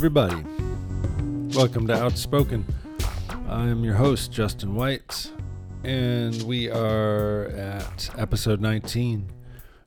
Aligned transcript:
Everybody. 0.00 0.42
Welcome 1.54 1.86
to 1.88 1.92
Outspoken. 1.92 2.64
I'm 3.50 3.84
your 3.84 3.96
host, 3.96 4.32
Justin 4.32 4.74
White, 4.74 5.30
and 5.84 6.40
we 6.44 6.70
are 6.70 7.48
at 7.48 8.08
episode 8.18 8.62
19. 8.62 9.30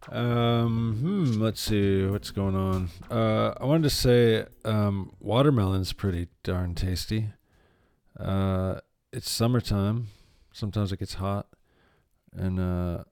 Um, 0.09 0.97
hmm, 0.99 1.41
let's 1.41 1.61
see 1.61 2.05
what's 2.05 2.29
going 2.29 2.55
on. 2.55 2.89
Uh, 3.09 3.55
I 3.59 3.65
wanted 3.65 3.85
to 3.85 3.89
say 3.89 4.45
um, 4.63 5.13
watermelon's 5.19 5.93
pretty 5.93 6.27
darn 6.43 6.75
tasty. 6.75 7.31
Uh, 8.15 8.81
it's 9.11 9.31
summertime. 9.31 10.09
Sometimes 10.53 10.91
it 10.91 10.99
gets 10.99 11.15
hot, 11.15 11.47
and 12.31 12.59
uh, 12.59 13.03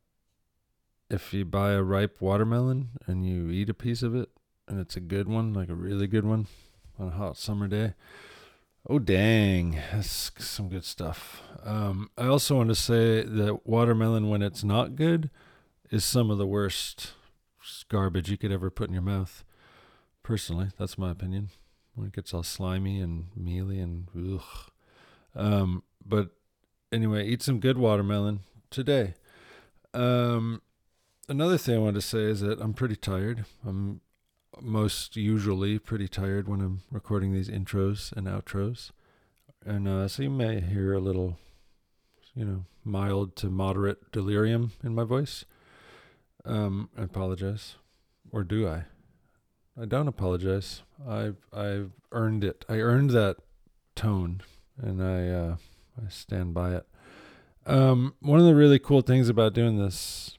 if 1.09 1.34
you 1.34 1.45
buy 1.45 1.72
a 1.72 1.81
ripe 1.81 2.22
watermelon 2.22 2.90
and 3.08 3.26
you 3.26 3.50
eat 3.50 3.72
a 3.72 3.73
piece 3.73 4.04
of 4.04 4.14
it, 4.16 4.30
and 4.68 4.80
it's 4.80 4.95
a 4.95 5.02
good 5.02 5.28
one, 5.28 5.52
like 5.52 5.70
a 5.70 5.73
really 5.73 6.06
good 6.06 6.26
one, 6.26 6.45
on 7.02 7.08
a 7.08 7.12
hot 7.12 7.36
summer 7.36 7.68
day. 7.68 7.94
Oh 8.88 9.00
dang, 9.00 9.80
that's 9.92 10.32
some 10.38 10.70
good 10.70 10.86
stuff. 10.86 11.42
Um, 11.64 12.09
I 12.18 12.28
also 12.28 12.58
want 12.58 12.70
to 12.70 12.76
say 12.76 13.23
that 13.23 13.66
watermelon, 13.66 14.30
when 14.30 14.42
it's 14.42 14.64
not 14.64 14.96
good, 14.96 15.30
is 15.90 16.06
some 16.06 16.30
of 16.30 16.38
the 16.38 16.45
worst 16.45 17.14
garbage 17.90 18.30
you 18.30 18.38
could 18.38 18.52
ever 18.52 18.70
put 18.70 18.88
in 18.88 18.94
your 18.94 19.02
mouth. 19.02 19.44
Personally, 20.23 20.67
that's 20.78 20.98
my 20.98 21.12
opinion. 21.12 21.50
When 21.95 22.08
it 22.08 22.14
gets 22.14 22.34
all 22.34 22.44
slimy 22.44 23.02
and 23.02 23.25
mealy 23.36 23.80
and 23.80 24.08
ugh. 24.16 24.72
Um, 25.36 25.84
but 26.06 26.30
anyway, 26.92 27.28
eat 27.28 27.42
some 27.42 27.59
good 27.59 27.78
watermelon 27.78 28.42
today. 28.70 29.16
Um, 29.94 30.62
another 31.28 31.58
thing 31.58 31.75
I 31.75 31.80
wanted 31.80 31.95
to 31.95 32.02
say 32.02 32.23
is 32.23 32.42
that 32.42 32.62
I'm 32.62 32.73
pretty 32.73 32.95
tired. 32.95 33.45
I'm 33.66 34.02
most 34.62 35.16
usually 35.16 35.80
pretty 35.80 36.08
tired 36.08 36.48
when 36.48 36.62
I'm 36.62 36.81
recording 36.92 37.34
these 37.34 37.50
intros 37.50 38.12
and 38.14 38.28
outros. 38.28 38.92
And 39.66 39.88
uh, 39.88 40.08
so 40.08 40.23
you 40.23 40.30
may 40.30 40.59
hear 40.59 40.94
a 40.94 41.00
little, 41.00 41.38
you 42.36 42.45
know, 42.45 42.66
mild 42.84 43.36
to 43.38 43.50
moderate 43.50 44.12
delirium 44.12 44.72
in 44.84 44.95
my 44.95 45.03
voice. 45.03 45.45
Um, 46.45 46.90
I 46.98 47.03
apologize. 47.03 47.76
Or 48.31 48.44
do 48.44 48.68
I? 48.68 48.86
I 49.80 49.86
don't 49.86 50.08
apologize. 50.08 50.84
I've 51.08 51.38
I've 51.53 51.92
earned 52.12 52.44
it. 52.44 52.66
I 52.68 52.75
earned 52.75 53.12
that 53.12 53.38
tone 53.96 54.42
and 54.81 55.02
I 55.02 55.28
uh, 55.28 55.56
I 55.98 56.09
stand 56.09 56.53
by 56.53 56.75
it. 56.75 56.88
Um, 57.66 58.16
one 58.20 58.40
of 58.40 58.46
the 58.46 58.56
really 58.56 58.80
cool 58.80 59.02
things 59.02 59.30
about 59.30 59.53
doing 59.53 59.78
this 59.78 60.38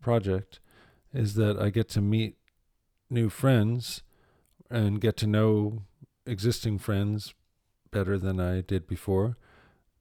project 0.00 0.60
is 1.12 1.34
that 1.34 1.58
I 1.58 1.70
get 1.70 1.88
to 1.90 2.00
meet 2.00 2.36
new 3.10 3.28
friends 3.28 4.02
and 4.70 5.00
get 5.00 5.16
to 5.18 5.26
know 5.26 5.82
existing 6.26 6.78
friends 6.78 7.34
better 7.90 8.18
than 8.18 8.40
I 8.40 8.60
did 8.60 8.86
before. 8.86 9.36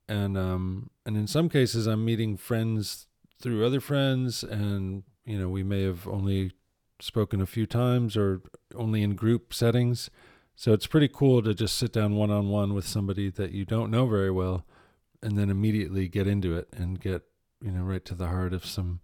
And 0.07 0.37
um 0.37 0.89
and 1.05 1.15
in 1.15 1.27
some 1.27 1.49
cases 1.49 1.87
I'm 1.87 2.03
meeting 2.03 2.37
friends 2.37 3.07
through 3.39 3.65
other 3.65 3.79
friends 3.81 4.43
and 4.43 5.03
you 5.25 5.37
know 5.37 5.49
we 5.49 5.63
may 5.63 5.83
have 5.83 6.07
only 6.07 6.51
spoken 6.99 7.41
a 7.41 7.45
few 7.45 7.65
times 7.65 8.15
or 8.15 8.41
only 8.75 9.03
in 9.03 9.15
group 9.15 9.53
settings. 9.53 10.09
So 10.55 10.71
it's 10.71 10.87
pretty 10.87 11.09
cool 11.09 11.41
to 11.41 11.53
just 11.53 11.77
sit 11.77 11.91
down 11.91 12.15
one 12.15 12.31
on 12.31 12.49
one 12.49 12.73
with 12.73 12.87
somebody 12.87 13.29
that 13.31 13.51
you 13.51 13.65
don't 13.65 13.91
know 13.91 14.07
very 14.07 14.31
well 14.31 14.65
and 15.21 15.37
then 15.37 15.49
immediately 15.49 16.07
get 16.07 16.27
into 16.27 16.55
it 16.55 16.67
and 16.71 16.99
get, 16.99 17.23
you 17.61 17.71
know, 17.71 17.83
right 17.83 18.05
to 18.05 18.13
the 18.13 18.27
heart 18.27 18.53
of 18.53 18.65
some 18.65 18.99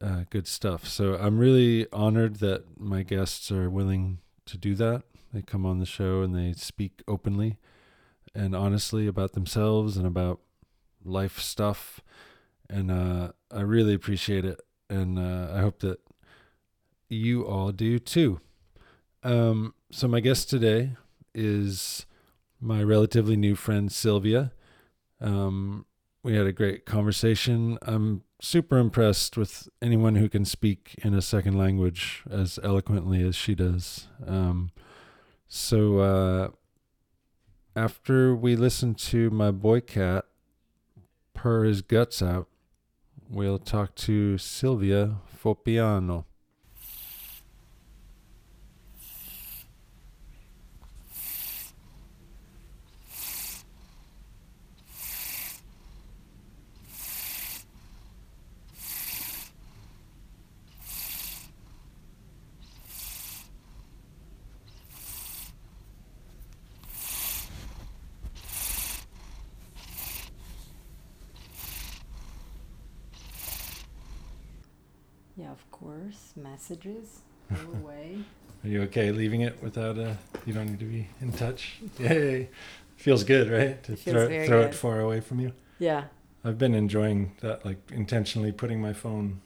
uh, 0.00 0.24
good 0.30 0.46
stuff. 0.46 0.86
So 0.86 1.14
I'm 1.14 1.38
really 1.38 1.86
honored 1.92 2.36
that 2.36 2.78
my 2.78 3.02
guests 3.02 3.50
are 3.50 3.70
willing 3.70 4.18
to 4.46 4.58
do 4.58 4.74
that. 4.76 5.02
They 5.32 5.42
come 5.42 5.66
on 5.66 5.78
the 5.78 5.86
show 5.86 6.22
and 6.22 6.34
they 6.34 6.52
speak 6.52 7.02
openly 7.08 7.58
and 8.34 8.54
honestly 8.54 9.06
about 9.06 9.32
themselves 9.32 9.96
and 9.96 10.06
about 10.06 10.40
life 11.04 11.38
stuff. 11.38 12.00
And 12.68 12.90
uh, 12.90 13.32
I 13.50 13.60
really 13.60 13.94
appreciate 13.94 14.44
it. 14.44 14.60
And 14.90 15.18
uh, 15.18 15.52
I 15.54 15.60
hope 15.60 15.80
that 15.80 16.00
you 17.08 17.46
all 17.46 17.72
do 17.72 17.98
too. 17.98 18.40
Um, 19.22 19.74
so, 19.90 20.06
my 20.08 20.20
guest 20.20 20.50
today 20.50 20.96
is 21.34 22.04
my 22.60 22.82
relatively 22.82 23.36
new 23.36 23.54
friend, 23.54 23.90
Sylvia. 23.90 24.52
Um, 25.20 25.86
we 26.22 26.34
had 26.36 26.46
a 26.46 26.52
great 26.52 26.84
conversation. 26.84 27.78
I'm 27.82 28.22
super 28.40 28.78
impressed 28.78 29.36
with 29.36 29.68
anyone 29.80 30.16
who 30.16 30.28
can 30.28 30.44
speak 30.44 30.94
in 31.02 31.14
a 31.14 31.22
second 31.22 31.56
language 31.56 32.22
as 32.30 32.58
eloquently 32.62 33.22
as 33.26 33.34
she 33.34 33.54
does. 33.54 34.08
Um, 34.26 34.70
so 35.48 35.98
uh, 35.98 36.48
after 37.76 38.34
we 38.34 38.56
listen 38.56 38.94
to 38.94 39.30
my 39.30 39.50
boy 39.50 39.80
cat 39.80 40.24
purr 41.32 41.64
his 41.64 41.82
guts 41.82 42.22
out, 42.22 42.48
we'll 43.30 43.58
talk 43.58 43.94
to 43.96 44.38
Sylvia 44.38 45.16
Fopiano. 45.42 46.24
Yeah, 75.36 75.50
of 75.50 75.68
course. 75.72 76.23
Messages 76.36 77.20
go 77.50 77.56
away. 77.82 78.18
Are 78.64 78.68
you 78.68 78.82
okay 78.82 79.10
leaving 79.12 79.42
it 79.42 79.62
without 79.62 79.98
a? 79.98 80.16
You 80.46 80.52
don't 80.52 80.66
need 80.66 80.80
to 80.80 80.84
be 80.86 81.08
in 81.20 81.32
touch. 81.32 81.76
Yay! 81.98 82.48
Feels 82.96 83.24
good, 83.24 83.50
right? 83.50 83.82
To 83.84 83.96
Feels 83.96 84.14
throw, 84.14 84.28
very 84.28 84.46
throw 84.46 84.60
it 84.62 84.74
far 84.74 85.00
away 85.00 85.20
from 85.20 85.40
you. 85.40 85.52
Yeah. 85.78 86.04
I've 86.44 86.58
been 86.58 86.74
enjoying 86.74 87.32
that, 87.40 87.64
like 87.64 87.78
intentionally 87.90 88.52
putting 88.52 88.80
my 88.80 88.92
phone 88.92 89.40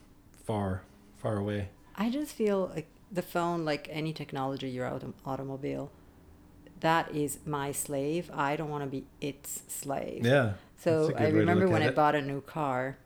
far, 0.45 0.83
far 1.17 1.37
away. 1.37 1.69
I 1.95 2.09
just 2.09 2.33
feel 2.33 2.71
like 2.73 2.87
the 3.11 3.21
phone, 3.21 3.65
like 3.65 3.87
any 3.91 4.13
technology, 4.13 4.69
your 4.69 4.89
autom- 4.89 5.13
automobile, 5.25 5.91
that 6.79 7.13
is 7.13 7.39
my 7.45 7.71
slave. 7.71 8.29
I 8.33 8.55
don't 8.55 8.69
want 8.69 8.83
to 8.83 8.89
be 8.89 9.05
its 9.19 9.63
slave. 9.67 10.25
Yeah. 10.25 10.53
So 10.77 11.07
I 11.07 11.07
good 11.07 11.19
way 11.19 11.31
to 11.31 11.37
remember 11.37 11.67
when 11.67 11.81
I 11.81 11.87
it. 11.87 11.95
bought 11.95 12.15
a 12.15 12.21
new 12.21 12.41
car, 12.41 12.97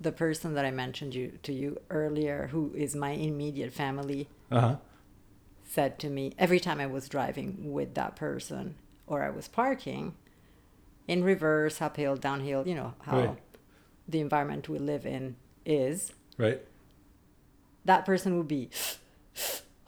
the 0.00 0.12
person 0.12 0.54
that 0.54 0.64
I 0.64 0.70
mentioned 0.70 1.14
you 1.14 1.38
to 1.42 1.52
you 1.52 1.80
earlier, 1.90 2.48
who 2.52 2.72
is 2.74 2.94
my 2.96 3.10
immediate 3.10 3.72
family, 3.72 4.28
Uh 4.50 4.60
huh. 4.60 4.76
said 5.66 5.98
to 6.00 6.08
me 6.10 6.32
every 6.38 6.60
time 6.60 6.80
I 6.80 6.86
was 6.86 7.08
driving 7.08 7.72
with 7.72 7.94
that 7.94 8.16
person 8.16 8.74
or 9.06 9.22
I 9.22 9.30
was 9.30 9.48
parking 9.48 10.14
in 11.06 11.22
reverse, 11.24 11.80
uphill, 11.82 12.16
downhill, 12.16 12.66
you 12.66 12.74
know 12.74 12.94
how 13.02 13.18
Right. 13.18 13.38
the 14.08 14.20
environment 14.20 14.68
we 14.68 14.78
live 14.78 15.04
in 15.06 15.36
is. 15.66 16.12
Right. 16.38 16.60
That 17.84 18.04
person 18.06 18.36
would 18.38 18.48
be, 18.48 18.70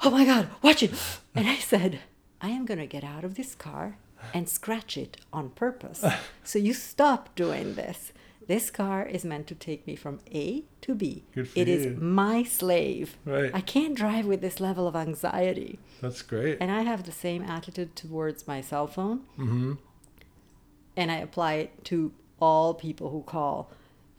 oh 0.02 0.10
my 0.10 0.24
God, 0.24 0.48
watch 0.62 0.82
it. 0.82 0.92
And 1.34 1.48
I 1.48 1.56
said, 1.56 2.00
I 2.40 2.50
am 2.50 2.66
going 2.66 2.78
to 2.78 2.86
get 2.86 3.04
out 3.04 3.24
of 3.24 3.34
this 3.34 3.54
car 3.54 3.96
and 4.34 4.48
scratch 4.48 4.96
it 4.96 5.16
on 5.32 5.50
purpose. 5.50 6.04
So 6.44 6.58
you 6.58 6.74
stop 6.74 7.34
doing 7.34 7.74
this. 7.74 8.12
This 8.46 8.70
car 8.70 9.04
is 9.04 9.24
meant 9.24 9.46
to 9.48 9.54
take 9.56 9.86
me 9.86 9.96
from 9.96 10.20
A 10.32 10.64
to 10.82 10.94
B. 10.94 11.24
Good 11.34 11.48
for 11.48 11.58
It 11.58 11.68
is 11.68 11.84
you. 11.86 11.96
my 11.96 12.44
slave. 12.44 13.16
Right. 13.24 13.50
I 13.52 13.60
can't 13.60 13.96
drive 13.96 14.24
with 14.26 14.40
this 14.40 14.60
level 14.60 14.86
of 14.86 14.94
anxiety. 14.94 15.78
That's 16.00 16.22
great. 16.22 16.58
And 16.60 16.70
I 16.70 16.82
have 16.82 17.02
the 17.04 17.12
same 17.12 17.42
attitude 17.42 17.96
towards 17.96 18.46
my 18.46 18.60
cell 18.60 18.86
phone. 18.86 19.20
Mm-hmm. 19.38 19.72
And 20.96 21.10
I 21.10 21.16
apply 21.16 21.54
it 21.54 21.84
to 21.86 22.12
all 22.40 22.72
people 22.74 23.10
who 23.10 23.22
call 23.22 23.70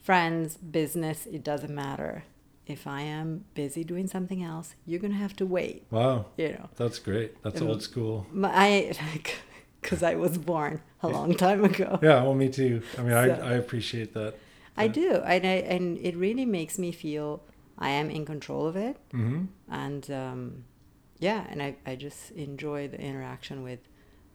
friends, 0.02 0.58
business, 0.58 1.26
it 1.26 1.44
doesn't 1.44 1.74
matter. 1.74 2.24
If 2.66 2.86
I 2.86 3.02
am 3.02 3.46
busy 3.54 3.84
doing 3.86 4.08
something 4.08 4.44
else, 4.44 4.76
you're 4.86 5.00
going 5.00 5.14
to 5.14 5.18
have 5.20 5.36
to 5.38 5.46
wait. 5.46 5.86
Wow. 5.90 6.26
You 6.38 6.50
know, 6.50 6.70
That's 6.76 7.00
great. 7.00 7.42
That's 7.44 7.62
Um, 7.62 7.70
old 7.70 7.82
school. 7.82 8.26
My- 8.32 8.52
I, 8.54 8.92
because 9.82 10.04
I 10.04 10.16
was 10.16 10.38
born 10.38 10.82
a 11.02 11.08
long 11.08 11.36
time 11.36 11.64
ago. 11.64 12.00
Yeah. 12.02 12.24
Well, 12.24 12.34
me 12.36 12.50
too. 12.50 12.82
I 12.98 13.02
mean, 13.02 13.12
So- 13.12 13.40
I 13.44 13.52
I 13.52 13.54
appreciate 13.54 14.14
that. 14.14 14.36
I 14.80 14.88
do. 14.88 15.10
And, 15.26 15.44
I, 15.44 15.56
and 15.76 15.98
it 15.98 16.16
really 16.16 16.46
makes 16.46 16.78
me 16.78 16.92
feel 16.92 17.42
I 17.80 17.90
am 17.90 18.12
in 18.12 18.26
control 18.26 18.68
of 18.68 18.76
it. 18.76 18.96
Mm-hmm. 19.12 19.46
And 19.72 20.12
um, 20.12 20.64
yeah, 21.20 21.46
and 21.50 21.64
I, 21.64 21.76
I 21.86 21.96
just 21.96 22.30
enjoy 22.32 22.88
the 22.88 23.00
interaction 23.02 23.64
with 23.64 23.80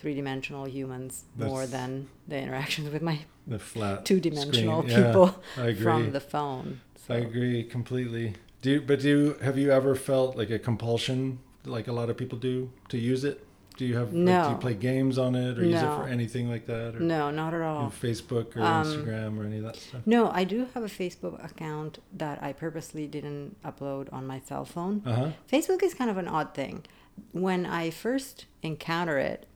three 0.01 0.15
dimensional 0.15 0.67
humans 0.67 1.25
more 1.39 1.65
than 1.67 2.09
the 2.27 2.37
interactions 2.39 2.91
with 2.91 3.03
my 3.03 3.21
The 3.47 3.61
flat 3.61 4.05
two 4.05 4.19
dimensional. 4.19 4.85
Yeah, 4.89 5.07
people 5.07 5.41
I 5.57 5.67
agree. 5.73 5.83
from 5.85 6.11
the 6.13 6.21
phone. 6.21 6.81
I 7.09 7.17
agree 7.17 7.63
completely. 7.63 8.35
Do 8.63 8.71
you, 8.71 8.81
but 8.81 9.01
do 9.01 9.09
you, 9.09 9.35
have 9.43 9.57
you 9.59 9.71
ever 9.71 9.95
felt 9.95 10.37
like 10.37 10.51
a 10.51 10.59
compulsion 10.59 11.39
like 11.65 11.87
a 11.89 11.93
lot 11.93 12.11
of 12.11 12.17
people 12.17 12.39
do 12.39 12.71
to 12.89 12.99
use 12.99 13.23
it? 13.25 13.45
Do 13.83 13.89
you 13.89 13.97
have 13.97 14.13
like, 14.13 14.15
do 14.15 14.19
No. 14.23 14.51
you 14.51 14.57
play 14.59 14.75
games 14.75 15.19
on 15.19 15.35
it 15.35 15.59
or 15.59 15.65
use 15.65 15.83
it 15.83 15.87
for 15.87 16.07
anything 16.07 16.49
like 16.49 16.67
that 16.67 16.95
or 16.95 17.01
No, 17.01 17.33
not 17.33 17.53
at 17.53 17.57
you 17.59 17.65
all. 17.65 17.83
know, 17.83 17.89
Facebook 17.89 18.57
or 18.57 18.61
Um, 18.63 18.87
Instagram 18.87 19.37
or 19.41 19.45
any 19.45 19.57
of 19.59 19.65
that 19.65 19.75
stuff? 19.75 20.03
No, 20.07 20.31
I 20.31 20.45
do 20.45 20.69
have 20.73 20.85
a 20.85 20.89
Facebook 20.89 21.45
account 21.45 21.99
that 22.17 22.41
I 22.41 22.53
purposely 22.53 23.09
didn't 23.09 23.61
upload 23.65 24.07
on 24.13 24.25
my 24.25 24.39
cell 24.39 24.65
phone. 24.65 25.03
Uh 25.05 25.15
huh. 25.17 25.31
Facebook 25.51 25.83
is 25.83 25.95
kind 25.95 26.13
of 26.13 26.17
an 26.17 26.29
odd 26.29 26.55
thing. 26.55 26.85
When 27.33 27.67
I 27.67 27.91
first 27.91 28.47
encounter 28.63 29.19
it, 29.19 29.47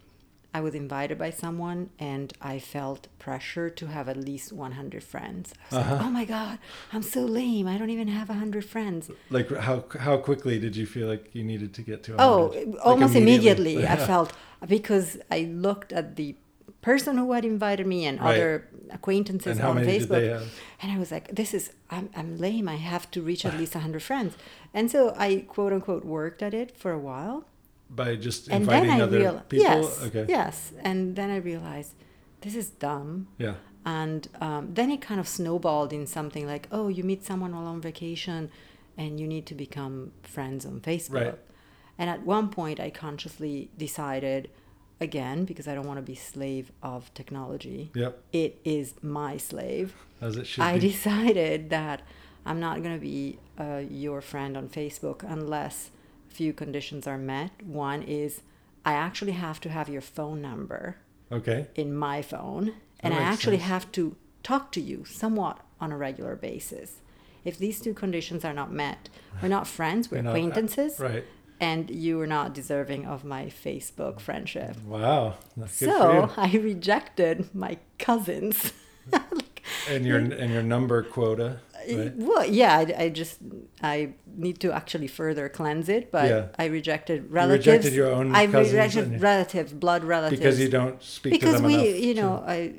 I 0.56 0.60
was 0.66 0.74
invited 0.84 1.16
by 1.24 1.30
someone 1.44 1.80
and 2.12 2.28
I 2.54 2.54
felt 2.74 3.02
pressure 3.26 3.68
to 3.80 3.84
have 3.96 4.06
at 4.14 4.18
least 4.30 4.48
100 4.52 5.02
friends. 5.14 5.44
I 5.52 5.58
was 5.68 5.74
Uh-huh. 5.78 5.94
like, 5.94 6.02
oh 6.06 6.10
my 6.20 6.26
God, 6.36 6.56
I'm 6.94 7.02
so 7.16 7.20
lame. 7.40 7.66
I 7.72 7.76
don't 7.78 7.92
even 7.96 8.08
have 8.18 8.28
100 8.30 8.64
friends. 8.74 9.02
Like 9.36 9.48
how 9.68 9.76
how 10.06 10.16
quickly 10.28 10.56
did 10.64 10.74
you 10.80 10.86
feel 10.94 11.08
like 11.12 11.24
you 11.36 11.44
needed 11.52 11.70
to 11.78 11.82
get 11.90 11.98
to? 12.06 12.10
100? 12.12 12.26
Oh, 12.26 12.38
Like 12.48 12.86
almost 12.90 13.14
immediately, 13.22 13.76
I 13.94 13.96
Yeah. 13.96 14.06
felt 14.12 14.30
because 14.76 15.08
I 15.38 15.40
looked 15.66 15.90
at 16.00 16.06
the 16.20 16.28
person 16.88 17.12
who 17.20 17.28
had 17.36 17.44
invited 17.54 17.86
me 17.94 18.00
and 18.08 18.16
Right. 18.20 18.30
other 18.36 18.48
acquaintances 18.98 19.58
And 19.58 19.68
on 19.70 19.76
Facebook. 19.90 20.24
And 20.80 20.88
I 20.94 20.98
was 21.02 21.10
like, 21.16 21.26
this 21.40 21.50
is, 21.58 21.64
I'm, 21.94 22.06
I'm 22.18 22.30
lame. 22.46 22.66
I 22.76 22.78
have 22.92 23.04
to 23.14 23.18
reach 23.30 23.42
at 23.48 23.54
least 23.60 23.74
100 23.74 24.02
friends. 24.10 24.32
And 24.76 24.86
so 24.94 25.00
I 25.26 25.28
quote 25.54 25.72
unquote 25.76 26.04
worked 26.18 26.40
at 26.48 26.54
it 26.62 26.68
for 26.82 26.90
a 27.00 27.02
while. 27.10 27.38
By 27.88 28.16
just 28.16 28.48
And 28.48 28.62
inviting 28.64 29.00
other 29.00 29.42
people. 29.48 29.64
yes, 29.66 30.02
okay. 30.04 30.26
yes. 30.28 30.72
And 30.82 31.16
then 31.16 31.30
I 31.30 31.36
realized 31.36 31.92
this 32.40 32.54
is 32.54 32.70
dumb. 32.70 33.28
Yeah. 33.38 33.54
And 33.84 34.28
um, 34.40 34.74
then 34.74 34.90
it 34.90 35.00
kind 35.00 35.20
of 35.20 35.28
snowballed 35.28 35.92
in 35.92 36.06
something 36.06 36.46
like, 36.46 36.66
oh, 36.72 36.88
you 36.88 37.04
meet 37.04 37.24
someone 37.24 37.54
while 37.54 37.66
on 37.66 37.80
vacation 37.80 38.50
and 38.98 39.20
you 39.20 39.26
need 39.28 39.46
to 39.46 39.54
become 39.54 40.12
friends 40.22 40.66
on 40.66 40.80
Facebook. 40.80 41.24
Right. 41.24 41.38
And 41.98 42.10
at 42.10 42.22
one 42.26 42.48
point, 42.48 42.80
I 42.80 42.90
consciously 42.90 43.70
decided, 43.78 44.50
again, 45.00 45.44
because 45.44 45.68
I 45.68 45.74
don't 45.74 45.86
want 45.86 45.98
to 45.98 46.02
be 46.02 46.14
slave 46.16 46.72
of 46.82 47.12
technology, 47.14 47.90
Yep. 47.94 48.22
it 48.32 48.58
is 48.64 48.94
my 49.02 49.36
slave. 49.36 49.94
As 50.20 50.36
it 50.36 50.46
should 50.46 50.62
I 50.62 50.74
be. 50.78 50.80
decided 50.90 51.70
that 51.70 52.02
I'm 52.44 52.58
not 52.60 52.82
going 52.82 52.94
to 52.94 53.00
be 53.00 53.38
uh, 53.58 53.82
your 53.88 54.20
friend 54.20 54.56
on 54.56 54.68
Facebook 54.68 55.22
unless 55.22 55.90
few 56.36 56.52
conditions 56.52 57.06
are 57.06 57.18
met. 57.18 57.50
One 57.64 58.02
is 58.02 58.42
I 58.84 58.92
actually 58.92 59.32
have 59.32 59.58
to 59.62 59.68
have 59.70 59.88
your 59.88 60.02
phone 60.02 60.40
number 60.42 60.96
okay. 61.32 61.66
in 61.74 61.94
my 61.94 62.22
phone, 62.22 62.74
and 63.00 63.14
I 63.14 63.18
actually 63.18 63.58
sense. 63.58 63.68
have 63.68 63.92
to 63.92 64.16
talk 64.42 64.70
to 64.72 64.80
you 64.80 65.04
somewhat 65.04 65.58
on 65.80 65.90
a 65.92 65.96
regular 65.96 66.36
basis. 66.36 67.00
If 67.44 67.58
these 67.58 67.80
two 67.80 67.94
conditions 67.94 68.44
are 68.44 68.52
not 68.52 68.70
met, 68.72 69.08
we're 69.40 69.48
not 69.48 69.66
friends, 69.66 70.10
we're 70.10 70.22
not- 70.22 70.30
uh, 70.30 70.38
acquaintances, 70.38 71.00
Right. 71.00 71.24
and 71.58 71.90
you 71.90 72.20
are 72.20 72.26
not 72.26 72.54
deserving 72.54 73.06
of 73.06 73.24
my 73.24 73.46
Facebook 73.46 74.20
friendship. 74.20 74.76
Wow. 74.84 75.34
That's 75.56 75.78
good 75.80 75.88
So 75.90 76.30
I 76.36 76.50
rejected 76.52 77.54
my 77.54 77.78
cousins. 77.98 78.72
And 79.88 80.04
your 80.06 80.18
and 80.18 80.52
your 80.52 80.62
number 80.62 81.02
quota. 81.02 81.60
Right. 81.88 82.12
Well, 82.16 82.44
yeah, 82.46 82.78
I, 82.78 83.04
I 83.04 83.08
just 83.08 83.38
I 83.82 84.10
need 84.36 84.58
to 84.60 84.72
actually 84.72 85.06
further 85.06 85.48
cleanse 85.48 85.88
it, 85.88 86.10
but 86.10 86.28
Yeah. 86.28 86.46
I 86.58 86.66
rejected 86.66 87.30
relatives. 87.30 87.66
rejected 87.66 87.92
your 87.94 88.10
own 88.12 88.34
I 88.34 88.44
rejected 88.44 89.20
relatives, 89.20 89.72
blood 89.72 90.02
relatives, 90.04 90.40
Because 90.40 90.60
you 90.60 90.68
don't 90.68 91.02
speak 91.02 91.32
to 91.34 91.38
because 91.38 91.62
we, 91.62 91.74
enough. 91.74 92.04
you 92.04 92.14
know, 92.14 92.44
I 92.46 92.74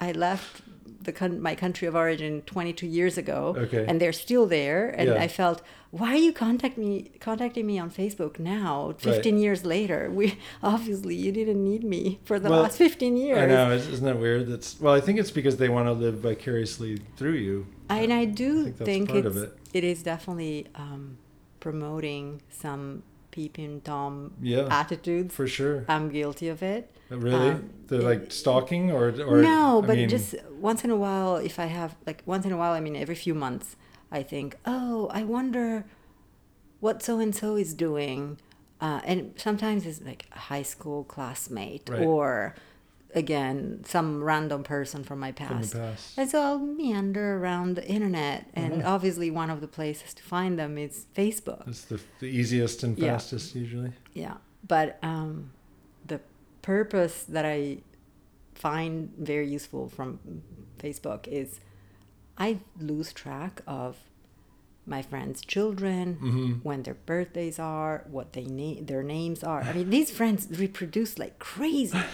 I 0.00 0.12
left 0.12 0.62
the 1.08 1.12
con- 1.20 1.40
my 1.40 1.54
country 1.54 1.86
of 1.88 1.94
origin 2.04 2.42
22 2.42 2.86
years 2.86 3.16
ago, 3.18 3.54
Okay. 3.64 3.84
and 3.88 3.94
they're 4.00 4.12
still 4.26 4.46
there, 4.46 4.82
and 4.98 5.08
Yeah. 5.08 5.24
I 5.24 5.28
felt. 5.28 5.62
Why 5.90 6.10
are 6.16 6.24
you 6.28 6.34
contact 6.34 6.76
me 6.76 6.92
contacting 7.28 7.66
me 7.66 7.76
on 7.84 7.88
Facebook 7.90 8.38
now, 8.38 8.94
15 8.98 9.38
years 9.38 9.64
later? 9.64 10.00
We 10.18 10.26
obviously 10.62 11.14
you 11.24 11.32
didn't 11.32 11.62
need 11.70 11.82
me 11.94 12.02
for 12.28 12.36
the 12.38 12.50
Well, 12.50 12.62
last 12.64 12.76
15 12.76 13.16
years. 13.16 13.38
I 13.38 13.46
know, 13.46 13.70
is- 13.72 13.88
isn't 13.94 14.04
that 14.10 14.18
weird? 14.26 14.42
That's 14.52 14.78
well, 14.82 14.92
I 14.92 15.00
think 15.00 15.18
it's 15.18 15.30
because 15.40 15.56
they 15.56 15.70
want 15.76 15.86
to 15.90 15.92
live 16.04 16.16
vicariously 16.30 16.92
through 17.16 17.38
you. 17.46 17.66
I, 17.88 18.00
and 18.04 18.12
I 18.12 18.26
do 18.26 18.64
think 18.64 18.76
think, 18.90 19.08
part 19.08 19.24
it's, 19.24 19.36
it. 19.36 19.52
it 19.78 19.84
is 19.92 20.02
definitely 20.02 20.66
um, 20.74 21.16
promoting 21.60 22.42
some 22.50 23.02
peeping 23.38 23.80
tom 23.82 24.32
Yeah, 24.42 24.66
attitudes. 24.82 25.32
for 25.38 25.46
sure. 25.58 25.84
I'm 25.94 26.06
guilty 26.18 26.48
of 26.54 26.60
it. 26.74 26.82
really, 27.08 27.50
um, 27.50 27.70
the 27.90 27.98
like 28.10 28.22
stalking 28.42 28.84
or 28.90 29.04
or 29.30 29.36
no, 29.42 29.62
I 29.82 29.86
but 29.88 29.96
mean, 29.96 30.08
just 30.16 30.28
once 30.68 30.80
in 30.86 30.90
a 30.90 31.00
while, 31.06 31.36
if 31.50 31.56
I 31.66 31.68
have 31.78 31.90
like 32.08 32.20
once 32.34 32.44
in 32.48 32.52
a 32.56 32.58
while, 32.62 32.72
I 32.78 32.80
mean 32.86 32.96
every 33.04 33.14
few 33.26 33.34
months, 33.46 33.76
I 34.18 34.20
think, 34.32 34.48
oh, 34.74 34.96
I 35.20 35.22
wonder 35.36 35.84
what 36.80 36.96
so 37.06 37.12
and 37.24 37.32
so 37.42 37.48
is 37.64 37.74
doing, 37.74 38.20
uh, 38.86 39.00
and 39.10 39.20
sometimes 39.46 39.80
it's 39.88 40.00
like 40.10 40.22
a 40.40 40.40
high 40.50 40.66
school 40.74 41.00
classmate 41.14 41.84
Right. 41.88 42.02
or 42.06 42.54
again 43.14 43.82
some 43.86 44.22
random 44.22 44.62
person 44.62 45.02
from 45.02 45.18
my 45.18 45.32
from 45.32 45.46
past. 45.48 45.72
the 45.72 45.78
past. 45.78 46.18
And 46.18 46.28
so 46.30 46.40
I'll 46.42 46.58
meander 46.58 47.36
around 47.38 47.74
the 47.76 47.86
internet, 47.88 48.46
and 48.54 48.82
Mhm. 48.82 48.86
obviously 48.86 49.30
one 49.30 49.50
of 49.50 49.60
the 49.60 49.68
places 49.68 50.12
to 50.14 50.22
find 50.22 50.58
them 50.58 50.76
is 50.78 51.06
Facebook. 51.16 51.66
It's 51.66 51.84
the, 51.84 52.00
the 52.20 52.26
easiest 52.26 52.82
and 52.84 52.98
Yeah. 52.98 53.12
fastest 53.12 53.54
usually. 53.54 53.92
Yeah, 54.14 54.36
but 54.66 54.98
um, 55.02 55.50
the 56.06 56.20
purpose 56.62 57.22
that 57.24 57.46
I 57.46 57.78
find 58.54 59.10
very 59.16 59.48
useful 59.48 59.88
from 59.88 60.18
Facebook 60.78 61.26
is 61.28 61.60
I 62.36 62.58
lose 62.78 63.12
track 63.12 63.62
of 63.66 63.96
my 64.86 65.02
friends' 65.02 65.40
children, 65.42 66.14
hmm 66.14 66.52
when 66.62 66.82
their 66.82 66.94
birthdays 67.06 67.58
are, 67.58 68.04
what 68.10 68.32
they 68.32 68.44
name 68.44 68.86
their 68.86 69.02
names 69.02 69.42
are. 69.44 69.62
I 69.62 69.72
mean, 69.72 69.90
these 69.90 70.10
friends 70.10 70.46
reproduce 70.58 71.18
like 71.18 71.38
crazy. 71.38 71.98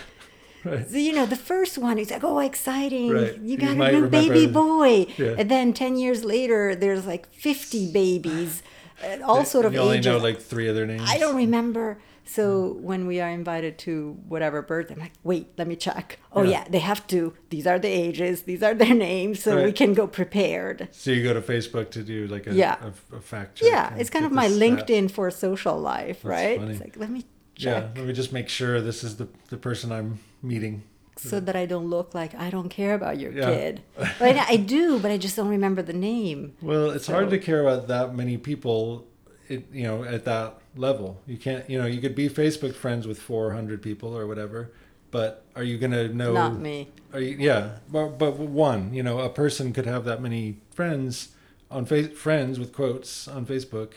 Right. 0.70 0.88
So, 0.88 0.96
you 0.96 1.12
know, 1.12 1.26
the 1.26 1.36
first 1.36 1.76
one 1.78 1.98
is 1.98 2.10
like, 2.10 2.24
oh, 2.24 2.38
exciting. 2.38 3.10
Right. 3.10 3.36
You 3.38 3.50
You 3.52 3.56
got 3.58 3.76
might 3.76 3.94
a 3.94 4.00
new 4.00 4.08
baby 4.08 4.46
boy. 4.46 5.06
Yeah. 5.18 5.34
And 5.38 5.50
then 5.50 5.72
10 5.72 5.96
years 5.96 6.24
later, 6.24 6.74
there's 6.74 7.06
like 7.06 7.32
50 7.32 7.92
babies, 7.92 8.62
and 9.02 9.22
all 9.22 9.44
sort 9.44 9.66
of 9.66 9.74
you 9.74 9.80
only 9.80 9.98
ages. 9.98 10.06
know 10.06 10.18
like 10.18 10.40
three 10.40 10.68
of 10.68 10.74
their 10.74 10.86
names. 10.86 11.02
I 11.06 11.18
don't 11.18 11.36
remember. 11.36 11.98
So 12.24 12.70
hmm. 12.72 12.82
when 12.82 13.06
we 13.06 13.20
are 13.20 13.28
invited 13.28 13.76
to 13.80 14.16
whatever 14.26 14.62
birthday, 14.62 14.94
I'm 14.94 15.00
like, 15.00 15.12
wait, 15.22 15.48
let 15.58 15.66
me 15.68 15.76
check. 15.76 16.18
Oh, 16.32 16.42
Yeah. 16.42 16.50
yeah, 16.50 16.64
they 16.70 16.78
have 16.78 17.06
to. 17.08 17.34
These 17.50 17.66
are 17.66 17.78
the 17.78 17.88
ages, 17.88 18.42
these 18.42 18.62
are 18.62 18.72
their 18.74 18.94
names, 18.94 19.42
so 19.42 19.62
we 19.62 19.72
can 19.72 19.92
go 19.92 20.06
prepared. 20.06 20.88
So 20.92 21.10
you 21.10 21.22
go 21.22 21.34
to 21.34 21.42
Facebook 21.42 21.90
to 21.90 22.02
do 22.02 22.26
like 22.28 22.46
a, 22.46 22.54
Yeah. 22.54 22.76
a, 23.12 23.16
a 23.16 23.20
fact 23.20 23.58
check. 23.58 23.68
Yeah, 23.70 23.94
it's 23.96 24.08
kind 24.10 24.24
of 24.24 24.32
my. 24.32 24.48
LinkedIn 24.48 25.10
for 25.10 25.30
social 25.30 25.78
life, 25.78 26.22
That's 26.22 26.24
right? 26.24 26.58
funny. 26.58 26.72
It's 26.72 26.80
like, 26.80 26.96
let 26.96 27.10
me 27.10 27.24
check. 27.56 27.82
Yeah, 27.94 28.00
let 28.00 28.06
me 28.06 28.12
just 28.14 28.32
make 28.32 28.48
sure 28.48 28.80
this 28.80 29.04
is 29.04 29.16
the 29.16 29.28
the 29.50 29.56
person 29.58 29.92
I'm 29.92 30.18
meeting. 30.44 30.82
so 31.16 31.38
that 31.40 31.54
I 31.56 31.64
don't 31.64 31.88
look 31.88 32.12
like 32.14 32.34
I 32.34 32.50
don't 32.50 32.68
care 32.68 32.92
about 32.94 33.18
your 33.20 33.32
Yeah. 33.32 33.46
kid. 33.54 33.82
But 34.18 34.36
I, 34.36 34.44
I 34.54 34.56
do, 34.56 34.98
but 34.98 35.10
I 35.10 35.16
just 35.16 35.36
don't 35.36 35.48
remember 35.48 35.80
the 35.82 35.92
name. 35.92 36.54
Well, 36.60 36.90
it's 36.90 37.06
hard 37.06 37.30
to 37.30 37.38
care 37.38 37.60
about 37.60 37.86
that 37.88 38.14
many 38.14 38.36
people, 38.36 39.06
it, 39.48 39.66
you 39.72 39.84
know, 39.84 40.02
at 40.04 40.24
that 40.24 40.58
level. 40.76 41.20
You 41.26 41.36
can't, 41.36 41.68
you 41.70 41.78
know, 41.80 41.86
you 41.86 42.00
could 42.00 42.16
be 42.16 42.28
Facebook 42.28 42.74
friends 42.74 43.06
with 43.06 43.18
400 43.20 43.80
people 43.80 44.16
or 44.18 44.26
whatever, 44.26 44.72
but 45.12 45.44
are 45.54 45.62
you 45.62 45.78
going 45.78 45.92
to 45.92 46.08
know? 46.08 46.32
Not 46.32 46.58
me. 46.58 46.88
Are 47.12 47.20
you, 47.20 47.36
yeah, 47.38 47.78
but, 47.88 48.18
but 48.18 48.36
one, 48.36 48.92
you 48.92 49.02
know, 49.04 49.20
a 49.20 49.28
person 49.30 49.72
could 49.72 49.86
have 49.86 50.04
that 50.06 50.20
many 50.20 50.58
friends 50.74 51.28
on 51.70 51.84
face 51.86 52.08
friends 52.18 52.58
with 52.58 52.72
quotes 52.72 53.28
on 53.28 53.46
Facebook, 53.46 53.94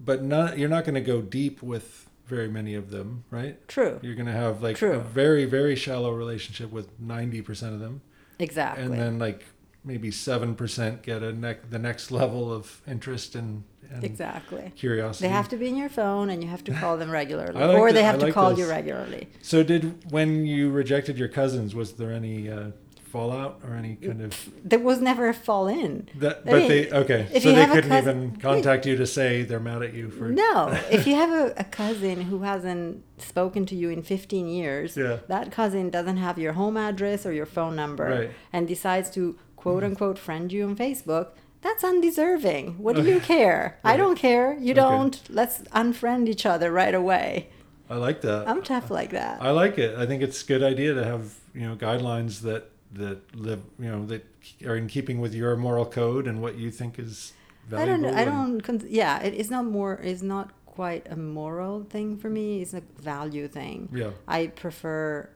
but 0.00 0.22
not 0.24 0.58
you're 0.58 0.68
not 0.68 0.84
going 0.84 0.94
to 0.96 1.00
go 1.00 1.20
deep 1.22 1.62
with 1.62 2.07
very 2.28 2.48
many 2.48 2.74
of 2.74 2.90
them, 2.90 3.24
right? 3.30 3.66
True. 3.68 3.98
You're 4.02 4.14
going 4.14 4.26
to 4.26 4.32
have 4.32 4.62
like 4.62 4.80
a 4.82 4.98
very 5.00 5.46
very 5.46 5.74
shallow 5.74 6.12
relationship 6.12 6.70
with 6.70 7.00
90% 7.00 7.74
of 7.74 7.80
them 7.80 8.02
Exactly. 8.38 8.84
and 8.84 8.92
then 8.94 9.18
like 9.18 9.44
maybe 9.84 10.10
7% 10.10 11.02
get 11.02 11.22
a 11.22 11.32
nec- 11.32 11.70
the 11.70 11.78
next 11.78 12.10
level 12.20 12.52
of 12.52 12.82
interest 12.86 13.34
and, 13.34 13.64
and 13.90 14.04
exactly. 14.04 14.70
curiosity. 14.76 15.26
They 15.26 15.32
have 15.32 15.48
to 15.48 15.56
be 15.56 15.68
in 15.68 15.76
your 15.76 15.88
phone 15.88 16.28
and 16.28 16.44
you 16.44 16.50
have 16.50 16.62
to 16.64 16.72
call 16.74 16.98
them 16.98 17.10
regularly. 17.20 17.54
Like 17.58 17.76
or 17.78 17.88
the- 17.88 17.94
they 17.94 18.00
I 18.00 18.06
have 18.06 18.18
to 18.18 18.26
like 18.26 18.34
call 18.34 18.50
this. 18.50 18.58
you 18.58 18.68
regularly. 18.68 19.28
So 19.40 19.62
did 19.62 20.10
when 20.12 20.44
you 20.44 20.70
rejected 20.70 21.16
your 21.18 21.28
cousins 21.28 21.74
was 21.74 21.92
there 21.94 22.12
any 22.12 22.50
uh, 22.50 22.70
fallout 23.08 23.60
or 23.64 23.74
any 23.74 23.96
kind 23.96 24.22
of 24.22 24.50
There 24.64 24.78
was 24.78 25.00
never 25.00 25.28
a 25.28 25.34
fall 25.34 25.66
in. 25.68 26.08
that 26.16 26.38
I 26.46 26.50
but 26.50 26.54
mean, 26.60 26.68
they 26.68 26.90
okay 26.90 27.40
so 27.40 27.52
they 27.52 27.66
couldn't 27.66 27.90
cousin- 27.90 28.24
even 28.24 28.36
contact 28.40 28.86
you 28.86 28.96
to 28.96 29.06
say 29.06 29.42
they're 29.42 29.60
mad 29.60 29.82
at 29.82 29.94
you 29.94 30.10
for 30.10 30.28
No, 30.30 30.68
if 30.90 31.06
you 31.06 31.14
have 31.16 31.30
a, 31.30 31.54
a 31.56 31.64
cousin 31.64 32.22
who 32.22 32.42
hasn't 32.42 33.02
spoken 33.18 33.66
to 33.66 33.74
you 33.74 33.88
in 33.90 34.02
15 34.02 34.46
years, 34.48 34.96
Yeah. 34.96 35.18
that 35.28 35.50
cousin 35.50 35.90
doesn't 35.90 36.18
have 36.18 36.38
your 36.38 36.52
home 36.54 36.76
address 36.76 37.24
or 37.26 37.32
your 37.32 37.46
phone 37.46 37.74
number 37.76 38.04
Right. 38.08 38.30
and 38.52 38.68
decides 38.68 39.10
to 39.10 39.38
quote 39.56 39.82
mm-hmm. 39.82 39.92
unquote 39.92 40.18
friend 40.18 40.52
you 40.52 40.64
on 40.64 40.76
Facebook, 40.76 41.28
that's 41.60 41.82
undeserving. 41.82 42.78
What 42.78 42.94
do 42.96 43.02
you 43.02 43.18
care? 43.34 43.78
I 43.82 43.96
don't 43.96 44.16
care. 44.16 44.54
You 44.60 44.72
Okay. 44.72 44.80
don't. 44.80 45.20
Let's 45.28 45.58
unfriend 45.74 46.28
each 46.28 46.46
other 46.46 46.70
right 46.70 46.94
away. 46.94 47.48
I 47.90 47.96
like 47.96 48.20
that. 48.20 48.46
I'm 48.46 48.62
tough 48.62 48.90
like 48.90 49.10
that. 49.10 49.40
I 49.42 49.50
like 49.50 49.78
it. 49.78 49.96
I 49.98 50.04
think 50.06 50.22
it's 50.22 50.42
a 50.42 50.46
good 50.46 50.62
idea 50.62 50.94
to 50.94 51.04
have 51.04 51.34
you 51.54 51.62
know 51.66 51.74
guidelines 51.74 52.42
that 52.42 52.70
that 52.92 53.18
live 53.36 53.62
you 53.78 53.90
know 53.90 54.06
that 54.06 54.24
are 54.66 54.76
in 54.76 54.86
keeping 54.88 55.20
with 55.20 55.34
your 55.34 55.56
moral 55.56 55.84
code 55.86 56.26
and 56.26 56.40
what 56.40 56.56
you 56.56 56.70
think 56.70 56.98
is 56.98 57.32
valuable. 57.68 58.06
I 58.08 58.24
don't. 58.24 58.60
I 58.60 58.60
don't. 58.64 58.90
Yeah, 58.90 59.20
it 59.22 59.34
is 59.34 59.50
not 59.50 59.64
more. 59.66 59.94
it's 60.02 60.22
not 60.22 60.50
quite 60.66 61.06
a 61.10 61.16
moral 61.16 61.84
thing 61.84 62.16
for 62.16 62.30
me. 62.30 62.62
It's 62.62 62.72
a 62.74 62.82
value 63.00 63.48
thing. 63.48 63.88
Yeah. 63.92 64.10
I 64.26 64.46
prefer. 64.48 65.28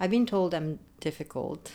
I've 0.00 0.10
been 0.10 0.26
told 0.26 0.54
I'm 0.54 0.78
difficult, 1.00 1.70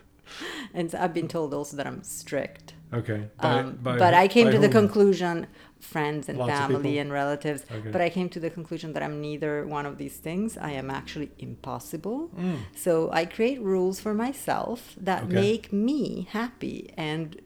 and 0.74 0.94
I've 0.94 1.14
been 1.14 1.28
told 1.28 1.54
also 1.54 1.76
that 1.76 1.86
I'm 1.86 2.02
strict. 2.02 2.74
Okay. 2.92 3.28
By- 3.40 3.60
Um, 3.60 3.76
by 3.82 3.98
but 3.98 4.14
who- 4.14 4.20
I 4.20 4.28
came 4.28 4.50
to 4.50 4.58
the 4.58 4.68
whom? 4.68 4.72
conclusion, 4.72 5.46
friends 5.80 6.28
and 6.28 6.38
Lots 6.38 6.50
family 6.52 6.98
and 6.98 7.12
relatives, 7.12 7.64
Okay. 7.70 7.90
but 7.90 8.00
I 8.00 8.10
came 8.10 8.28
to 8.30 8.40
the 8.40 8.50
conclusion 8.50 8.92
that 8.94 9.02
I'm 9.02 9.20
neither 9.20 9.66
one 9.66 9.86
of 9.86 9.96
these 9.98 10.16
things. 10.16 10.58
I 10.58 10.72
am 10.72 10.90
actually 10.90 11.30
impossible. 11.38 12.30
Mm. 12.36 12.58
So 12.76 13.10
I 13.12 13.24
create 13.24 13.60
rules 13.62 14.00
for 14.00 14.12
myself 14.14 14.94
that 15.00 15.24
Okay. 15.24 15.34
make 15.34 15.72
me 15.72 16.26
happy, 16.30 16.90
and 16.96 17.40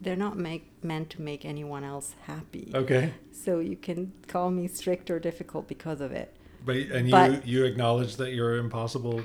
they're 0.00 0.16
not 0.16 0.36
make, 0.36 0.64
meant 0.82 1.10
to 1.10 1.22
make 1.22 1.44
anyone 1.44 1.84
else 1.84 2.14
happy. 2.26 2.72
Okay. 2.74 3.14
So 3.30 3.60
you 3.60 3.76
can 3.76 4.12
call 4.26 4.50
me 4.50 4.66
strict 4.66 5.10
or 5.10 5.18
difficult 5.20 5.68
because 5.68 6.00
of 6.00 6.10
it. 6.12 6.36
But 6.64 6.76
and 6.76 7.06
you 7.06 7.12
But- 7.12 7.46
you 7.46 7.64
acknowledge 7.64 8.16
that 8.16 8.32
you're 8.32 8.56
impossible 8.56 9.20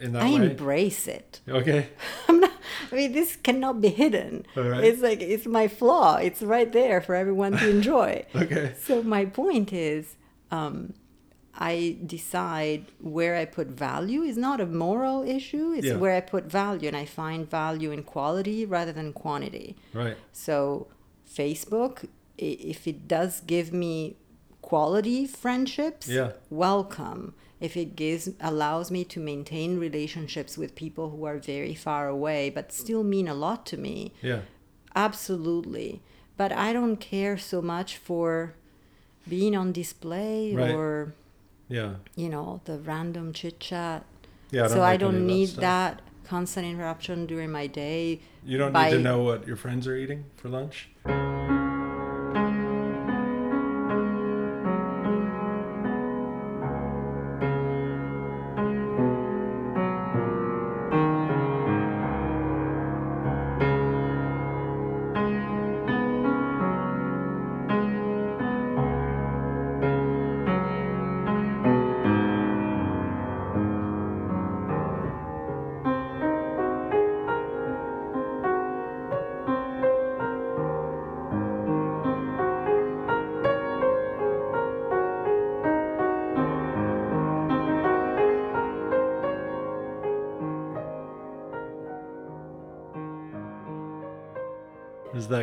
in 0.00 0.12
that 0.12 0.22
I 0.22 0.30
way. 0.38 0.50
embrace 0.50 1.08
it. 1.08 1.40
okay. 1.48 1.88
I'm 2.28 2.40
not. 2.40 2.45
I 2.90 2.94
mean, 2.94 3.12
this 3.12 3.36
cannot 3.36 3.80
be 3.80 3.88
hidden. 3.88 4.46
Right. 4.54 4.84
It's 4.84 5.02
like 5.02 5.20
it's 5.20 5.46
my 5.46 5.68
flaw. 5.68 6.16
It's 6.16 6.42
right 6.42 6.70
there 6.72 7.00
for 7.00 7.14
everyone 7.14 7.52
to 7.58 7.68
enjoy. 7.76 8.24
Okay. 8.34 8.74
So 8.86 9.02
my 9.02 9.24
point 9.26 9.72
is, 9.72 10.16
um, 10.50 10.94
I 11.58 11.96
decide 12.04 12.86
where 13.00 13.34
I 13.36 13.44
put 13.46 13.68
value 13.68 14.22
is 14.22 14.36
not 14.36 14.60
a 14.60 14.66
moral 14.66 15.22
issue. 15.22 15.72
It's 15.76 15.86
Yeah. 15.86 15.96
where 15.96 16.14
I 16.14 16.20
put 16.20 16.44
value, 16.44 16.86
and 16.88 16.96
I 16.96 17.06
find 17.06 17.48
value 17.50 17.90
in 17.92 18.02
quality 18.02 18.66
rather 18.66 18.92
than 18.92 19.12
quantity. 19.12 19.74
Right. 19.94 20.16
So 20.32 20.88
Facebook, 21.40 22.06
if 22.38 22.86
it 22.86 23.08
does 23.08 23.40
give 23.40 23.72
me 23.72 24.16
quality 24.60 25.26
friendships, 25.26 26.08
Yeah. 26.08 26.32
welcome. 26.50 27.34
If 27.60 27.76
it 27.76 27.96
gives 27.96 28.28
allows 28.40 28.90
me 28.90 29.02
to 29.04 29.18
maintain 29.20 29.78
relationships 29.78 30.58
with 30.58 30.74
people 30.74 31.10
who 31.10 31.24
are 31.24 31.38
very 31.38 31.74
far 31.74 32.06
away 32.08 32.50
but 32.50 32.70
still 32.72 33.02
mean 33.02 33.28
a 33.28 33.34
lot 33.34 33.64
to 33.66 33.76
me, 33.78 34.12
Yeah. 34.22 34.40
absolutely. 34.94 36.02
But 36.36 36.52
I 36.52 36.72
don't 36.72 36.96
care 36.96 37.38
so 37.38 37.62
much 37.62 37.96
for 37.96 38.54
being 39.28 39.56
on 39.56 39.72
display 39.72 40.54
Right. 40.54 40.74
or 40.74 41.14
Yeah. 41.68 41.94
you 42.14 42.28
know 42.28 42.60
the 42.66 42.78
random 42.78 43.32
chit 43.32 43.58
chat. 43.58 44.04
Yeah. 44.50 44.64
I 44.64 44.68
so 44.68 44.78
like 44.80 44.94
I 44.94 44.96
don't 44.98 45.26
need 45.26 45.48
stuff. 45.48 45.60
that 45.62 46.02
constant 46.24 46.66
interruption 46.66 47.24
during 47.26 47.50
my 47.50 47.66
day. 47.66 48.20
You 48.44 48.58
don't 48.58 48.72
by- 48.72 48.90
need 48.90 48.96
to 48.98 49.02
know 49.02 49.22
what 49.22 49.46
your 49.46 49.56
friends 49.56 49.86
are 49.88 49.96
eating 49.96 50.24
for 50.36 50.48
lunch. 50.48 50.90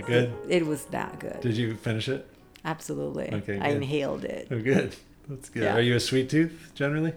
That 0.05 0.12
good? 0.12 0.33
It 0.50 0.65
was 0.65 0.86
that 0.86 1.19
good. 1.19 1.39
Did 1.41 1.57
you 1.57 1.75
finish 1.75 2.07
it? 2.10 2.27
Absolutely. 2.65 3.29
Okay, 3.33 3.60
I 3.60 3.69
inhaled 3.69 4.24
it. 4.24 4.48
Oh, 4.51 4.60
good. 4.62 4.95
That's 5.27 5.50
good. 5.50 5.63
Yeah. 5.63 5.75
Are 5.75 5.81
you 5.81 5.95
a 5.95 6.00
sweet 6.00 6.29
tooth 6.29 6.72
generally? 6.75 7.13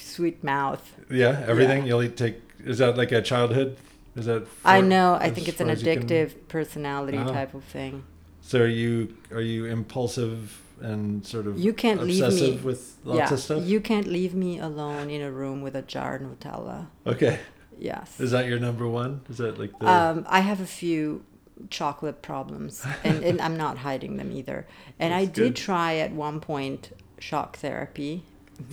Sweet 0.00 0.42
mouth. 0.42 0.94
Yeah. 1.10 1.44
Everything 1.46 1.82
Yeah. 1.82 1.88
you'll 1.88 2.02
eat. 2.02 2.16
Take. 2.16 2.40
Is 2.64 2.78
that 2.78 2.96
like 2.96 3.12
a 3.12 3.22
childhood? 3.22 3.76
Is 4.16 4.26
that? 4.26 4.46
I 4.64 4.80
know. 4.80 5.14
I 5.20 5.30
think 5.30 5.48
it's 5.48 5.60
an 5.60 5.68
you 5.68 5.76
can- 5.76 5.84
addictive 6.02 6.32
personality 6.48 7.18
Ah. 7.18 7.26
type 7.30 7.54
of 7.54 7.64
thing. 7.64 8.04
So 8.40 8.60
are 8.60 8.66
you 8.66 9.14
are 9.32 9.40
you 9.40 9.66
impulsive 9.66 10.62
and 10.80 11.24
sort 11.26 11.46
of 11.46 11.58
You 11.58 11.72
can't 11.72 12.02
leave 12.02 12.32
me- 12.34 12.60
with 12.62 12.96
lots 13.04 13.18
yeah. 13.18 13.32
of 13.34 13.40
stuff? 13.40 13.64
You 13.66 13.80
can't 13.80 14.06
leave 14.06 14.34
me 14.34 14.58
alone 14.58 15.10
in 15.10 15.20
a 15.20 15.30
room 15.30 15.60
with 15.62 15.74
a 15.76 15.82
jar 15.82 16.16
of 16.16 16.22
Nutella. 16.22 16.86
okay. 17.06 17.40
Yes. 17.78 18.18
Is 18.20 18.30
that 18.30 18.46
your 18.46 18.58
number 18.58 18.88
one? 18.88 19.20
Is 19.28 19.36
that 19.38 19.58
like 19.58 19.78
the 19.78 19.86
Um, 19.86 20.24
I 20.28 20.40
have 20.40 20.60
a 20.62 20.66
few 20.66 21.22
chocolate 21.70 22.22
problems, 22.22 22.84
and, 23.04 23.22
and 23.24 23.40
I'm 23.40 23.56
not 23.56 23.78
hiding 23.78 24.16
them 24.16 24.30
either. 24.32 24.66
And 24.98 25.12
I 25.14 25.24
did 25.24 25.34
good. 25.34 25.56
try 25.56 25.96
at 25.96 26.12
one 26.12 26.40
point 26.40 26.92
shock 27.18 27.56
therapy, 27.58 28.24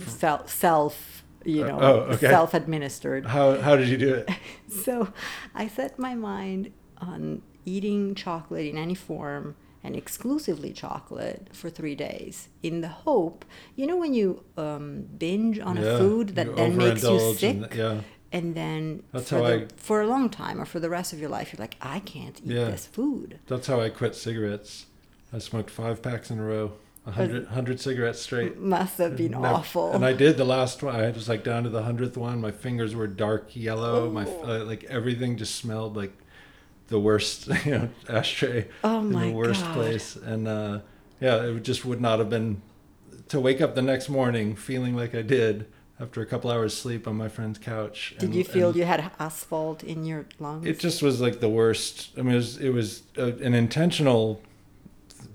self, 0.06 0.48
self 0.50 1.22
you 1.44 1.64
Uh, 1.64 1.68
know, 1.68 1.78
oh, 1.80 1.94
okay. 2.14 2.28
self-administered. 2.30 3.26
how 3.26 3.60
how 3.60 3.76
did 3.76 3.88
you 3.88 3.98
do 3.98 4.14
it? 4.14 4.28
So 4.84 5.12
I 5.54 5.68
set 5.68 5.98
my 5.98 6.14
mind 6.14 6.72
on 6.98 7.42
eating 7.66 8.14
chocolate 8.14 8.66
in 8.66 8.76
any 8.78 8.94
form 8.94 9.54
and 9.82 9.94
exclusively 9.94 10.72
chocolate 10.72 11.48
for 11.52 11.68
three 11.70 11.94
days 11.94 12.48
in 12.62 12.80
the 12.80 12.88
hope, 12.88 13.44
you 13.76 13.86
know, 13.86 13.96
when 13.98 14.14
you 14.14 14.42
um, 14.56 15.02
binge 15.18 15.58
on 15.60 15.76
Yeah, 15.76 15.82
a 15.84 15.98
food 15.98 16.28
that 16.36 16.56
then 16.56 16.76
makes 16.78 17.02
you 17.02 17.34
sick. 17.34 17.56
and- 17.56 17.74
yeah. 17.74 18.00
And 18.34 18.54
then 18.56 19.04
That's 19.12 19.28
for, 19.30 19.36
how 19.36 19.42
the, 19.44 19.54
I- 19.62 19.66
for 19.76 20.02
a 20.02 20.06
long 20.08 20.28
time 20.28 20.60
or 20.60 20.64
for 20.64 20.80
the 20.80 20.90
rest 20.90 21.12
of 21.12 21.20
your 21.20 21.30
life, 21.30 21.52
you're 21.52 21.60
like, 21.60 21.76
I 21.80 22.00
can't 22.00 22.38
eat 22.44 22.50
Yeah. 22.50 22.64
this 22.64 22.84
food. 22.86 23.38
That's 23.46 23.68
how 23.68 23.80
I 23.80 23.90
quit 23.90 24.16
cigarettes. 24.16 24.86
I 25.32 25.38
smoked 25.38 25.70
five 25.70 26.02
packs 26.02 26.30
in 26.32 26.38
a 26.40 26.44
row, 26.44 26.72
a 27.06 27.12
hundred 27.12 27.46
hundred 27.48 27.80
cigarettes 27.80 28.20
straight. 28.20 28.58
Must 28.76 28.98
have 28.98 29.16
been 29.16 29.30
Never- 29.32 29.46
awful. 29.46 29.92
And 29.92 30.04
I 30.04 30.12
did 30.14 30.36
the 30.36 30.44
last 30.44 30.82
one. 30.82 30.96
I 30.96 31.10
was 31.10 31.28
like 31.28 31.44
down 31.44 31.62
to 31.62 31.70
the 31.70 31.82
hundredth 31.84 32.16
one. 32.16 32.40
My 32.40 32.50
fingers 32.50 32.92
were 32.96 33.06
dark 33.06 33.54
yellow. 33.54 34.10
My 34.10 34.26
Oh. 34.26 34.62
uh, 34.62 34.64
like 34.64 34.82
everything 34.84 35.36
just 35.36 35.54
smelled 35.54 35.96
like 35.96 36.12
the 36.88 36.98
worst, 36.98 37.46
you 37.64 37.70
know, 37.70 37.88
ashtray 38.08 38.66
Oh 38.82 38.98
in 39.00 39.12
the 39.12 39.30
worst 39.30 39.62
God. 39.62 39.74
place. 39.74 40.16
And 40.16 40.48
uh, 40.48 40.80
yeah, 41.20 41.36
it 41.44 41.62
just 41.62 41.84
would 41.84 42.00
not 42.00 42.18
have 42.18 42.30
been 42.30 42.62
to 43.28 43.38
wake 43.38 43.60
up 43.60 43.76
the 43.76 43.82
next 43.82 44.08
morning 44.08 44.56
feeling 44.56 44.96
like 44.96 45.14
I 45.14 45.22
did 45.22 45.66
after 46.00 46.20
a 46.20 46.26
couple 46.26 46.50
hours 46.50 46.76
sleep 46.76 47.06
on 47.06 47.16
my 47.16 47.28
friend's 47.28 47.58
couch. 47.58 48.14
Did 48.18 48.30
and- 48.30 48.34
you 48.34 48.44
feel 48.44 48.76
you 48.76 48.84
had 48.84 49.10
asphalt 49.18 49.82
in 49.84 50.04
your 50.04 50.26
lungs? 50.38 50.66
It 50.66 50.78
just 50.80 51.02
was 51.02 51.20
like 51.20 51.40
the 51.40 51.48
worst. 51.48 52.10
I 52.18 52.22
mean, 52.22 52.32
it 52.32 52.36
was, 52.36 52.58
it 52.58 52.70
was 52.70 53.02
a, 53.16 53.26
an 53.26 53.54
intentional 53.54 54.42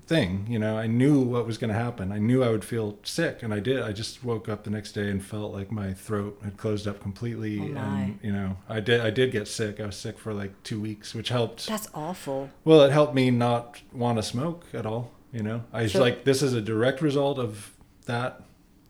thing. 0.07 0.45
You 0.49 0.59
know, 0.59 0.77
I 0.77 0.87
knew 0.87 1.19
what 1.21 1.45
was 1.45 1.57
going 1.57 1.69
to 1.71 1.79
happen. 1.79 2.11
I 2.11 2.17
knew 2.17 2.43
I 2.43 2.49
would 2.49 2.65
feel 2.65 2.97
sick, 3.03 3.41
and 3.43 3.53
I 3.53 3.59
did. 3.59 3.81
I 3.81 3.91
just 3.91 4.23
woke 4.23 4.49
up 4.49 4.63
the 4.63 4.69
next 4.69 4.93
day 4.93 5.09
and 5.09 5.23
felt 5.23 5.53
like 5.53 5.71
my 5.71 5.93
throat 5.93 6.39
had 6.43 6.57
closed 6.57 6.87
up 6.87 6.99
completely, 7.01 7.59
Oh, 7.61 7.77
and 7.77 8.19
you 8.21 8.31
know, 8.31 8.57
I 8.67 8.79
did. 8.79 9.01
I 9.01 9.11
did 9.11 9.31
get 9.31 9.47
sick. 9.47 9.79
I 9.79 9.85
was 9.85 9.95
sick 9.95 10.17
for 10.19 10.33
like 10.33 10.51
two 10.63 10.79
weeks, 10.81 11.13
which 11.13 11.29
helped. 11.29 11.67
That's 11.67 11.87
awful. 11.93 12.49
Well, 12.65 12.81
it 12.81 12.91
helped 12.91 13.13
me 13.13 13.31
not 13.31 13.79
want 13.93 14.17
to 14.17 14.23
smoke 14.23 14.65
at 14.73 14.85
all. 14.85 15.11
You 15.31 15.43
know, 15.43 15.63
I 15.71 15.83
was 15.83 15.93
So- 15.93 15.99
like, 16.01 16.23
this 16.23 16.41
is 16.41 16.53
a 16.53 16.61
direct 16.61 17.01
result 17.01 17.37
of 17.37 17.71
that 18.07 18.41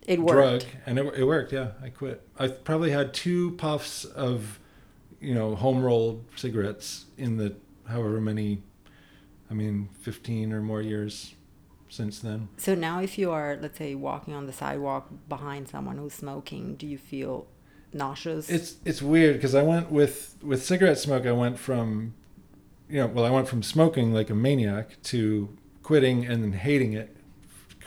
It 0.10 0.26
drug, 0.26 0.64
and 0.88 0.98
it, 0.98 1.06
it 1.20 1.24
worked. 1.24 1.54
Yeah, 1.54 1.72
I 1.84 1.90
quit. 1.90 2.28
I 2.40 2.48
probably 2.48 2.90
had 2.90 3.14
two 3.14 3.52
puffs 3.52 4.06
of, 4.06 4.60
you 5.22 5.36
know, 5.36 5.54
home 5.56 5.84
rolled 5.84 6.26
cigarettes 6.36 7.06
in 7.16 7.38
the 7.38 7.56
however 7.88 8.20
many, 8.20 8.64
I 9.52 9.54
mean, 9.54 9.90
fifteen 10.02 10.52
or 10.52 10.62
more 10.62 10.82
years 10.82 11.36
since 11.90 12.20
then. 12.20 12.50
So 12.58 12.74
now, 12.74 13.02
if 13.02 13.20
you 13.20 13.30
are, 13.30 13.58
let's 13.62 13.78
say, 13.78 13.94
walking 13.94 14.34
on 14.34 14.48
the 14.48 14.54
sidewalk 14.54 15.10
behind 15.30 15.70
someone 15.70 15.98
who's 15.98 16.16
smoking, 16.16 16.76
do 16.76 16.88
you 16.88 16.98
feel 16.98 17.46
nauseous? 17.94 18.50
It's 18.50 18.78
it's 18.86 19.04
weird 19.04 19.36
because 19.36 19.54
I 19.54 19.62
went 19.62 19.92
with 19.92 20.38
with 20.42 20.66
cigarette 20.66 20.98
smoke. 20.98 21.28
I 21.28 21.34
went 21.34 21.60
from, 21.60 22.16
you 22.90 23.02
know, 23.02 23.08
well, 23.08 23.26
I 23.26 23.30
went 23.30 23.48
from 23.48 23.62
smoking 23.62 24.12
like 24.12 24.32
a 24.32 24.36
maniac 24.36 25.00
to 25.04 25.56
quitting 25.84 26.26
and 26.26 26.44
then 26.44 26.54
hating 26.54 26.94
it 26.94 27.16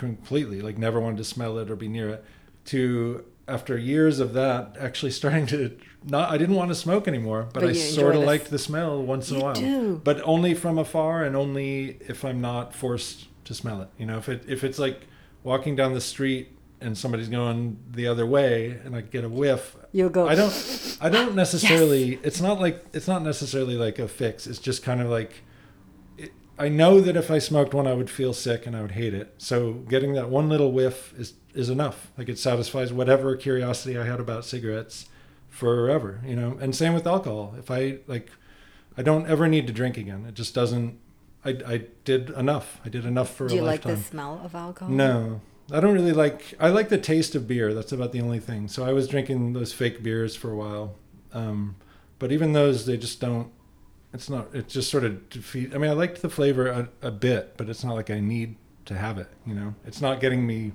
completely, 0.02 0.60
like 0.60 0.78
never 0.78 1.00
wanted 1.00 1.18
to 1.18 1.24
smell 1.24 1.58
it 1.58 1.70
or 1.70 1.76
be 1.76 1.88
near 1.88 2.08
it, 2.08 2.24
to 2.66 3.24
after 3.46 3.76
years 3.76 4.18
of 4.20 4.32
that 4.32 4.76
actually 4.78 5.10
starting 5.20 5.46
to 5.46 5.76
not. 6.04 6.30
I 6.30 6.38
didn't 6.38 6.56
want 6.56 6.70
to 6.70 6.74
smoke 6.74 7.06
anymore, 7.06 7.48
but, 7.52 7.60
But 7.60 7.70
I 7.70 7.72
sort 7.74 8.16
of 8.16 8.22
liked 8.22 8.50
the 8.50 8.58
smell 8.58 9.02
once 9.02 9.30
in 9.30 9.36
a 9.36 9.44
while. 9.44 9.54
do. 9.54 10.00
But 10.02 10.20
only 10.24 10.54
from 10.54 10.78
afar 10.78 11.22
and 11.22 11.36
only 11.36 11.98
if 12.08 12.24
I'm 12.24 12.40
not 12.40 12.74
forced 12.74 13.28
to 13.44 13.54
smell 13.54 13.80
it. 13.82 13.88
You 13.96 14.06
know, 14.06 14.18
if 14.18 14.28
it 14.28 14.44
if 14.48 14.64
it's 14.64 14.78
like 14.78 15.06
walking 15.44 15.76
down 15.76 15.94
the 15.94 16.00
street 16.00 16.48
and 16.80 16.98
somebody's 16.98 17.28
going 17.28 17.78
the 17.88 18.08
other 18.08 18.26
way 18.26 18.80
and 18.84 18.96
I 18.96 19.02
get 19.02 19.22
a 19.22 19.28
whiff, 19.28 19.76
You'll 19.92 20.10
go. 20.10 20.26
I 20.26 20.34
don't 20.34 20.98
I 21.00 21.08
don't 21.08 21.32
ah, 21.32 21.34
necessarily 21.34 22.18
it's 22.24 22.40
not 22.40 22.60
like 22.60 22.84
it's 22.92 23.06
not 23.06 23.22
necessarily 23.22 23.76
like 23.76 24.00
a 24.00 24.08
fix. 24.08 24.48
It's 24.48 24.58
just 24.58 24.82
kind 24.82 25.00
of 25.00 25.08
like 25.08 25.42
I 26.62 26.68
know 26.68 27.00
that 27.00 27.16
if 27.16 27.28
I 27.28 27.40
smoked 27.40 27.74
one, 27.74 27.88
I 27.88 27.92
would 27.92 28.08
feel 28.08 28.32
sick 28.32 28.68
and 28.68 28.76
I 28.76 28.82
would 28.82 28.92
hate 28.92 29.14
it. 29.14 29.34
So 29.36 29.72
getting 29.72 30.12
that 30.14 30.28
one 30.28 30.48
little 30.48 30.70
whiff 30.70 31.12
is 31.18 31.34
is 31.54 31.68
enough. 31.68 32.12
Like 32.16 32.28
it 32.28 32.38
satisfies 32.38 32.92
whatever 32.92 33.34
curiosity 33.34 33.98
I 33.98 34.06
had 34.06 34.20
about 34.20 34.44
cigarettes 34.44 35.06
forever. 35.48 36.20
You 36.24 36.36
know, 36.36 36.56
and 36.60 36.72
same 36.72 36.94
with 36.94 37.04
alcohol. 37.04 37.56
If 37.58 37.68
I 37.68 37.98
like, 38.06 38.30
I 38.96 39.02
don't 39.02 39.26
ever 39.26 39.48
need 39.48 39.66
to 39.66 39.72
drink 39.72 39.96
again. 39.96 40.24
It 40.24 40.34
just 40.34 40.54
doesn't. 40.54 41.00
I 41.44 41.50
I 41.66 41.84
did 42.04 42.30
enough. 42.30 42.80
I 42.84 42.88
did 42.90 43.04
enough 43.04 43.34
for 43.34 43.48
Do 43.48 43.60
a 43.60 43.62
lifetime. 43.62 43.80
Do 43.80 43.88
you 43.88 43.94
like 43.94 44.04
the 44.04 44.08
smell 44.08 44.40
of 44.44 44.54
alcohol? 44.54 44.94
No, 44.94 45.40
I 45.72 45.80
don't 45.80 45.94
really 45.94 46.12
like. 46.12 46.54
I 46.60 46.68
like 46.68 46.90
the 46.90 46.98
taste 46.98 47.34
of 47.34 47.48
beer. 47.48 47.74
That's 47.74 47.90
about 47.90 48.12
the 48.12 48.20
only 48.20 48.38
thing. 48.38 48.68
So 48.68 48.84
I 48.84 48.92
was 48.92 49.08
drinking 49.08 49.54
those 49.54 49.72
fake 49.72 50.00
beers 50.00 50.36
for 50.36 50.52
a 50.52 50.56
while, 50.56 50.94
um, 51.32 51.74
but 52.20 52.30
even 52.30 52.52
those, 52.52 52.86
they 52.86 52.96
just 52.96 53.20
don't. 53.20 53.50
It's 54.14 54.28
not. 54.28 54.54
It 54.54 54.68
just 54.68 54.90
sort 54.90 55.04
of 55.04 55.28
defeat. 55.30 55.74
I 55.74 55.78
mean, 55.78 55.90
I 55.90 55.94
liked 55.94 56.20
the 56.22 56.28
flavor 56.28 56.66
a, 56.68 56.88
a 57.00 57.10
bit, 57.10 57.56
but 57.56 57.68
it's 57.68 57.82
not 57.82 57.94
like 57.94 58.10
I 58.10 58.20
need 58.20 58.56
to 58.86 58.94
have 58.96 59.18
it. 59.18 59.28
You 59.46 59.54
know, 59.54 59.74
it's 59.86 60.00
not 60.00 60.20
getting 60.20 60.46
me 60.46 60.72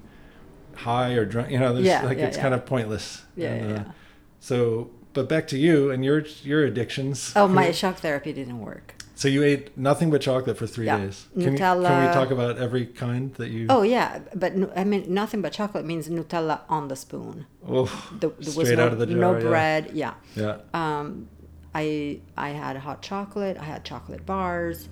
high 0.76 1.14
or 1.14 1.26
drunk. 1.26 1.52
You 1.52 1.60
know, 1.60 1.74
there's, 1.74 1.86
Yeah, 1.86 2.04
like 2.04 2.18
yeah, 2.18 2.26
it's 2.26 2.38
yeah. 2.38 2.44
kind 2.44 2.54
of 2.54 2.66
pointless. 2.66 3.24
Yeah, 3.36 3.50
And, 3.54 3.70
yeah, 3.70 3.76
uh, 3.76 3.80
yeah. 3.80 3.92
So, 4.40 4.90
but 5.14 5.28
back 5.30 5.48
to 5.50 5.58
you 5.58 5.92
and 5.92 6.04
your 6.04 6.20
your 6.44 6.66
addictions. 6.66 7.34
Oh, 7.36 7.48
my 7.48 7.72
shock 7.72 7.98
therapy 7.98 8.34
didn't 8.34 8.60
work. 8.60 8.94
So 9.16 9.28
you 9.28 9.42
ate 9.42 9.76
nothing 9.76 10.12
but 10.12 10.22
chocolate 10.22 10.60
for 10.60 10.68
three 10.68 10.86
days. 10.86 11.26
Can, 11.34 11.42
you, 11.54 11.58
can 11.58 11.80
we 11.80 12.14
talk 12.14 12.30
about 12.30 12.60
every 12.60 12.86
kind 12.86 13.34
that 13.36 13.50
you? 13.50 13.66
Oh 13.68 13.82
yeah, 13.82 14.20
but 14.36 14.54
I 14.76 14.84
mean 14.84 15.12
nothing 15.12 15.42
but 15.42 15.54
chocolate 15.54 15.86
means 15.86 16.08
Nutella 16.08 16.62
on 16.70 16.88
the 16.88 16.96
spoon. 16.96 17.48
Oh, 17.68 17.86
The, 18.20 18.32
straight 18.44 18.78
no, 18.78 18.86
out 18.86 18.94
of 18.94 19.00
the 19.00 19.08
jar. 19.08 19.16
no 19.18 19.40
bread. 19.40 19.90
Yeah. 19.94 20.14
Yeah. 20.36 20.60
Um, 20.72 21.30
I 21.78 22.20
I 22.36 22.50
had 22.50 22.76
hot 22.78 23.02
chocolate. 23.04 23.58
I 23.60 23.64
had 23.66 23.84
chocolate 23.86 24.26
bars. 24.26 24.90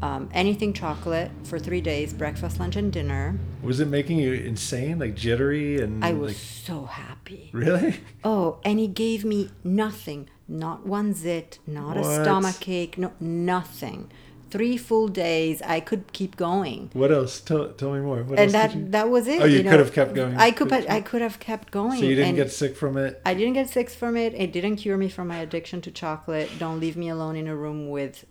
Um, 0.00 0.28
anything 0.32 0.72
chocolate 0.72 1.30
for 1.44 1.58
three 1.58 1.80
days: 1.80 2.12
breakfast, 2.14 2.58
lunch, 2.58 2.74
and 2.76 2.92
dinner. 2.92 3.38
Was 3.62 3.78
it 3.80 3.86
making 3.86 4.18
you 4.18 4.32
insane, 4.32 4.98
like 4.98 5.14
jittery 5.14 5.80
and 5.80 6.04
I 6.04 6.12
was 6.14 6.28
like 6.30 6.36
so 6.36 6.86
happy. 6.86 7.50
really? 7.52 8.00
Oh, 8.24 8.58
and 8.64 8.78
he 8.78 8.88
gave 8.88 9.24
me 9.24 9.50
nothing, 9.62 10.28
not 10.48 10.86
one 10.86 11.12
zit, 11.14 11.58
not 11.66 11.96
a 11.96 12.00
What? 12.00 12.22
stomach 12.22 12.68
ache, 12.68 12.96
no 12.98 13.12
nothing. 13.20 14.10
Three 14.52 14.76
full 14.76 15.08
days, 15.08 15.62
I 15.62 15.80
could 15.80 16.12
keep 16.12 16.36
going. 16.36 16.90
What 16.92 17.10
else? 17.10 17.40
Tell, 17.40 17.72
tell 17.72 17.92
me 17.92 18.00
more. 18.00 18.22
What 18.22 18.38
and 18.38 18.50
that 18.50 18.74
you? 18.74 18.88
that 18.90 19.08
was 19.08 19.26
it. 19.26 19.40
Oh, 19.40 19.46
you 19.46 19.62
know. 19.62 19.70
could 19.70 19.80
have 19.80 19.94
kept 19.94 20.14
going. 20.14 20.36
I 20.36 20.50
could, 20.50 20.68
but 20.68 20.90
I 20.90 21.00
could 21.00 21.22
have 21.22 21.40
kept 21.40 21.70
going. 21.70 22.00
so 22.00 22.04
you 22.04 22.14
didn't 22.14 22.28
and 22.28 22.36
get 22.36 22.50
sick 22.52 22.76
from 22.76 22.98
it. 22.98 23.22
I 23.24 23.32
didn't 23.32 23.54
get 23.54 23.70
sick 23.70 23.88
from 23.88 24.14
it. 24.16 24.34
It 24.34 24.52
didn't 24.52 24.76
cure 24.76 24.98
me 24.98 25.08
from 25.08 25.28
my 25.28 25.38
addiction 25.38 25.80
to 25.82 25.90
chocolate. 25.90 26.50
Don't 26.58 26.80
leave 26.80 26.96
me 26.98 27.08
alone 27.08 27.36
in 27.36 27.48
a 27.48 27.56
room 27.56 27.88
with 27.88 28.26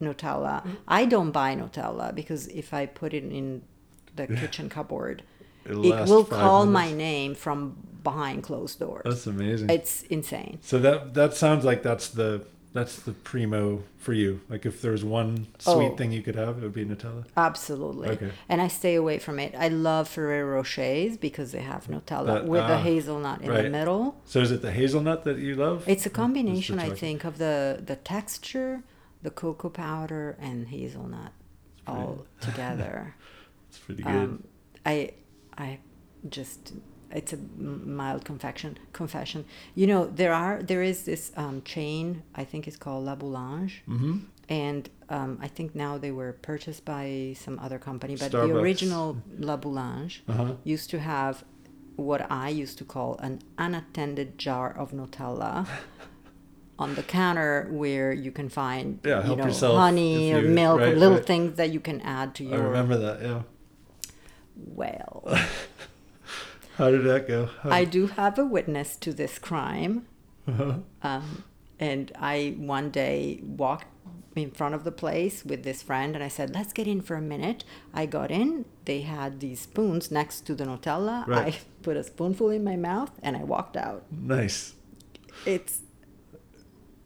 Nutella. 0.00 0.64
Mm. 0.64 0.76
I 0.88 1.04
don't 1.04 1.32
buy 1.32 1.54
Nutella 1.54 2.14
because 2.14 2.46
if 2.48 2.72
I 2.72 2.86
put 2.86 3.12
it 3.12 3.24
in 3.24 3.62
the 4.16 4.26
kitchen 4.26 4.70
cupboard, 4.70 5.22
It'll 5.66 5.84
it 5.84 6.08
will 6.08 6.24
call 6.24 6.64
my 6.66 6.92
name 6.92 7.34
from 7.34 7.76
behind 8.02 8.42
closed 8.42 8.78
doors. 8.80 9.02
That's 9.04 9.26
amazing. 9.26 9.70
It's 9.70 10.02
insane. 10.04 10.60
so 10.62 10.78
that 10.78 11.14
that 11.14 11.34
sounds 11.34 11.64
like 11.64 11.82
that's 11.82 12.08
the 12.08 12.46
that's 12.72 12.96
the 13.00 13.12
primo 13.12 13.82
for 13.96 14.12
you. 14.12 14.40
Like 14.48 14.66
if 14.66 14.80
there 14.82 14.92
was 14.92 15.04
one 15.04 15.46
sweet 15.58 15.92
Oh. 15.92 15.96
thing 15.96 16.12
you 16.12 16.22
could 16.22 16.34
have, 16.36 16.58
it 16.58 16.62
would 16.62 16.72
be 16.74 16.84
Nutella. 16.84 17.24
Absolutely. 17.36 18.08
Okay. 18.10 18.30
And 18.48 18.60
I 18.60 18.68
stay 18.68 18.94
away 18.94 19.18
from 19.18 19.38
it. 19.38 19.54
I 19.58 19.68
love 19.68 20.08
Ferrero 20.08 20.60
Rochers 20.62 21.18
because 21.18 21.52
they 21.52 21.62
have 21.62 21.86
Nutella 21.86 22.26
That- 22.26 22.46
with 22.46 22.66
the 22.66 22.74
ah, 22.74 22.82
hazelnut 22.82 23.40
in 23.42 23.52
the 23.52 23.70
middle. 23.70 24.20
So 24.26 24.40
is 24.40 24.50
it 24.52 24.62
the 24.62 24.72
hazelnut 24.72 25.24
that 25.24 25.38
you 25.38 25.54
love? 25.54 25.84
It's 25.88 26.06
a 26.06 26.10
combination, 26.10 26.78
I 26.78 26.90
think, 26.90 27.24
of 27.24 27.38
the 27.38 27.82
the 27.84 27.96
texture, 27.96 28.82
the 29.22 29.30
cocoa 29.30 29.70
powder, 29.70 30.36
and 30.40 30.68
hazelnut 30.68 31.32
all 31.86 32.26
together. 32.40 33.14
It's 33.68 33.78
pretty 33.78 34.02
good. 34.02 34.12
um, 34.14 34.44
I 34.84 35.12
I 35.56 35.78
just 36.28 36.74
it's 37.10 37.32
a 37.32 37.36
mild 37.56 38.24
confession. 38.24 38.78
Confession. 38.92 39.44
You 39.74 39.86
know 39.86 40.06
there 40.06 40.32
are 40.32 40.62
there 40.62 40.82
is 40.82 41.04
this 41.04 41.32
um, 41.36 41.62
chain. 41.62 42.22
I 42.34 42.44
think 42.44 42.66
it's 42.68 42.76
called 42.76 43.04
La 43.04 43.14
Boulange. 43.16 43.82
mm-hmm. 43.88 44.18
And 44.50 44.88
um, 45.10 45.38
I 45.42 45.48
think 45.48 45.74
now 45.74 45.98
they 45.98 46.10
were 46.10 46.32
purchased 46.32 46.84
by 46.86 47.34
some 47.36 47.58
other 47.58 47.78
company, 47.78 48.16
but 48.16 48.32
Starbucks. 48.32 48.48
the 48.48 48.56
original 48.58 49.16
La 49.38 49.56
Boulange 49.58 50.22
Uh-huh. 50.26 50.54
used 50.64 50.88
to 50.90 50.98
have 51.00 51.44
what 51.96 52.30
I 52.30 52.48
used 52.48 52.78
to 52.78 52.84
call 52.84 53.16
an 53.18 53.40
unattended 53.58 54.38
jar 54.38 54.70
of 54.82 54.92
Nutella 54.92 55.66
on 56.78 56.94
the 56.94 57.02
counter 57.02 57.66
where 57.70 58.10
you 58.12 58.30
can 58.32 58.48
find 58.48 59.00
Yeah, 59.04 59.28
you 59.28 59.36
know, 59.36 59.52
honey 59.76 60.32
or 60.32 60.40
milk 60.42 60.80
or 60.80 60.94
little 60.96 61.16
right. 61.18 61.26
things 61.26 61.56
that 61.56 61.70
you 61.74 61.80
can 61.80 62.00
add 62.00 62.34
to 62.36 62.44
your 62.44 62.62
I 62.62 62.64
remember 62.70 62.96
that. 62.98 63.20
Yeah. 63.20 63.42
well. 64.56 65.24
How 66.78 66.90
did 66.90 67.04
that 67.04 67.26
go? 67.26 67.50
How- 67.62 67.70
I 67.70 67.84
do 67.84 68.06
have 68.06 68.38
a 68.38 68.44
witness 68.44 68.96
to 68.98 69.12
this 69.12 69.38
crime. 69.38 70.06
Uh-huh. 70.46 70.74
Um, 71.02 71.44
and 71.80 72.12
I 72.16 72.54
one 72.56 72.90
day 72.90 73.40
walked 73.42 73.86
in 74.36 74.52
front 74.52 74.74
of 74.76 74.84
the 74.84 74.92
place 74.92 75.44
with 75.44 75.64
this 75.64 75.82
friend 75.82 76.14
and 76.14 76.22
I 76.22 76.28
said, 76.28 76.54
let's 76.54 76.72
get 76.72 76.86
in 76.86 77.00
for 77.00 77.16
a 77.16 77.20
minute. 77.20 77.64
I 77.92 78.06
got 78.06 78.30
in. 78.30 78.64
They 78.84 79.00
had 79.00 79.40
these 79.40 79.60
spoons 79.60 80.10
next 80.10 80.42
to 80.46 80.54
the 80.54 80.64
Nutella. 80.64 81.26
Right. 81.26 81.54
I 81.54 81.58
put 81.82 81.96
a 81.96 82.04
spoonful 82.04 82.50
in 82.50 82.62
my 82.62 82.76
mouth 82.76 83.10
and 83.22 83.36
I 83.36 83.42
walked 83.42 83.76
out. 83.76 84.04
Nice. 84.12 84.74
It's 85.44 85.80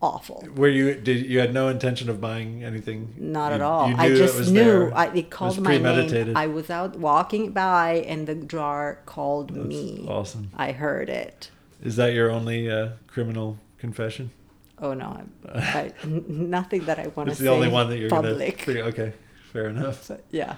awful. 0.02 0.46
Were 0.56 0.68
you 0.68 0.94
did 0.94 1.24
you 1.26 1.38
had 1.38 1.54
no 1.54 1.68
intention 1.68 2.10
of 2.10 2.20
buying 2.20 2.64
anything? 2.64 3.14
Not 3.16 3.48
You- 3.50 3.54
at 3.54 3.60
all. 3.62 3.94
I 3.96 4.06
it 4.08 4.16
just 4.16 4.50
knew. 4.50 4.64
there. 4.64 4.94
I, 4.96 5.06
it 5.14 5.30
called 5.30 5.56
was 5.56 5.60
my 5.60 5.78
name. 5.78 6.36
I 6.36 6.46
was 6.48 6.68
out 6.68 6.96
walking 6.98 7.52
by 7.52 8.04
and 8.06 8.26
the 8.26 8.34
jar 8.34 8.98
called 9.06 9.54
That's 9.54 9.66
me. 9.66 10.04
awesome. 10.08 10.50
I 10.56 10.72
heard 10.72 11.08
it. 11.08 11.50
Is 11.82 11.96
that 11.96 12.12
your 12.12 12.30
only 12.30 12.70
uh, 12.70 12.90
criminal 13.06 13.58
confession? 13.78 14.30
Oh 14.78 14.94
no, 14.94 15.22
I, 15.54 15.58
I, 15.58 15.92
nothing 16.28 16.84
that 16.86 16.98
I 16.98 17.06
want 17.08 17.28
to 17.28 17.32
It's 17.32 17.38
say 17.38 17.44
the 17.44 17.50
only 17.52 17.68
one 17.68 17.88
that 17.90 17.98
you're 17.98 18.10
public. 18.10 18.64
gonna. 18.66 18.80
Okay, 18.80 19.12
fair 19.52 19.68
enough. 19.68 20.02
So, 20.04 20.20
yeah, 20.32 20.56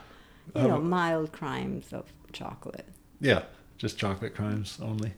you 0.54 0.62
Um, 0.62 0.68
know, 0.70 0.80
mild 0.80 1.30
crimes 1.32 1.92
of 1.92 2.04
chocolate. 2.32 2.86
Yeah, 3.20 3.42
just 3.76 3.98
chocolate 3.98 4.34
crimes 4.34 4.78
only. 4.82 5.12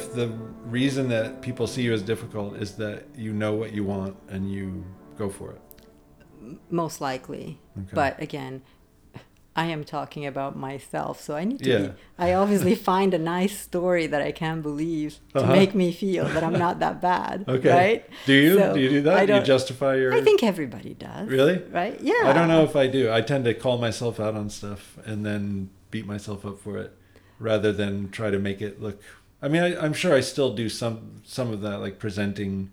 If 0.00 0.12
the 0.14 0.28
reason 0.64 1.08
that 1.08 1.40
people 1.42 1.66
see 1.66 1.82
you 1.82 1.92
as 1.92 2.02
difficult 2.02 2.56
is 2.56 2.76
that 2.76 3.04
you 3.16 3.32
know 3.32 3.52
what 3.54 3.72
you 3.72 3.84
want 3.84 4.16
and 4.28 4.50
you 4.50 4.84
go 5.18 5.28
for 5.28 5.50
it. 5.52 5.60
Most 6.70 7.00
likely, 7.00 7.58
Okay. 7.78 7.88
but 7.94 8.20
again, 8.22 8.62
I 9.54 9.66
am 9.66 9.84
talking 9.84 10.24
about 10.26 10.56
myself, 10.56 11.20
so 11.20 11.34
I 11.36 11.44
need 11.44 11.58
to. 11.64 11.70
Yeah. 11.70 11.78
Be, 11.88 11.92
I 12.18 12.32
obviously 12.34 12.74
find 12.92 13.12
a 13.12 13.18
nice 13.18 13.58
story 13.58 14.06
that 14.06 14.22
I 14.22 14.32
can't 14.32 14.62
believe 14.62 15.18
to 15.34 15.40
Uh-huh. 15.40 15.52
make 15.52 15.74
me 15.74 15.92
feel 15.92 16.24
that 16.24 16.42
I'm 16.42 16.58
not 16.66 16.78
that 16.78 17.00
bad. 17.02 17.44
Okay. 17.56 17.70
Right? 17.70 18.00
Do 18.26 18.32
you 18.32 18.56
So, 18.58 18.74
do 18.74 18.80
you 18.80 18.88
do 18.88 19.00
that? 19.02 19.26
Do 19.26 19.34
you 19.34 19.42
justify 19.42 19.96
your? 19.96 20.14
I 20.14 20.22
think 20.22 20.42
everybody 20.42 20.94
does. 20.94 21.28
Really? 21.28 21.58
Right? 21.70 22.00
Yeah. 22.00 22.22
I 22.24 22.32
don't 22.32 22.48
know 22.48 22.62
if 22.64 22.74
I 22.76 22.86
do. 22.86 23.12
I 23.12 23.20
tend 23.20 23.44
to 23.44 23.52
call 23.54 23.76
myself 23.78 24.18
out 24.20 24.34
on 24.34 24.48
stuff 24.50 24.96
and 25.04 25.26
then 25.26 25.68
beat 25.90 26.06
myself 26.06 26.46
up 26.46 26.58
for 26.58 26.78
it, 26.78 26.90
rather 27.38 27.70
than 27.72 28.08
try 28.10 28.30
to 28.30 28.38
make 28.38 28.62
it 28.62 28.80
look. 28.80 29.02
I 29.42 29.48
mean, 29.48 29.62
I, 29.62 29.82
I'm 29.82 29.92
sure 29.92 30.14
I 30.14 30.20
still 30.20 30.54
do 30.54 30.68
some 30.68 31.22
some 31.24 31.52
of 31.52 31.60
that, 31.62 31.80
like 31.80 31.98
presenting 31.98 32.70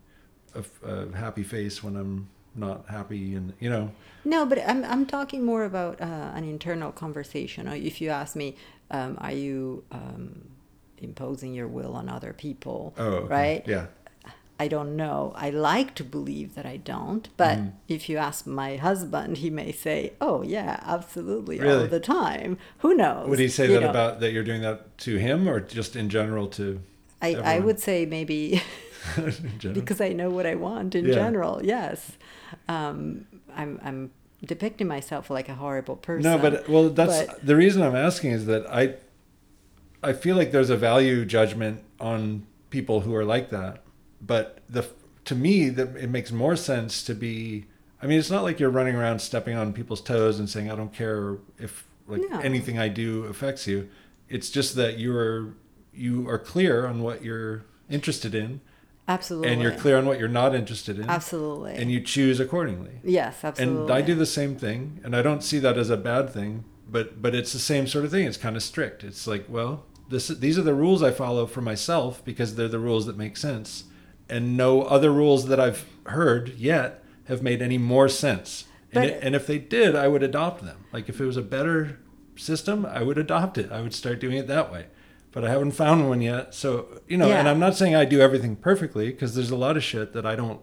a 0.84 1.16
happy 1.16 1.44
face 1.44 1.84
when 1.84 1.96
I'm 1.96 2.30
not 2.56 2.88
happy, 2.90 3.36
and 3.36 3.54
you 3.60 3.70
know. 3.70 3.92
No, 4.26 4.46
but 4.46 4.60
I'm 4.68 4.84
I'm 4.84 5.06
talking 5.06 5.46
more 5.46 5.64
about 5.64 6.02
uh, 6.02 6.32
an 6.36 6.44
internal 6.44 6.92
conversation. 6.92 7.68
If 7.68 8.02
you 8.02 8.10
ask 8.10 8.36
me, 8.36 8.56
um, 8.92 9.18
are 9.22 9.32
you 9.32 9.84
um, 9.92 10.42
imposing 11.00 11.54
your 11.54 11.68
will 11.68 11.96
on 11.96 12.10
other 12.10 12.34
people. 12.34 12.94
Oh, 12.98 13.04
okay. 13.04 13.34
right? 13.34 13.64
Yeah. 13.68 13.88
I 14.60 14.68
don't 14.68 14.96
know. 14.96 15.34
I 15.36 15.50
like 15.52 15.94
to 15.96 16.04
believe 16.04 16.56
that 16.56 16.66
I 16.66 16.78
don't, 16.78 17.30
but 17.38 17.58
Mm-hmm. 17.58 17.70
if 17.88 18.10
you 18.10 18.18
ask 18.18 18.48
my 18.48 18.76
husband, 18.78 19.38
he 19.38 19.50
may 19.52 19.72
say, 19.72 20.14
"Oh 20.20 20.42
yeah, 20.42 20.80
absolutely, 20.84 21.62
all 21.62 21.86
the 21.88 22.00
time." 22.00 22.58
Who 22.80 22.96
knows? 22.96 23.30
Would 23.30 23.40
he 23.40 23.48
say 23.50 23.68
You 23.68 23.74
that 23.76 23.82
know, 23.82 23.90
about 23.92 24.20
that 24.22 24.32
you're 24.34 24.44
doing 24.44 24.62
that 24.64 24.98
to 25.00 25.18
him 25.18 25.48
or 25.48 25.60
just 25.60 25.96
in 25.96 26.10
general 26.10 26.48
to 26.60 26.82
I, 27.22 27.36
I 27.36 27.60
would 27.60 27.80
say 27.80 28.06
maybe 28.06 28.62
because 29.74 30.02
I 30.02 30.10
know 30.14 30.30
what 30.30 30.46
I 30.46 30.56
want 30.56 30.96
in 30.96 31.06
Yeah. 31.06 31.14
general. 31.14 31.62
Yes, 31.64 32.14
um, 32.68 33.26
I'm 33.56 33.80
I'm 33.84 34.12
depicting 34.46 34.88
myself 34.88 35.30
like 35.30 35.50
a 35.50 35.56
horrible 35.56 35.96
person. 35.98 36.30
No, 36.32 36.38
but 36.38 36.68
well, 36.70 36.90
that's 36.90 37.24
but- 37.28 37.46
the 37.46 37.56
reason 37.56 37.82
I'm 37.84 37.96
asking 37.96 38.32
is 38.32 38.46
that 38.48 38.66
I, 38.72 38.96
I 40.04 40.14
feel 40.14 40.36
like 40.36 40.52
there's 40.52 40.70
a 40.70 40.78
value 40.78 41.26
judgment 41.26 41.82
on 42.00 42.46
people 42.70 43.02
who 43.02 43.16
are 43.16 43.26
like 43.26 43.50
that, 43.50 43.82
but 44.22 44.60
the 44.70 44.88
to 45.26 45.36
me 45.36 45.70
that 45.70 45.96
it 45.96 46.10
makes 46.10 46.32
more 46.32 46.56
sense 46.56 47.04
to 47.04 47.14
be. 47.14 47.66
I 48.02 48.06
mean, 48.06 48.20
it's 48.20 48.30
not 48.30 48.44
like 48.44 48.60
you're 48.60 48.70
running 48.70 48.96
around 48.96 49.20
stepping 49.20 49.56
on 49.58 49.74
people's 49.74 50.02
toes 50.02 50.38
and 50.40 50.48
saying 50.50 50.70
I 50.72 50.76
don't 50.76 50.94
care 50.94 51.38
if 51.58 51.86
like 52.08 52.22
No. 52.30 52.40
anything 52.40 52.78
I 52.78 52.88
do 52.90 53.26
affects 53.26 53.66
you. 53.68 53.90
It's 54.30 54.50
just 54.50 54.76
that 54.76 54.98
you 54.98 55.16
are 55.18 55.54
you 55.94 56.30
are 56.30 56.38
clear 56.38 56.86
on 56.86 57.02
what 57.02 57.24
you're 57.24 57.66
interested 57.90 58.36
in, 58.36 58.62
absolutely, 59.08 59.52
and 59.52 59.62
you're 59.62 59.72
clear 59.72 59.98
on 59.98 60.06
what 60.06 60.20
you're 60.20 60.28
not 60.28 60.54
interested 60.54 61.00
in, 61.00 61.10
absolutely, 61.10 61.74
and 61.76 61.92
you 61.92 62.00
choose 62.02 62.40
accordingly. 62.40 63.00
yes, 63.04 63.44
absolutely. 63.44 63.82
And 63.84 63.92
I 63.92 64.02
do 64.02 64.14
the 64.14 64.26
same 64.28 64.56
thing, 64.56 65.00
and 65.04 65.16
I 65.16 65.22
don't 65.22 65.44
see 65.44 65.58
that 65.60 65.78
as 65.78 65.90
a 65.90 65.98
bad 65.98 66.30
thing. 66.30 66.66
But 66.90 67.22
but 67.22 67.34
it's 67.36 67.52
the 67.52 67.60
same 67.60 67.88
sort 67.88 68.06
of 68.06 68.12
thing. 68.12 68.26
It's 68.28 68.38
kind 68.38 68.56
of 68.56 68.64
strict. 68.64 69.04
It's 69.04 69.26
like, 69.28 69.46
well, 69.50 69.84
this 70.08 70.28
these 70.30 70.58
are 70.60 70.62
the 70.64 70.74
rules 70.76 71.02
I 71.04 71.12
follow 71.12 71.46
for 71.48 71.62
myself 71.62 72.24
because 72.24 72.56
they're 72.56 72.68
the 72.70 72.80
rules 72.80 73.06
that 73.08 73.18
make 73.18 73.36
sense, 73.38 73.86
and 74.30 74.58
no 74.58 74.82
other 74.84 75.12
rules 75.12 75.48
that 75.48 75.60
I've 75.60 75.86
heard 76.08 76.50
yet 76.58 77.04
have 77.26 77.42
made 77.44 77.62
any 77.62 77.78
more 77.78 78.08
sense. 78.10 78.66
And, 78.94 79.04
it, 79.06 79.20
and 79.22 79.36
if 79.36 79.46
they 79.48 79.58
did, 79.60 79.96
I 79.96 80.08
would 80.08 80.24
adopt 80.24 80.64
them. 80.64 80.86
Like 80.94 81.10
if 81.10 81.20
it 81.20 81.26
was 81.26 81.38
a 81.38 81.42
better 81.42 82.00
system, 82.36 82.86
I 82.86 83.04
would 83.04 83.18
adopt 83.18 83.58
it. 83.58 83.72
I 83.72 83.82
would 83.82 83.94
start 83.94 84.20
doing 84.20 84.38
it 84.38 84.48
that 84.48 84.72
way. 84.72 84.86
But 85.32 85.44
I 85.44 85.50
haven't 85.50 85.72
found 85.72 86.08
one 86.10 86.22
yet. 86.22 86.56
So 86.56 87.02
you 87.08 87.18
know, 87.18 87.30
and 87.32 87.48
I'm 87.48 87.60
not 87.60 87.76
saying 87.76 87.96
I 87.96 88.06
do 88.06 88.22
everything 88.22 88.56
perfectly 88.56 89.08
because 89.12 89.36
there's 89.36 89.52
a 89.52 89.56
lot 89.58 89.78
of 89.78 89.84
shit 89.84 90.14
that 90.14 90.26
I 90.26 90.36
don't 90.36 90.62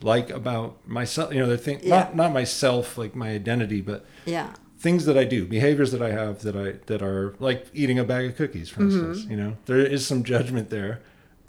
like 0.00 0.30
about 0.30 0.86
myself. 0.88 1.32
You 1.32 1.40
know, 1.40 1.46
the 1.46 1.58
thing 1.58 1.80
Yeah. 1.82 1.90
not 2.00 2.16
not 2.16 2.32
myself, 2.32 2.96
like 2.98 3.14
my 3.14 3.30
identity, 3.30 3.80
but 3.80 4.04
yeah, 4.24 4.54
things 4.78 5.04
that 5.04 5.16
I 5.16 5.24
do, 5.24 5.44
behaviors 5.46 5.92
that 5.92 6.02
I 6.02 6.10
have 6.10 6.40
that 6.42 6.56
I 6.56 6.78
that 6.86 7.02
are 7.02 7.34
like 7.38 7.66
eating 7.74 7.98
a 7.98 8.04
bag 8.04 8.26
of 8.30 8.36
cookies, 8.36 8.70
for 8.70 8.80
Mm-hmm. 8.80 9.10
instance. 9.10 9.30
You 9.30 9.36
know, 9.36 9.56
there 9.66 9.78
is 9.78 10.04
some 10.06 10.24
judgment 10.24 10.70
there. 10.70 11.00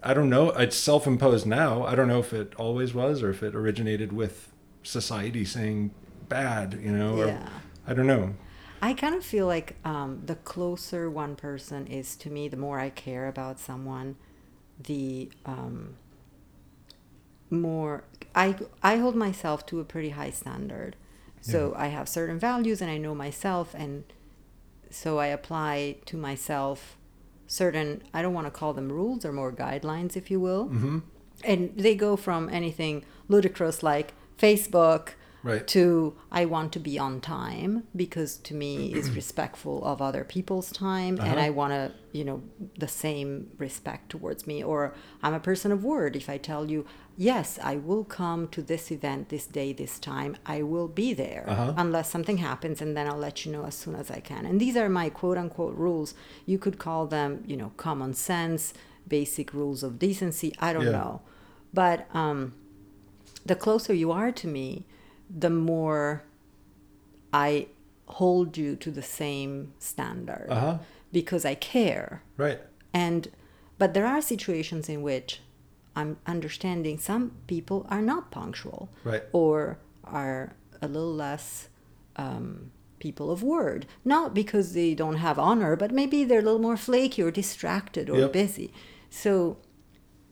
I 0.03 0.13
don't 0.13 0.29
know. 0.29 0.51
It's 0.51 0.77
self-imposed 0.77 1.45
now. 1.45 1.83
I 1.83 1.95
don't 1.95 2.07
know 2.07 2.19
if 2.19 2.33
it 2.33 2.55
always 2.55 2.93
was 2.93 3.21
or 3.21 3.29
if 3.29 3.43
it 3.43 3.55
originated 3.55 4.13
with 4.13 4.51
society 4.83 5.45
saying 5.45 5.91
bad. 6.27 6.79
You 6.81 6.91
know, 6.91 7.17
or 7.17 7.27
Yeah. 7.27 7.49
I 7.87 7.93
don't 7.93 8.07
know. 8.07 8.35
I 8.81 8.93
kind 8.93 9.13
of 9.13 9.25
feel 9.25 9.45
like 9.45 9.75
um, 9.83 10.21
the 10.25 10.35
closer 10.35 11.09
one 11.09 11.35
person 11.35 11.85
is 11.87 12.15
to 12.17 12.29
me, 12.29 12.47
the 12.47 12.55
more 12.57 12.79
I 12.79 12.89
care 12.89 13.27
about 13.27 13.59
someone, 13.59 14.15
the 14.81 15.29
um, 15.45 15.95
more 17.49 18.03
I 18.35 18.55
I 18.81 18.97
hold 18.97 19.15
myself 19.15 19.65
to 19.67 19.79
a 19.79 19.83
pretty 19.83 20.09
high 20.09 20.31
standard. 20.31 20.95
So 21.41 21.73
I 21.77 21.87
have 21.87 22.09
certain 22.09 22.37
values 22.37 22.81
and 22.81 22.91
I 22.91 22.97
know 22.97 23.15
myself 23.15 23.73
and 23.73 24.03
so 24.91 25.19
I 25.19 25.27
apply 25.27 25.95
to 26.05 26.17
myself 26.17 26.97
certain 27.49 28.01
I 28.13 28.21
don't 28.21 28.33
want 28.33 28.47
to 28.47 28.51
call 28.51 28.73
them 28.73 28.89
rules 28.91 29.25
or 29.25 29.33
more 29.33 29.51
guidelines 29.51 30.15
if 30.15 30.29
you 30.31 30.39
will. 30.39 30.65
hmm 30.65 30.99
And 31.43 31.73
they 31.75 31.95
go 31.95 32.15
from 32.15 32.47
anything 32.49 33.03
ludicrous 33.27 33.81
like 33.83 34.13
Facebook 34.37 35.09
Right. 35.41 35.65
to 35.67 36.15
I 36.31 36.43
want 36.45 36.73
to 36.73 36.79
be 36.79 36.99
on 36.99 37.21
time 37.21 37.83
because 37.95 38.37
to 38.47 38.53
me 38.53 38.93
is 38.93 39.15
respectful 39.21 39.83
of 39.85 40.01
other 40.01 40.23
people's 40.23 40.69
time 40.71 41.15
and 41.19 41.37
Uh-huh. 41.39 41.47
I 41.47 41.49
want 41.49 41.71
to 41.73 41.91
you 42.11 42.23
know 42.25 42.41
the 42.77 42.87
same 42.87 43.51
respect 43.57 44.09
towards 44.09 44.45
me 44.47 44.63
or 44.63 44.93
I'm 45.23 45.33
a 45.33 45.39
person 45.39 45.71
of 45.71 45.83
word 45.83 46.15
if 46.15 46.27
I 46.29 46.37
tell 46.37 46.69
you 46.69 46.85
yes 47.15 47.57
I 47.63 47.75
will 47.77 48.03
come 48.03 48.47
to 48.49 48.61
this 48.61 48.91
event 48.91 49.29
this 49.29 49.45
day 49.59 49.71
this 49.73 49.97
time 49.99 50.35
I 50.45 50.61
will 50.63 50.87
be 50.87 51.13
there 51.13 51.45
Uh-huh. 51.47 51.73
unless 51.77 52.09
something 52.09 52.39
happens 52.39 52.81
and 52.81 52.97
then 52.97 53.07
I'll 53.07 53.17
let 53.27 53.45
you 53.45 53.51
know 53.53 53.65
as 53.65 53.75
soon 53.75 53.95
as 53.95 54.09
I 54.11 54.19
can 54.19 54.45
and 54.45 54.59
these 54.59 54.75
are 54.75 54.89
my 54.89 55.09
quote 55.09 55.37
unquote 55.37 55.75
rules 55.75 56.15
you 56.45 56.57
could 56.57 56.77
call 56.79 57.05
them 57.07 57.43
you 57.51 57.55
know 57.55 57.71
common 57.77 58.13
sense 58.13 58.73
basic 59.07 59.53
rules 59.53 59.83
of 59.83 59.99
decency 59.99 60.53
I 60.59 60.73
don't 60.73 60.85
Yeah. 60.91 60.99
know 60.99 61.21
but 61.73 62.07
um 62.13 62.39
the 63.45 63.55
closer 63.55 63.93
you 63.93 64.11
are 64.11 64.31
to 64.33 64.47
me, 64.47 64.85
the 65.29 65.49
more 65.49 66.23
I 67.33 67.67
hold 68.07 68.57
you 68.57 68.75
to 68.77 68.89
the 68.91 69.01
same 69.03 69.73
standard 69.79 70.47
Uh 70.49 70.59
huh. 70.59 70.77
because 71.11 71.45
I 71.45 71.55
care. 71.55 72.23
Right. 72.37 72.59
And 72.93 73.27
but 73.77 73.93
there 73.93 74.05
are 74.07 74.21
situations 74.21 74.89
in 74.89 75.01
which 75.03 75.41
I'm 75.95 76.17
understanding 76.25 76.97
some 76.97 77.31
people 77.47 77.85
are 77.89 78.01
not 78.01 78.31
punctual 78.31 78.89
Right. 79.03 79.23
or 79.31 79.77
are 80.03 80.55
a 80.81 80.87
little 80.87 81.13
less 81.13 81.69
um, 82.15 82.71
people 82.99 83.29
of 83.31 83.43
word. 83.43 83.85
Not 84.03 84.33
because 84.33 84.73
they 84.73 84.93
don't 84.95 85.17
have 85.17 85.37
honor, 85.39 85.75
but 85.75 85.91
maybe 85.91 86.23
they're 86.23 86.39
a 86.39 86.41
little 86.41 86.59
more 86.59 86.77
flaky 86.77 87.21
or 87.21 87.31
distracted 87.31 88.09
or 88.09 88.17
Yep. 88.19 88.33
busy. 88.33 88.73
So 89.09 89.57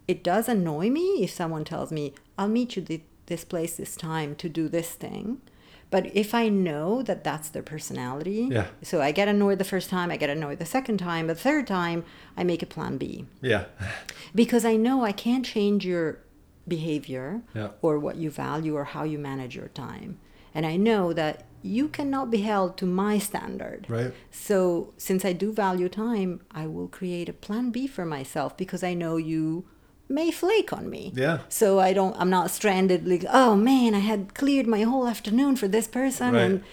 it 0.08 0.24
does 0.24 0.50
annoy 0.50 0.90
me 0.90 1.24
if 1.24 1.32
someone 1.32 1.64
tells 1.64 1.92
me, 1.92 2.14
I'll 2.38 2.48
meet 2.48 2.76
you 2.76 2.82
this 3.28 3.44
place 3.46 3.76
this 3.78 3.96
time 3.96 4.36
to 4.36 4.50
do 4.50 4.68
this 4.68 4.92
thing. 4.92 5.42
But 5.90 6.14
if 6.14 6.34
I 6.34 6.50
know 6.50 7.02
that 7.04 7.24
that's 7.24 7.48
their 7.48 7.64
personality, 7.64 8.50
Yeah. 8.52 8.68
so 8.82 9.02
I 9.02 9.12
get 9.14 9.30
annoyed 9.30 9.58
the 9.60 9.64
first 9.64 9.90
time, 9.90 10.12
I 10.12 10.18
get 10.18 10.30
annoyed 10.30 10.60
the 10.60 10.66
second 10.66 10.98
time, 10.98 11.28
but 11.28 11.38
the 11.38 11.44
third 11.44 11.66
time, 11.68 12.04
I 12.36 12.44
make 12.44 12.62
a 12.62 12.66
plan 12.66 12.98
B 12.98 13.26
Yeah. 13.42 13.66
because 14.36 14.66
I 14.66 14.76
know 14.76 15.06
I 15.06 15.14
can't 15.14 15.46
change 15.46 15.86
your 15.86 16.20
behavior 16.68 17.42
Yeah. 17.56 17.70
or 17.82 18.00
what 18.00 18.18
you 18.18 18.30
value 18.30 18.76
or 18.76 18.84
how 18.86 19.04
you 19.04 19.18
manage 19.18 19.56
your 19.56 19.70
time. 19.70 20.18
And 20.54 20.66
I 20.66 20.76
know 20.76 21.14
that 21.14 21.46
you 21.62 21.88
cannot 21.88 22.30
be 22.32 22.42
held 22.42 22.78
to 22.78 22.86
my 22.86 23.18
standard. 23.18 23.86
Right. 23.90 24.14
So, 24.32 24.94
since 24.98 25.24
I 25.26 25.34
do 25.34 25.52
value 25.54 25.90
time, 25.90 26.42
I 26.52 26.68
will 26.68 26.88
create 26.88 27.30
a 27.30 27.34
plan 27.34 27.72
B 27.72 27.88
for 27.88 28.06
myself 28.06 28.56
because 28.58 28.84
I 28.84 28.94
know 28.94 29.18
you 29.18 29.66
may 30.10 30.32
flake 30.32 30.72
on 30.74 30.90
me. 30.90 31.12
Yeah. 31.16 31.40
So 31.50 31.80
I 31.80 31.94
don't 31.94 32.16
I'm 32.18 32.30
not 32.30 32.52
stranded 32.52 33.08
like, 33.08 33.26
"Oh 33.30 33.56
man, 33.56 33.94
I 33.94 34.00
had 34.00 34.34
cleared 34.34 34.68
my 34.68 34.82
whole 34.84 35.08
afternoon 35.08 35.56
for 35.56 35.68
this 35.68 35.88
person 35.88 36.34
Right. 36.34 36.42
and 36.44 36.64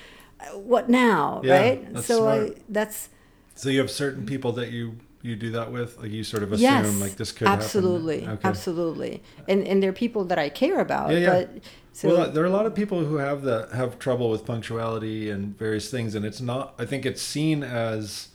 uh, 0.41 0.59
what 0.59 0.89
now?" 0.89 1.41
Yeah, 1.45 1.61
right? 1.61 1.99
so 1.99 2.29
I 2.29 2.51
that's 2.69 3.09
So 3.55 3.69
you 3.69 3.79
have 3.81 3.91
certain 3.91 4.27
people 4.27 4.53
that 4.53 4.71
you 4.71 4.97
you 5.23 5.37
do 5.37 5.51
that 5.53 5.73
with, 5.73 5.97
like 5.99 6.11
you 6.11 6.23
sort 6.23 6.43
of 6.43 6.53
assume 6.53 6.85
yes, 6.85 7.01
like 7.01 7.17
this 7.17 7.33
could 7.33 7.49
absolutely, 7.49 8.21
happen. 8.21 8.39
Okay. 8.39 8.49
absolutely, 8.49 9.23
and 9.49 9.67
and 9.67 9.83
they're 9.83 9.93
people 9.93 10.25
that 10.27 10.39
I 10.39 10.51
care 10.51 10.81
about. 10.81 11.11
Yeah, 11.13 11.19
yeah. 11.19 11.31
But 11.31 11.51
so 11.93 12.09
well, 12.09 12.31
there 12.31 12.43
are 12.43 12.47
a 12.47 12.51
lot 12.59 12.67
of 12.67 12.75
people 12.75 13.05
who 13.05 13.17
have 13.17 13.41
the 13.43 13.69
have 13.73 13.99
trouble 13.99 14.29
with 14.29 14.45
punctuality 14.45 15.31
and 15.31 15.57
various 15.57 15.91
things, 15.91 16.15
and 16.15 16.25
it's 16.27 16.41
not. 16.43 16.75
I 16.79 16.85
think 16.85 17.07
it's 17.07 17.23
seen 17.23 17.63
as 17.63 18.29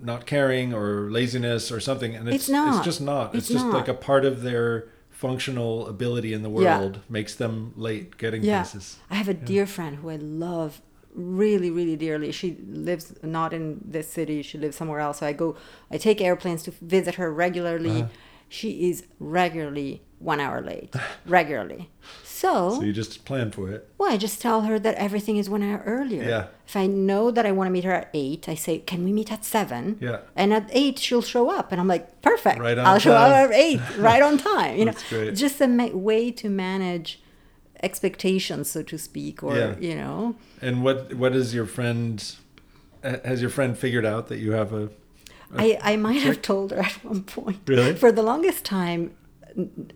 not 0.00 0.26
caring 0.26 0.74
or 0.74 1.10
laziness 1.10 1.72
or 1.72 1.80
something, 1.80 2.14
and 2.14 2.28
it's 2.28 2.36
It's 2.44 2.48
not. 2.48 2.76
It's 2.76 2.84
just 2.84 3.00
not. 3.00 3.34
It's, 3.34 3.44
It's 3.44 3.48
just 3.48 3.64
not. 3.66 3.74
like 3.74 3.88
a 3.88 3.94
part 3.94 4.24
of 4.24 4.42
their 4.42 4.88
functional 5.10 5.86
ability 5.88 6.32
in 6.34 6.42
the 6.42 6.50
Yeah. 6.50 6.78
world 6.78 7.00
makes 7.08 7.34
them 7.34 7.72
late 7.76 8.18
getting 8.18 8.42
yeah, 8.42 8.62
places. 8.62 8.96
I 9.10 9.14
have 9.14 9.28
a 9.28 9.34
dear 9.34 9.66
friend 9.66 9.96
who 9.96 10.10
I 10.10 10.16
love 10.16 10.82
really, 11.14 11.70
really 11.70 11.96
dearly. 11.96 12.30
She 12.32 12.58
lives 12.68 13.14
not 13.22 13.54
in 13.54 13.80
this 13.82 14.08
city; 14.08 14.42
she 14.42 14.58
lives 14.58 14.76
somewhere 14.76 15.00
else. 15.00 15.20
So 15.20 15.26
I 15.26 15.32
go, 15.32 15.56
I 15.90 15.96
take 15.96 16.20
airplanes 16.20 16.62
to 16.64 16.72
visit 16.82 17.14
her 17.14 17.32
regularly. 17.32 18.02
Uh-huh. 18.02 18.08
She 18.48 18.90
is 18.90 19.04
regularly 19.18 20.02
one 20.18 20.38
hour 20.40 20.60
late, 20.60 20.94
regularly. 21.26 21.90
So, 22.42 22.52
So 22.76 22.82
you 22.88 22.92
just 23.02 23.24
plan 23.24 23.50
for 23.56 23.64
it. 23.74 23.80
well, 23.98 24.12
I 24.12 24.18
just 24.26 24.38
tell 24.46 24.60
her 24.68 24.76
that 24.86 24.94
everything 25.06 25.36
is 25.42 25.46
one 25.56 25.62
hour 25.68 25.80
earlier. 25.96 26.24
Yeah. 26.34 26.44
If 26.70 26.74
I 26.76 26.86
know 26.86 27.24
that 27.36 27.44
I 27.46 27.52
want 27.56 27.66
to 27.68 27.72
meet 27.76 27.84
her 27.90 27.96
at 28.02 28.08
eight, 28.24 28.42
I 28.54 28.56
say, 28.66 28.74
"Can 28.90 29.00
we 29.06 29.12
meet 29.18 29.30
at 29.36 29.42
7? 29.44 29.96
Yeah. 30.08 30.18
And 30.40 30.48
at 30.58 30.66
eight, 30.80 30.96
she'll 31.04 31.22
show 31.34 31.44
up, 31.58 31.66
and 31.72 31.78
I'm 31.80 31.88
like, 31.94 32.04
"Perfect! 32.30 32.58
Right 32.68 32.76
on 32.80 32.84
I'll 32.86 32.98
show 33.06 33.14
up 33.24 33.30
time. 33.32 33.44
at 33.46 33.52
eight, 33.66 33.80
right 34.10 34.22
on 34.28 34.34
time." 34.54 34.72
You 34.78 34.84
know, 34.88 34.92
That's 34.92 35.08
great. 35.08 35.34
just 35.44 35.60
a 35.66 35.68
ma- 35.78 35.94
way 36.10 36.22
to 36.40 36.46
manage 36.50 37.08
expectations, 37.82 38.64
so 38.70 38.82
to 38.82 38.96
speak, 38.98 39.42
or 39.42 39.56
Yeah. 39.56 39.74
you 39.88 39.94
know, 39.94 40.34
And 40.60 40.82
what 40.84 41.14
what 41.14 41.32
is 41.40 41.54
your 41.54 41.66
friend? 41.66 42.14
Has 43.30 43.40
your 43.40 43.50
friend 43.50 43.76
figured 43.78 44.04
out 44.12 44.26
that 44.30 44.38
you 44.44 44.52
have 44.52 44.72
a? 44.72 44.90
I, 45.56 45.78
I 45.92 45.96
might 45.96 46.22
have 46.22 46.42
told 46.42 46.72
her 46.72 46.78
at 46.90 47.04
one 47.04 47.22
point. 47.22 47.60
Really? 47.66 47.94
For 47.94 48.10
the 48.10 48.22
longest 48.22 48.64
time, 48.64 49.02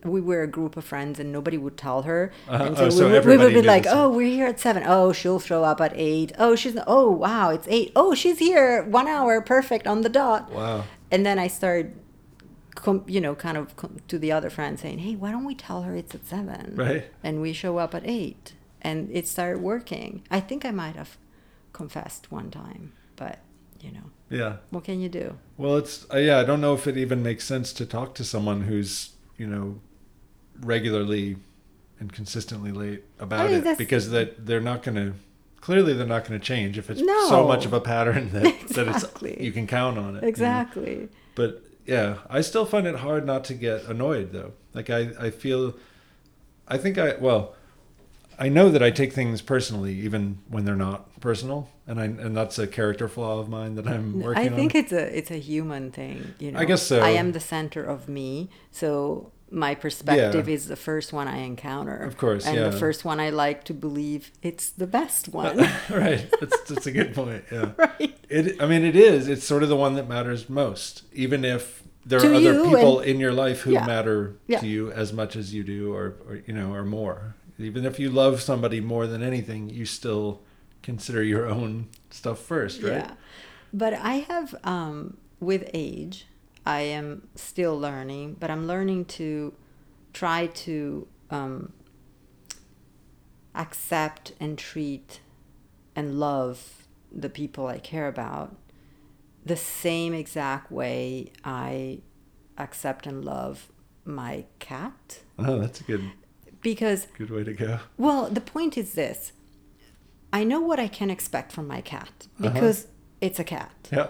we 0.05 0.21
were 0.21 0.43
a 0.43 0.47
group 0.47 0.77
of 0.77 0.85
friends 0.85 1.21
and 1.21 1.31
nobody 1.33 1.59
would 1.59 1.77
tell 1.77 2.03
her. 2.03 2.33
Uh-huh. 2.49 2.65
And 2.65 2.79
Oh, 2.79 2.85
we, 2.85 2.91
so 2.91 3.11
would- 3.11 3.25
we 3.27 3.37
would 3.37 3.53
be 3.55 3.63
like, 3.63 3.87
oh, 3.89 4.09
we're 4.09 4.29
here 4.31 4.47
at 4.47 4.59
seven. 4.61 4.83
Oh, 4.87 5.13
she'll 5.13 5.41
show 5.41 5.65
up 5.65 5.81
at 5.81 5.93
eight. 5.95 6.33
Oh, 6.39 6.55
she's, 6.57 6.77
oh, 6.87 7.11
wow, 7.11 7.51
it's 7.51 7.67
eight. 7.69 7.93
Oh, 7.95 8.15
she's 8.15 8.39
here 8.39 8.83
one 8.85 9.07
hour, 9.09 9.41
perfect 9.41 9.87
on 9.87 10.01
the 10.03 10.09
dot. 10.09 10.51
Wow. 10.51 10.85
And 11.11 11.27
then 11.27 11.39
I 11.39 11.49
started 11.49 11.93
com, 12.75 13.05
you 13.07 13.21
know, 13.21 13.35
kind 13.35 13.57
of 13.59 13.75
to 14.09 14.19
the 14.19 14.33
other 14.33 14.49
friend 14.49 14.79
saying, 14.79 15.01
"Hey, 15.01 15.15
why 15.17 15.31
don't 15.33 15.45
we 15.45 15.55
tell 15.55 15.83
her 15.83 15.95
it's 15.95 16.15
at 16.15 16.25
seven? 16.27 16.75
Right. 16.77 17.05
And 17.23 17.43
we 17.43 17.53
show 17.53 17.79
up 17.79 17.95
at 17.95 18.03
eight, 18.07 18.55
and 18.81 19.11
it 19.13 19.27
started 19.29 19.61
working. 19.61 20.23
I 20.31 20.41
think 20.41 20.65
I 20.65 20.71
might 20.71 20.97
have 20.97 21.19
confessed 21.73 22.31
one 22.33 22.51
time, 22.51 22.93
but 23.17 23.41
you 23.81 23.91
know, 23.91 24.11
Yeah. 24.31 24.57
what 24.71 24.85
can 24.85 25.01
you 25.01 25.09
do? 25.09 25.37
Well, 25.59 25.77
it's 25.79 26.07
uh, 26.15 26.19
yeah. 26.19 26.39
I 26.39 26.45
don't 26.45 26.61
know 26.61 26.75
if 26.75 26.87
it 26.87 26.97
even 26.97 27.23
makes 27.23 27.45
sense 27.45 27.73
to 27.75 27.85
talk 27.87 28.15
to 28.15 28.25
someone 28.25 28.63
who's 28.63 29.11
you 29.41 29.47
know 29.47 29.81
regularly 30.61 31.37
and 31.99 32.13
consistently 32.13 32.73
late 32.73 33.03
about 33.19 33.51
mean, 33.51 33.67
it 33.67 33.79
because 33.79 34.11
that 34.11 34.47
they're 34.47 34.61
not 34.61 34.83
going 34.83 34.97
to. 34.97 35.15
Clearly, 35.63 35.93
they're 35.93 36.07
not 36.07 36.25
going 36.27 36.41
to 36.41 36.45
change 36.45 36.79
if 36.79 36.89
it's 36.89 37.03
No. 37.03 37.29
so 37.29 37.47
much 37.47 37.67
of 37.67 37.75
a 37.75 37.81
pattern 37.83 38.31
that, 38.33 38.43
that 38.71 38.89
Exactly. 38.89 39.33
it's 39.33 39.43
you 39.43 39.53
can 39.53 39.67
count 39.67 39.99
on 39.99 40.11
it. 40.11 40.15
you 40.17 40.21
know? 40.23 40.29
Exactly. 40.29 41.09
But 41.35 41.63
yeah, 41.85 42.19
I 42.31 42.41
still 42.41 42.65
find 42.65 42.87
it 42.87 42.97
hard 42.97 43.27
not 43.27 43.45
to 43.45 43.55
get 43.55 43.85
annoyed 43.85 44.33
though. 44.33 44.53
Like 44.73 44.89
I, 44.89 45.11
I 45.21 45.31
feel, 45.31 45.75
I 46.67 46.79
think 46.79 46.97
I 46.97 47.17
well, 47.17 47.55
I 48.41 48.49
know 48.49 48.71
that 48.71 48.83
I 48.83 48.91
take 48.91 49.13
things 49.13 49.43
personally 49.43 49.93
even 50.01 50.39
when 50.49 50.65
they're 50.65 50.75
not 50.75 51.21
personal, 51.21 51.69
and 51.87 52.01
I 52.01 52.05
and 52.05 52.35
that's 52.35 52.59
a 52.59 52.67
character 52.67 53.07
flaw 53.07 53.39
of 53.39 53.51
mine 53.51 53.75
that 53.75 53.87
I'm 53.87 54.21
working 54.21 54.49
on. 54.49 54.53
I 54.55 54.57
think 54.57 54.75
on. 54.75 54.81
it's 54.81 54.93
a 54.93 55.19
it's 55.19 55.31
a 55.31 55.39
human 55.39 55.91
thing, 55.93 56.35
you 56.39 56.51
know. 56.51 56.59
I 56.59 56.65
guess 56.65 56.83
so. 56.83 57.01
I 57.01 57.11
am 57.11 57.33
the 57.33 57.41
center 57.41 57.85
of 57.85 58.09
me, 58.09 58.49
so 58.71 59.31
my 59.51 59.75
perspective 59.75 60.49
is 60.49 60.69
the 60.69 60.77
first 60.77 61.13
one 61.13 61.29
I 61.29 61.39
encounter. 61.39 61.97
Of 61.99 62.17
course, 62.17 62.47
and 62.47 62.57
yeah. 62.57 62.69
the 62.71 62.79
first 62.79 63.05
one 63.05 63.21
I 63.21 63.29
like 63.29 63.65
to 63.65 63.75
believe 63.75 64.33
it's 64.43 64.71
the 64.71 64.87
best 64.87 65.29
uh, 65.29 65.33
one. 65.33 65.59
right, 65.91 66.27
that's 66.41 66.63
that's 66.63 66.87
a 66.87 66.93
good 66.93 67.15
point. 67.15 67.45
Yeah, 67.53 67.73
right. 67.77 68.19
it. 68.31 68.63
I 68.63 68.67
mean, 68.67 68.85
it 68.85 68.97
is. 68.97 69.29
It's 69.29 69.45
sort 69.45 69.63
of 69.63 69.69
the 69.69 69.77
one 69.77 69.97
that 69.97 70.09
matters 70.09 70.49
most, 70.49 71.03
even 71.13 71.45
if 71.45 71.83
there 72.07 72.21
To 72.21 72.33
are 72.33 72.35
other 72.35 72.65
people 72.65 73.01
and- 73.01 73.11
in 73.11 73.21
your 73.21 73.33
life 73.33 73.61
who 73.61 73.73
Yeah. 73.73 73.87
matter 73.87 74.37
Yeah. 74.47 74.61
to 74.61 74.67
you 74.67 74.91
as 74.93 75.13
much 75.13 75.37
as 75.37 75.53
you 75.53 75.63
do, 75.63 75.93
or, 75.93 76.17
or 76.27 76.41
you 76.47 76.55
know, 76.55 76.73
or 76.73 76.85
more. 76.85 77.37
Even 77.63 77.85
if 77.85 77.99
you 77.99 78.11
love 78.11 78.41
somebody 78.41 78.81
more 78.81 79.07
than 79.07 79.23
anything, 79.23 79.69
you 79.71 79.85
still 79.85 80.41
consider 80.83 81.23
your 81.23 81.47
own 81.47 81.89
stuff 82.11 82.39
first, 82.39 82.83
right? 82.83 82.93
Yeah. 82.93 83.13
But 83.73 83.95
I 83.95 84.15
have, 84.15 84.55
um, 84.65 85.17
with 85.39 85.71
age, 85.75 86.27
I 86.67 86.81
am 86.81 87.29
still 87.35 87.79
learning, 87.79 88.37
but 88.39 88.51
I'm 88.51 88.67
learning 88.67 89.07
to 89.07 89.55
try 90.13 90.47
to 90.47 91.07
um, 91.31 91.73
accept 93.55 94.33
and 94.41 94.59
treat 94.59 95.21
and 95.95 96.19
love 96.19 96.87
the 97.13 97.29
people 97.29 97.67
I 97.67 97.79
care 97.79 98.09
about 98.09 98.57
the 99.45 99.57
same 99.57 100.13
exact 100.13 100.71
way 100.71 101.33
I 101.45 102.01
accept 102.59 103.07
and 103.07 103.25
love 103.25 103.71
my 104.05 104.45
cat. 104.59 105.21
Oh, 105.39 105.59
that's 105.59 105.81
a 105.81 105.85
good 105.85 106.11
Because, 106.63 107.07
good 107.17 107.31
way 107.31 107.45
to 107.45 107.53
go. 107.55 107.79
well, 107.97 108.29
the 108.31 108.41
point 108.41 108.77
is 108.77 108.95
this 108.95 109.33
I 110.33 110.45
know 110.45 110.61
what 110.61 110.79
I 110.79 110.89
can 110.89 111.11
expect 111.11 111.53
from 111.53 111.67
my 111.67 111.81
cat 111.81 112.27
Uh-huh. 112.39 112.51
because 112.51 112.87
it's 113.21 113.39
a 113.41 113.45
cat. 113.45 113.89
Yeah. 113.93 114.09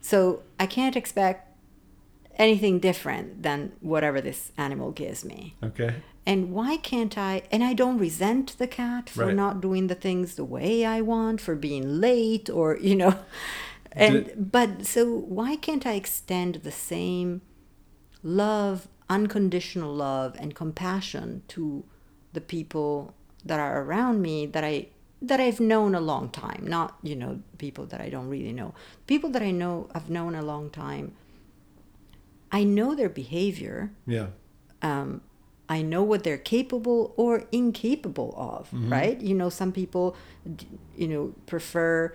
So 0.00 0.42
I 0.58 0.66
can't 0.66 0.96
expect 0.96 1.42
anything 2.38 2.78
different 2.80 3.42
than 3.42 3.72
whatever 3.80 4.20
this 4.20 4.52
animal 4.56 4.92
gives 4.92 5.24
me. 5.24 5.54
Okay. 5.62 5.94
And 6.24 6.52
why 6.52 6.76
can't 6.76 7.16
I? 7.16 7.42
And 7.52 7.62
I 7.64 7.72
don't 7.72 7.98
resent 7.98 8.56
the 8.58 8.66
cat 8.66 9.08
for 9.10 9.26
Right. 9.26 9.34
not 9.34 9.60
doing 9.60 9.86
the 9.88 9.94
things 9.94 10.34
the 10.34 10.44
way 10.44 10.84
I 10.84 11.00
want, 11.00 11.40
for 11.40 11.54
being 11.54 12.00
late, 12.00 12.48
or, 12.50 12.76
you 12.80 12.96
know. 12.96 13.14
And, 13.92 14.12
Did- 14.26 14.52
but 14.52 14.86
so 14.86 15.04
why 15.38 15.56
can't 15.56 15.86
I 15.86 15.94
extend 15.94 16.56
the 16.56 16.72
same 16.72 17.40
love, 18.22 18.88
unconditional 19.08 19.94
love, 19.94 20.36
and 20.38 20.54
compassion 20.54 21.42
to 21.48 21.84
the 22.32 22.40
people 22.40 23.14
that 23.44 23.60
are 23.60 23.82
around 23.82 24.20
me 24.20 24.46
that 24.46 24.64
I 24.64 24.88
that 25.22 25.40
I've 25.40 25.60
known 25.60 25.94
a 25.94 26.00
long 26.00 26.28
time, 26.28 26.66
not 26.66 26.98
you 27.02 27.16
know 27.16 27.40
people 27.58 27.86
that 27.86 28.00
I 28.00 28.10
don't 28.10 28.28
really 28.28 28.52
know. 28.52 28.74
People 29.06 29.30
that 29.30 29.42
I 29.42 29.50
know 29.50 29.88
I've 29.94 30.10
known 30.10 30.34
a 30.34 30.42
long 30.42 30.70
time. 30.70 31.12
I 32.52 32.64
know 32.64 32.94
their 32.94 33.08
behavior. 33.08 33.92
Yeah. 34.06 34.28
Um, 34.82 35.22
I 35.68 35.82
know 35.82 36.02
what 36.02 36.22
they're 36.22 36.38
capable 36.38 37.12
or 37.16 37.44
incapable 37.50 38.34
of. 38.36 38.68
Right? 38.88 39.20
You 39.20 39.34
know, 39.34 39.48
some 39.48 39.72
people, 39.72 40.16
you 40.96 41.08
know, 41.08 41.34
prefer 41.46 42.14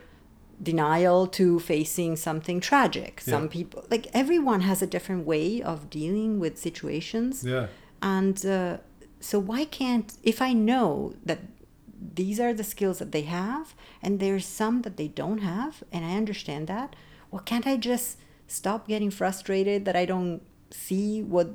denial 0.62 1.28
to 1.28 1.60
facing 1.60 2.16
something 2.16 2.60
tragic. 2.60 3.22
Some 3.22 3.44
Yeah. 3.44 3.50
people, 3.58 3.86
like 3.90 4.08
everyone, 4.14 4.62
has 4.62 4.82
a 4.82 4.88
different 4.88 5.26
way 5.26 5.62
of 5.62 5.90
dealing 5.90 6.40
with 6.40 6.58
situations. 6.58 7.44
Yeah. 7.44 7.68
And 8.02 8.44
uh, 8.46 8.78
so, 9.20 9.40
why 9.40 9.66
can't, 9.66 10.10
if 10.24 10.42
I 10.42 10.54
know 10.54 11.14
that 11.26 11.40
these 12.16 12.40
are 12.40 12.54
the 12.54 12.64
skills 12.64 12.98
that 13.00 13.12
they 13.12 13.22
have 13.24 13.76
and 14.02 14.20
there's 14.20 14.46
some 14.46 14.82
that 14.82 14.98
they 14.98 15.08
don't 15.08 15.40
have, 15.40 15.84
and 15.92 16.04
I 16.06 16.16
understand 16.16 16.68
that, 16.68 16.96
well, 17.30 17.42
can't 17.44 17.68
I 17.68 17.78
just 17.78 18.18
stop 18.48 18.88
getting 18.88 19.12
frustrated 19.12 19.86
that 19.86 19.96
I 19.96 20.06
don't 20.06 20.42
see 20.72 21.22
what 21.22 21.48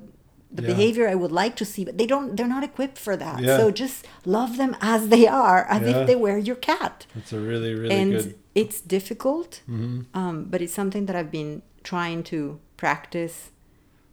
the 0.52 0.62
Yeah. 0.62 0.68
behavior 0.68 1.08
I 1.08 1.16
would 1.16 1.32
like 1.32 1.56
to 1.56 1.64
see, 1.64 1.84
but 1.84 1.98
they 1.98 2.06
don't, 2.06 2.36
they're 2.36 2.46
not 2.56 2.62
equipped 2.64 2.98
for 2.98 3.16
that. 3.16 3.40
Yeah. 3.42 3.56
So, 3.58 3.70
just 3.70 4.06
love 4.24 4.56
them 4.56 4.76
as 4.80 5.08
they 5.08 5.26
are, 5.26 5.64
as 5.68 5.82
Yeah. 5.82 6.00
if 6.00 6.06
they 6.06 6.16
were 6.16 6.38
your 6.38 6.56
cat 6.56 7.06
That's 7.14 7.32
a 7.32 7.40
really, 7.40 7.74
really 7.74 7.94
and 7.94 8.12
good. 8.12 8.38
It's 8.62 8.78
difficult 8.96 9.50
Mm-hmm. 9.68 10.00
um, 10.20 10.36
but 10.50 10.58
it's 10.62 10.72
something 10.80 11.04
that 11.08 11.16
i've 11.18 11.30
been 11.40 11.62
trying 11.92 12.20
to 12.32 12.38
practice 12.84 13.36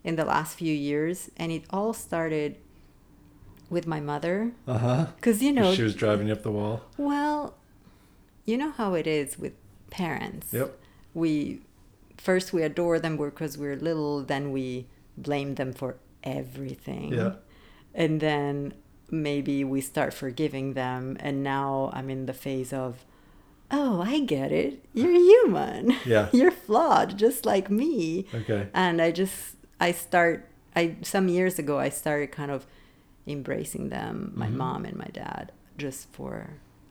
in 0.04 0.14
the 0.20 0.26
last 0.34 0.52
few 0.62 0.76
years 0.90 1.16
and 1.42 1.50
it 1.58 1.64
all 1.76 1.94
started 2.08 2.52
with 3.76 3.86
my 3.88 4.00
mother 4.12 4.52
Uh 4.68 4.78
huh. 4.86 5.06
because 5.18 5.38
you 5.46 5.52
know 5.58 5.74
She 5.74 5.84
was 5.90 5.96
driving 5.96 6.30
up 6.34 6.42
the 6.44 6.52
wall. 6.60 6.76
well 6.98 7.56
you 8.50 8.56
know 8.62 8.72
how 8.72 8.90
it 9.02 9.08
is 9.20 9.30
with 9.44 9.54
parents 9.90 10.48
Yep. 10.54 10.70
we 11.22 11.62
first 12.28 12.54
we 12.56 12.62
adore 12.72 13.00
them 13.06 13.16
because 13.18 13.58
we're 13.58 13.76
little 13.90 14.22
then 14.34 14.52
we 14.52 14.88
blame 15.18 15.56
them 15.56 15.72
for 15.74 15.96
everything 16.24 17.08
Yeah. 17.20 17.34
and 17.94 18.20
then 18.28 18.74
maybe 19.10 19.64
we 19.74 19.80
start 19.82 20.12
forgiving 20.14 20.74
them 20.74 21.18
and 21.26 21.36
now 21.44 21.90
i'm 21.94 22.10
in 22.10 22.26
the 22.26 22.34
phase 22.46 22.72
of 22.74 22.92
oh 23.78 24.02
i 24.02 24.20
get 24.20 24.52
it 24.52 24.72
you're 24.94 25.12
human 25.32 25.84
Yeah. 26.06 26.26
you're 26.38 26.52
flawed 26.68 27.10
just 27.26 27.46
like 27.54 27.68
me 27.82 28.26
Okay. 28.40 28.68
and 28.74 29.02
i 29.02 29.10
just 29.12 29.56
i 29.80 29.92
start 29.92 30.38
i 30.76 30.96
some 31.02 31.28
years 31.38 31.56
ago 31.64 31.76
i 31.88 31.90
started 31.90 32.32
kind 32.32 32.52
of 32.52 32.62
embracing 33.28 33.90
them 33.90 34.16
my 34.36 34.48
Mhm. 34.48 34.54
mom 34.64 34.86
and 34.86 34.98
my 34.98 35.10
dad 35.24 35.52
just 35.78 36.02
for 36.12 36.34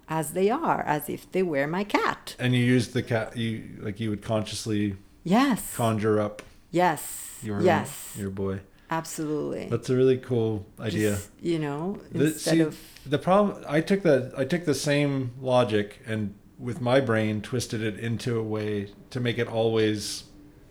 as 0.08 0.32
they 0.32 0.48
are 0.50 0.82
as 0.96 1.08
if 1.08 1.30
they 1.34 1.42
were 1.42 1.66
my 1.66 1.84
cat 1.84 2.34
And 2.38 2.54
you 2.54 2.62
use 2.76 2.88
the 2.98 3.02
cat. 3.02 3.36
You 3.36 3.50
like 3.86 4.00
you 4.02 4.10
would 4.10 4.22
consciously 4.22 4.96
yes 5.24 5.60
conjure 5.76 6.18
up 6.26 6.42
yes 6.70 7.02
your 7.42 7.60
yes 7.62 8.14
your 8.18 8.30
boy. 8.30 8.60
absolutely 8.90 9.64
That's 9.72 9.88
a 9.90 9.96
really 9.96 10.18
cool 10.18 10.66
idea. 10.80 11.10
Just, 11.12 11.30
you 11.40 11.58
know 11.58 11.98
The- 12.12 12.26
instead 12.32 12.54
see, 12.54 12.60
of 12.60 12.78
the 13.14 13.18
problem 13.18 13.64
I 13.68 13.80
took 13.80 14.02
that 14.02 14.32
I 14.36 14.44
took 14.52 14.64
the 14.64 14.74
same 14.90 15.12
logic 15.40 15.86
and 16.06 16.34
with 16.62 16.80
my 16.80 17.00
brain 17.00 17.42
twisted 17.42 17.82
it 17.82 17.98
into 17.98 18.38
a 18.38 18.42
way 18.42 18.92
to 19.10 19.20
make 19.20 19.38
it 19.38 19.48
always 19.48 20.24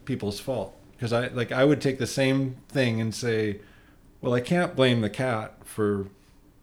people's 0.06 0.40
fault. 0.40 0.76
Because 0.94 1.14
I 1.14 1.28
like 1.28 1.52
I 1.52 1.66
would 1.66 1.82
take 1.82 2.00
the 2.00 2.08
same 2.08 2.58
thing 2.70 3.02
and 3.02 3.14
say 3.14 3.60
well 4.22 4.34
I 4.34 4.40
can't 4.40 4.76
blame 4.76 5.02
the 5.02 5.10
cat 5.10 5.56
for 5.66 6.08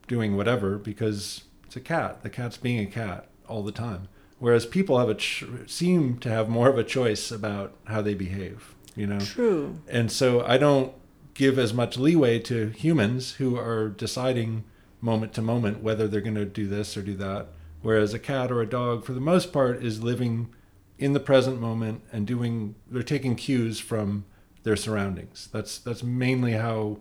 doing 0.06 0.36
whatever 0.36 0.78
because 0.78 1.44
it's 1.66 1.76
a 1.76 1.80
cat. 1.80 2.22
The 2.22 2.30
cat's 2.30 2.56
being 2.56 2.80
a 2.80 2.90
cat 2.90 3.28
all 3.48 3.62
the 3.62 3.72
time. 3.72 4.08
Whereas 4.38 4.66
people 4.66 4.98
have 4.98 5.08
a 5.08 5.14
ch- 5.14 5.44
seem 5.66 6.18
to 6.20 6.30
have 6.30 6.48
more 6.48 6.68
of 6.68 6.78
a 6.78 6.84
choice 6.84 7.30
about 7.30 7.74
how 7.86 8.00
they 8.02 8.14
behave 8.14 8.74
you 8.98 9.06
know? 9.06 9.20
True. 9.20 9.78
And 9.88 10.10
so 10.10 10.44
I 10.44 10.58
don't 10.58 10.92
give 11.34 11.58
as 11.58 11.72
much 11.72 11.96
leeway 11.96 12.40
to 12.40 12.70
humans 12.70 13.34
who 13.34 13.56
are 13.56 13.88
deciding 13.88 14.64
moment 15.00 15.32
to 15.34 15.42
moment 15.42 15.82
whether 15.82 16.08
they're 16.08 16.20
going 16.20 16.34
to 16.34 16.44
do 16.44 16.66
this 16.66 16.96
or 16.96 17.02
do 17.02 17.14
that. 17.14 17.46
Whereas 17.82 18.12
a 18.12 18.18
cat 18.18 18.50
or 18.50 18.60
a 18.60 18.66
dog, 18.66 19.04
for 19.04 19.12
the 19.12 19.20
most 19.20 19.52
part, 19.52 19.82
is 19.82 20.02
living 20.02 20.54
in 20.98 21.12
the 21.12 21.20
present 21.20 21.60
moment 21.60 22.02
and 22.12 22.26
doing, 22.26 22.74
they're 22.90 23.02
taking 23.02 23.36
cues 23.36 23.78
from 23.78 24.24
their 24.64 24.76
surroundings. 24.76 25.48
That's, 25.52 25.78
that's 25.78 26.02
mainly 26.02 26.52
how 26.52 26.98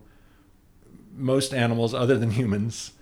most 1.12 1.52
animals, 1.52 1.94
other 1.94 2.16
than 2.16 2.30
humans, 2.32 2.92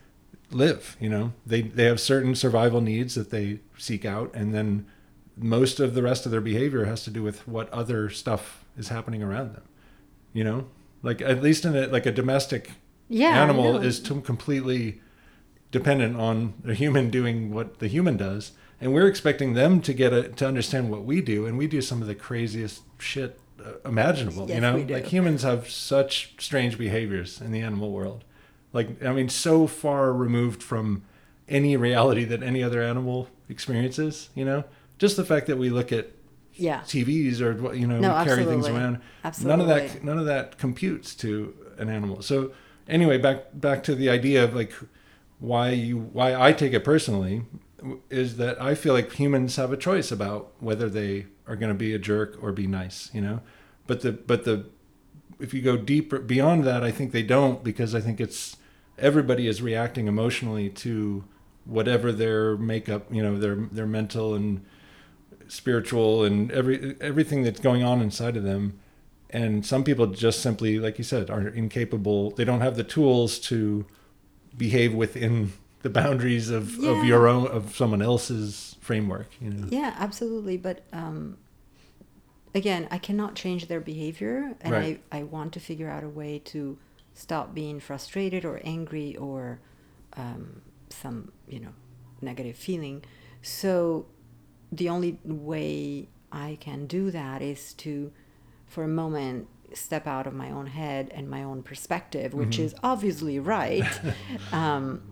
live. 0.50 0.96
You 0.98 1.10
know, 1.10 1.32
they, 1.44 1.62
they 1.62 1.84
have 1.84 2.00
certain 2.00 2.34
survival 2.34 2.80
needs 2.80 3.14
that 3.14 3.30
they 3.30 3.60
seek 3.76 4.04
out, 4.04 4.34
and 4.34 4.54
then 4.54 4.86
most 5.36 5.80
of 5.80 5.94
the 5.94 6.02
rest 6.02 6.24
of 6.24 6.32
their 6.32 6.40
behavior 6.40 6.86
has 6.86 7.04
to 7.04 7.10
do 7.10 7.22
with 7.22 7.46
what 7.46 7.68
other 7.70 8.08
stuff 8.08 8.64
is 8.78 8.88
happening 8.88 9.22
around 9.22 9.54
them 9.54 9.62
you 10.36 10.44
know 10.44 10.66
like 11.02 11.22
at 11.22 11.42
least 11.42 11.64
in 11.64 11.74
a 11.74 11.86
like 11.86 12.04
a 12.04 12.12
domestic 12.12 12.72
yeah 13.08 13.42
animal 13.42 13.78
is 13.78 13.98
to 13.98 14.20
completely 14.20 15.00
dependent 15.70 16.16
on 16.16 16.54
a 16.66 16.74
human 16.74 17.10
doing 17.10 17.52
what 17.52 17.78
the 17.78 17.88
human 17.88 18.16
does 18.16 18.52
and 18.80 18.92
we're 18.92 19.06
expecting 19.06 19.54
them 19.54 19.80
to 19.80 19.92
get 19.92 20.12
a, 20.12 20.28
to 20.28 20.46
understand 20.46 20.90
what 20.90 21.04
we 21.04 21.20
do 21.20 21.46
and 21.46 21.56
we 21.58 21.66
do 21.66 21.80
some 21.80 22.00
of 22.02 22.08
the 22.08 22.14
craziest 22.14 22.82
shit 22.98 23.40
uh, 23.64 23.72
imaginable. 23.88 24.50
you 24.50 24.60
know, 24.60 24.76
like 24.88 25.06
humans 25.06 25.42
have 25.42 25.68
such 25.70 26.34
strange 26.38 26.76
behaviors 26.78 27.40
in 27.40 27.52
the 27.52 27.60
animal 27.60 27.90
world. 27.90 28.22
Like 28.72 29.02
I 29.02 29.12
mean, 29.12 29.28
so 29.28 29.66
far 29.66 30.12
removed 30.12 30.62
from 30.62 31.02
any 31.48 31.76
reality 31.76 32.24
that 32.24 32.42
any 32.42 32.62
other 32.62 32.82
animal 32.82 33.28
experiences. 33.48 34.28
You 34.34 34.44
know, 34.44 34.64
just 34.98 35.16
the 35.16 35.24
fact 35.24 35.46
that 35.46 35.56
we 35.56 35.70
look 35.70 35.90
at 35.90 36.10
Yeah. 36.54 36.80
TVs 36.80 37.40
or 37.40 37.74
you 37.74 37.86
know 37.86 37.98
No, 37.98 38.18
we 38.18 38.24
carry 38.24 38.44
things 38.44 38.66
absolutely. 38.66 38.80
around. 38.80 39.00
None 39.42 39.60
of 39.60 39.66
that 39.68 40.04
none 40.04 40.18
of 40.18 40.26
that 40.26 40.58
computes 40.58 41.14
to 41.16 41.54
an 41.78 41.88
animal. 41.88 42.20
So 42.22 42.52
anyway, 42.88 43.16
back 43.18 43.46
back 43.54 43.82
to 43.84 43.94
the 43.94 44.10
idea 44.10 44.44
of 44.44 44.54
like 44.54 44.72
why 45.38 45.70
you 45.70 45.98
why 45.98 46.34
I 46.34 46.52
take 46.52 46.72
it 46.72 46.84
personally 46.84 47.42
is 48.10 48.36
that 48.36 48.60
I 48.60 48.74
feel 48.74 48.94
like 48.94 49.12
humans 49.12 49.56
have 49.56 49.72
a 49.72 49.76
choice 49.76 50.10
about 50.10 50.52
whether 50.60 50.88
they 50.88 51.26
are 51.46 51.56
going 51.56 51.72
to 51.72 51.78
be 51.78 51.94
a 51.94 51.98
jerk 51.98 52.38
or 52.42 52.52
be 52.52 52.66
nice, 52.66 53.10
you 53.12 53.20
know. 53.20 53.40
But 53.86 54.00
the 54.00 54.12
but 54.12 54.44
the 54.44 54.66
if 55.38 55.52
you 55.52 55.62
go 55.62 55.76
deeper 55.76 56.18
beyond 56.18 56.64
that, 56.64 56.82
I 56.82 56.90
think 56.90 57.12
they 57.12 57.22
don't 57.22 57.62
because 57.62 57.94
I 57.94 58.00
think 58.00 58.20
it's 58.20 58.56
everybody 58.98 59.46
is 59.46 59.60
reacting 59.60 60.06
emotionally 60.06 60.70
to 60.70 61.24
whatever 61.64 62.12
their 62.12 62.56
makeup, 62.56 63.06
you 63.10 63.22
know, 63.22 63.38
their 63.38 63.56
their 63.56 63.86
mental 63.86 64.34
and 64.34 64.64
spiritual 65.48 66.24
and 66.24 66.50
every 66.50 66.96
everything 67.00 67.42
that's 67.42 67.60
going 67.60 67.82
on 67.82 68.00
inside 68.00 68.36
of 68.36 68.42
them. 68.42 68.78
And 69.30 69.66
some 69.66 69.84
people 69.84 70.06
just 70.06 70.40
simply, 70.40 70.78
like 70.78 70.98
you 70.98 71.04
said, 71.04 71.30
are 71.30 71.48
incapable. 71.48 72.30
They 72.30 72.44
don't 72.44 72.60
have 72.60 72.76
the 72.76 72.84
tools 72.84 73.38
to 73.40 73.84
behave 74.56 74.94
within 74.94 75.52
the 75.82 75.90
boundaries 75.90 76.50
of, 76.50 76.82
of 76.84 77.04
your 77.04 77.28
own 77.28 77.46
of 77.46 77.76
someone 77.76 78.02
else's 78.02 78.76
framework. 78.80 79.28
You 79.40 79.50
know. 79.50 79.68
Yeah, 79.70 79.94
absolutely. 79.98 80.56
But 80.56 80.84
um, 80.92 81.36
again, 82.54 82.88
I 82.90 82.98
cannot 82.98 83.34
change 83.34 83.68
their 83.68 83.80
behavior, 83.80 84.54
and 84.60 84.72
Right. 84.72 85.00
I, 85.12 85.18
I 85.18 85.22
want 85.24 85.52
to 85.54 85.60
figure 85.60 85.88
out 85.88 86.04
a 86.04 86.08
way 86.08 86.40
to 86.46 86.78
stop 87.14 87.54
being 87.54 87.80
frustrated 87.80 88.44
or 88.44 88.60
angry 88.64 89.16
or 89.16 89.60
um, 90.16 90.62
some 90.90 91.32
you 91.48 91.60
know 91.60 91.72
negative 92.20 92.56
feeling. 92.56 93.04
So 93.42 94.06
the 94.72 94.88
only 94.88 95.18
way 95.24 96.08
I 96.32 96.58
can 96.60 96.86
do 96.86 97.10
that 97.12 97.42
is 97.42 97.72
to, 97.74 98.12
for 98.66 98.82
a 98.84 98.88
moment, 98.88 99.48
step 99.76 100.06
out 100.06 100.26
of 100.26 100.34
my 100.34 100.50
own 100.50 100.66
head 100.66 101.10
and 101.14 101.28
my 101.28 101.42
own 101.42 101.62
perspective, 101.62 102.34
which 102.34 102.58
is 102.58 102.74
obviously 102.82 103.38
right, 103.38 103.84
um, 104.52 105.02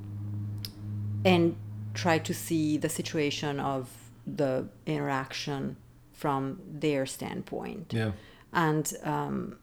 and 1.24 1.57
try 1.94 2.18
to 2.18 2.35
see 2.35 2.77
the 2.77 2.88
situation 2.88 3.61
of 3.61 3.90
the 4.27 4.68
interaction 4.87 5.77
from 6.12 6.61
their 6.66 7.07
standpoint. 7.07 7.92
Yeah. 7.92 8.12
and 8.53 8.92
um, 9.03 9.59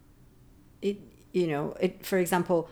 it 0.82 0.98
you 1.32 1.48
know 1.48 1.76
it 1.80 2.06
for 2.06 2.18
example 2.18 2.70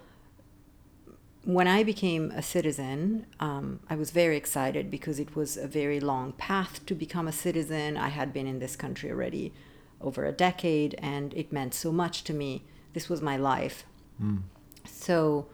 when 1.45 1.67
i 1.67 1.83
became 1.83 2.31
a 2.31 2.41
citizen 2.41 3.25
um, 3.39 3.79
i 3.89 3.95
was 3.95 4.11
very 4.11 4.35
excited 4.35 4.91
because 4.91 5.19
it 5.19 5.35
was 5.35 5.55
a 5.55 5.67
very 5.67 5.99
long 5.99 6.33
path 6.33 6.85
to 6.85 6.93
become 6.93 7.27
a 7.27 7.31
citizen. 7.31 7.95
I 7.97 8.09
had 8.09 8.33
been 8.33 8.47
in 8.47 8.59
this 8.59 8.75
country 8.75 9.09
already 9.11 9.53
over 10.01 10.25
a 10.25 10.31
decade 10.31 10.95
and 10.99 11.33
it 11.33 11.51
meant 11.51 11.73
so 11.73 11.91
much 11.91 12.23
to 12.23 12.33
me 12.33 12.63
this 12.93 13.09
was 13.09 13.21
my 13.21 13.37
life 13.37 13.85
so 14.85 15.47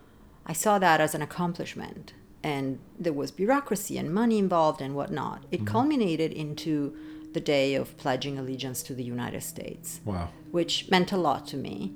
I 0.46 0.54
saw 0.54 0.80
that 0.80 1.02
as 1.02 1.14
an 1.16 1.22
accomplishment. 1.22 2.14
And 2.44 2.80
there 3.00 3.14
was 3.14 3.32
bureaucracy 3.32 3.98
and 3.98 4.14
money 4.14 4.38
involved 4.38 4.82
and 4.82 4.96
whatnot. 4.96 5.44
It 5.52 5.66
culminated 5.66 6.32
into 6.32 6.96
the 7.34 7.40
day 7.40 7.74
of 7.76 7.98
pledging 7.98 8.38
allegiance 8.38 8.84
to 8.84 8.94
the 8.94 9.04
United 9.04 9.42
States, 9.42 10.00
Wow. 10.06 10.30
which 10.52 10.90
meant 10.92 11.12
a 11.12 11.18
lot 11.18 11.48
to 11.48 11.58
me. 11.58 11.94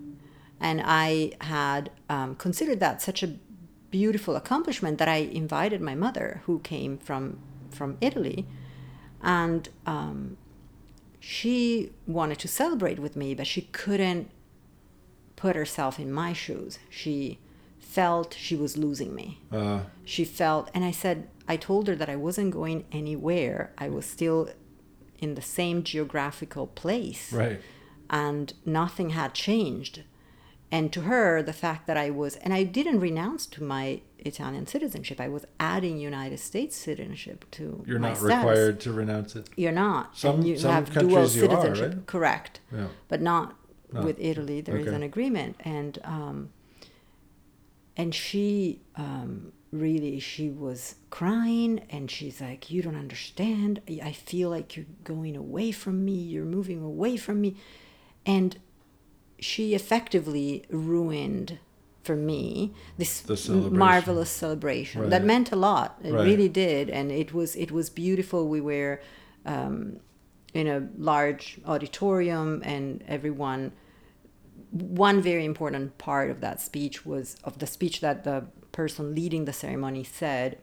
And 0.59 0.81
I 0.83 1.33
had 1.41 1.91
um, 2.09 2.35
considered 2.35 2.79
that 2.79 3.01
such 3.01 3.21
a 3.23 3.35
beautiful 3.91 4.35
accomplishment 4.35 4.97
that 4.97 5.07
I 5.07 5.17
invited 5.17 5.81
my 5.81 5.95
mother, 5.95 6.41
who 6.45 6.59
came 6.59 6.97
from, 6.97 7.39
from 7.69 7.97
Italy, 8.01 8.45
and 9.21 9.69
um, 9.85 10.37
she 11.29 11.91
wanted 12.07 12.39
to 12.39 12.47
celebrate 12.47 12.97
with 12.97 13.15
me, 13.15 13.35
but 13.35 13.45
she 13.45 13.61
couldn't 13.61 14.31
put 15.35 15.55
herself 15.55 15.99
in 15.99 16.11
my 16.11 16.33
shoes. 16.33 16.79
She 16.89 17.37
felt 17.77 18.33
she 18.33 18.55
was 18.55 18.77
losing 18.77 19.13
me. 19.13 19.39
Uh, 19.51 19.81
She 20.03 20.25
felt, 20.25 20.71
and 20.73 20.83
I 20.83 20.89
said, 20.89 21.27
I 21.47 21.55
told 21.55 21.87
her 21.87 21.95
that 21.95 22.09
I 22.09 22.15
wasn't 22.15 22.49
going 22.49 22.83
anywhere. 22.91 23.71
I 23.77 23.89
was 23.89 24.07
still 24.07 24.49
in 25.19 25.35
the 25.35 25.41
same 25.43 25.83
geographical 25.83 26.65
place 26.65 27.31
right. 27.31 27.61
and 28.09 28.51
nothing 28.65 29.11
had 29.11 29.35
changed. 29.35 30.01
And 30.71 30.93
to 30.93 31.01
her, 31.01 31.41
the 31.41 31.53
fact 31.53 31.87
that 31.87 31.97
I 31.97 32.09
was, 32.11 32.35
and 32.37 32.53
I 32.53 32.63
didn't 32.63 32.99
renounce 32.99 33.47
to 33.47 33.63
my 33.63 34.01
Italian 34.19 34.67
citizenship, 34.67 35.19
I 35.19 35.27
was 35.27 35.45
adding 35.59 35.97
United 35.97 36.39
States 36.39 36.75
citizenship 36.75 37.45
to 37.51 37.83
You're 37.87 37.97
not 37.97 38.17
status. 38.17 38.35
required 38.35 38.79
to 38.81 38.93
renounce 38.93 39.35
it. 39.35 39.49
You're 39.57 39.71
not. 39.71 40.15
Some- 40.15 40.35
and 40.35 40.47
you 40.47 40.57
some 40.59 40.71
have 40.71 40.85
dual 40.85 40.93
countries 41.15 41.35
you 41.35 41.45
are, 41.45 41.49
citizenship. 41.49 41.93
right? 41.95 42.05
Correct. 42.05 42.59
Yeah. 42.71 42.87
But 43.07 43.21
not 43.21 43.55
No. 43.91 44.03
with 44.03 44.17
Italy. 44.19 44.61
There 44.61 44.77
is 44.77 44.85
Okay. 44.87 44.95
an 44.95 45.01
agreement, 45.03 45.55
and 45.61 45.97
um, 46.03 46.49
and 47.97 48.13
she 48.13 48.81
um, 48.95 49.51
really 49.71 50.19
she 50.19 50.49
was 50.49 50.95
crying, 51.09 51.79
and 51.89 52.09
she's 52.11 52.39
like, 52.41 52.69
"You 52.71 52.81
don't 52.81 52.95
understand. 52.95 53.81
I 54.03 54.11
feel 54.11 54.49
like 54.49 54.75
you're 54.75 54.85
going 55.03 55.35
away 55.35 55.71
from 55.71 56.05
me. 56.05 56.13
You're 56.13 56.45
moving 56.45 56.81
away 56.83 57.17
from 57.17 57.41
me," 57.41 57.55
and 58.25 58.57
she 59.41 59.73
effectively 59.73 60.63
ruined 60.69 61.59
for 62.03 62.15
me 62.15 62.73
this 62.97 63.09
celebration. 63.11 63.77
marvelous 63.77 64.29
celebration. 64.29 65.09
That 65.09 65.23
meant 65.23 65.51
a 65.51 65.55
lot. 65.55 65.99
It 66.03 66.11
Right. 66.13 66.25
really 66.25 66.49
did. 66.49 66.89
And 66.89 67.11
it 67.11 67.33
was 67.33 67.55
it 67.55 67.71
was 67.71 67.89
beautiful. 67.89 68.47
We 68.47 68.61
were 68.61 69.01
um, 69.45 69.99
in 70.53 70.67
a 70.67 70.87
large 70.97 71.59
auditorium 71.65 72.61
and 72.65 73.03
everyone 73.07 73.71
one 74.71 75.21
very 75.21 75.45
important 75.45 75.97
part 75.97 76.29
of 76.29 76.41
that 76.41 76.61
speech 76.61 77.05
was 77.05 77.35
of 77.43 77.57
the 77.59 77.67
speech 77.67 78.01
that 78.01 78.23
the 78.23 78.45
person 78.71 79.15
leading 79.15 79.45
the 79.45 79.53
ceremony 79.53 80.03
said 80.03 80.57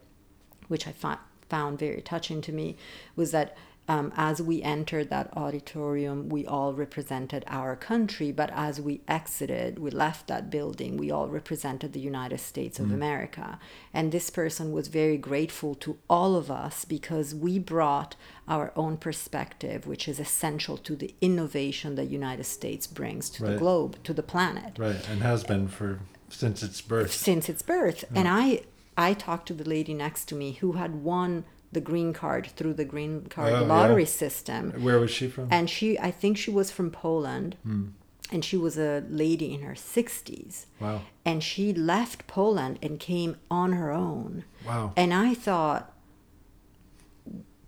which 0.68 0.86
i 0.86 0.92
fa- 0.92 1.18
found 1.48 1.78
very 1.78 2.00
touching 2.00 2.40
to 2.40 2.52
me 2.52 2.76
was 3.16 3.30
that 3.32 3.56
um, 3.88 4.12
as 4.16 4.42
we 4.42 4.62
entered 4.62 5.11
that 5.11 5.31
auditorium, 5.37 6.29
we 6.29 6.44
all 6.44 6.75
represented 6.75 7.44
our 7.46 7.77
country, 7.77 8.33
but 8.33 8.51
as 8.53 8.81
we 8.81 9.01
exited, 9.07 9.79
we 9.79 9.90
left 9.90 10.27
that 10.27 10.51
building, 10.51 10.96
we 10.96 11.11
all 11.11 11.29
represented 11.29 11.92
the 11.92 12.01
United 12.01 12.38
States 12.40 12.81
of 12.81 12.90
America. 12.92 13.59
And 13.94 14.11
this 14.11 14.29
person 14.31 14.72
was 14.72 14.88
very 14.88 15.16
grateful 15.16 15.75
to 15.77 15.99
all 16.11 16.35
of 16.37 16.51
us 16.51 16.85
because 16.85 17.35
we 17.35 17.59
brought 17.61 18.16
our 18.49 18.72
own 18.77 18.96
perspective, 18.96 19.87
which 19.87 20.09
is 20.09 20.18
essential 20.18 20.77
to 20.79 20.96
the 20.96 21.14
innovation 21.20 21.94
the 21.94 22.05
United 22.05 22.44
States 22.44 22.87
brings 22.87 23.31
to 23.31 23.44
the 23.44 23.57
globe, 23.57 23.96
to 24.05 24.12
the 24.12 24.22
planet 24.22 24.79
Right. 24.79 25.09
And 25.09 25.22
has 25.22 25.44
been 25.44 25.68
for 25.68 26.01
since 26.29 26.62
its 26.62 26.81
birth. 26.81 27.12
since 27.12 27.49
its 27.49 27.62
birth. 27.62 28.05
And 28.14 28.27
I 28.27 28.62
I 28.99 29.12
talked 29.14 29.46
to 29.49 29.55
the 29.55 29.68
lady 29.68 29.94
next 29.94 30.25
to 30.27 30.35
me 30.35 30.53
who 30.53 30.72
had 30.72 31.03
won 31.05 31.44
the 31.72 31.81
green 31.81 32.12
card 32.12 32.46
through 32.46 32.74
the 32.74 32.85
green 32.85 33.26
card 33.26 33.52
Oh, 33.52 33.61
yeah. 33.61 33.66
lottery 33.66 34.07
system. 34.07 34.72
Where 34.83 34.99
was 34.99 35.11
she 35.11 35.28
from? 35.28 35.49
And 35.51 35.68
she 35.68 35.99
I 35.99 36.11
think 36.11 36.36
she 36.38 36.51
was 36.51 36.70
from 36.70 36.90
Poland. 36.90 37.57
Hmm. 37.62 37.86
And 38.32 38.45
she 38.45 38.57
was 38.57 38.76
a 38.76 39.05
lady 39.09 39.55
in 39.55 39.62
her 39.62 39.74
60s. 39.74 40.66
wow. 40.80 41.03
And 41.24 41.45
she 41.45 41.72
left 41.72 42.26
Poland 42.26 42.78
and 42.82 42.99
came 42.99 43.36
on 43.51 43.72
her 43.72 43.93
own. 43.93 44.45
Wow. 44.66 44.93
And 44.97 45.14
I 45.14 45.32
thought 45.34 45.93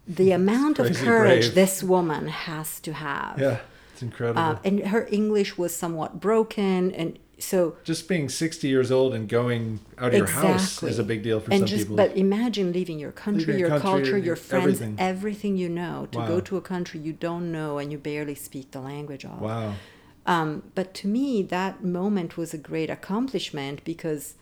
the 0.07 0.33
amount 0.33 0.79
of 0.79 0.97
courage 0.97 1.43
brave. 1.43 1.55
this 1.55 1.83
woman 1.83 2.29
has 2.29 2.81
to 2.81 2.93
have. 2.95 3.39
Yeah. 3.39 3.59
It's 3.93 4.03
incredible. 4.03 4.41
Uh, 4.41 4.59
and 4.65 4.87
her 4.89 5.07
English 5.11 5.59
was 5.59 5.75
somewhat 5.77 6.19
broken 6.21 6.93
and 6.93 7.19
so 7.39 7.77
just 7.85 8.09
being 8.09 8.29
60 8.29 8.67
years 8.69 8.91
old 8.91 9.15
and 9.15 9.29
going 9.29 9.81
out 9.97 10.09
of 10.09 10.15
your 10.15 10.27
house 10.27 10.83
is 10.83 10.99
a 10.99 11.05
big 11.05 11.23
deal 11.23 11.39
for 11.41 11.51
and 11.53 11.61
some 11.61 11.69
just, 11.69 11.83
people. 11.85 11.97
But 11.97 12.17
imagine 12.17 12.73
leaving 12.73 12.99
your 12.99 13.13
country, 13.13 13.41
Leaving 13.41 13.59
your 13.61 13.69
your 13.71 13.79
country, 13.81 14.03
culture, 14.03 14.19
your 14.19 14.37
friends, 14.37 14.65
everything. 14.81 14.95
everything. 14.99 15.57
you 15.57 15.69
know, 15.69 16.09
to 16.13 16.19
Wow. 16.19 16.27
go 16.27 16.41
to 16.41 16.57
a 16.57 16.61
country 16.61 16.99
you 17.01 17.13
don't 17.13 17.53
know 17.53 17.79
and 17.79 17.93
you 17.93 17.99
barely 17.99 18.35
speak 18.35 18.73
the 18.73 18.81
language 18.81 19.25
of. 19.25 19.41
wow. 19.41 19.75
Um, 20.27 20.65
but 20.75 20.93
to 20.95 21.09
me, 21.09 21.43
that 21.45 21.83
moment 21.83 22.37
was 22.37 22.53
a 22.53 22.59
great 22.59 22.91
accomplishment 22.91 23.83
because 23.85 24.35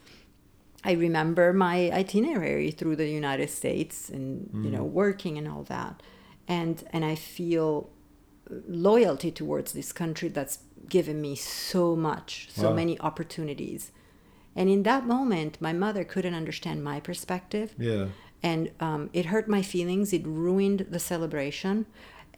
I 0.82 0.92
remember 0.92 1.52
my 1.52 1.90
itinerary 1.92 2.70
through 2.72 2.96
the 2.96 3.08
United 3.08 3.50
States 3.50 4.08
and 4.08 4.50
you 4.64 4.70
Mm. 4.70 4.74
know 4.74 4.84
working 4.84 5.36
and 5.38 5.46
all 5.46 5.64
that, 5.64 6.02
and 6.48 6.82
and 6.92 7.04
I 7.04 7.14
feel 7.14 7.90
loyalty 8.68 9.30
towards 9.30 9.72
this 9.72 9.92
country 9.92 10.28
that's 10.28 10.58
given 10.88 11.20
me 11.20 11.34
so 11.34 11.96
much, 11.96 12.48
so 12.52 12.68
Wow. 12.70 12.74
many 12.76 12.98
opportunities. 13.00 13.92
And 14.54 14.70
in 14.70 14.82
that 14.84 15.06
moment, 15.06 15.58
my 15.60 15.72
mother 15.72 16.04
couldn't 16.04 16.34
understand 16.34 16.82
my 16.82 17.00
perspective 17.00 17.74
Yeah. 17.78 18.06
and 18.42 18.70
um, 18.80 19.10
it 19.12 19.26
hurt 19.26 19.48
my 19.48 19.62
feelings 19.62 20.12
it 20.12 20.26
ruined 20.26 20.86
the 20.90 20.98
celebration 20.98 21.86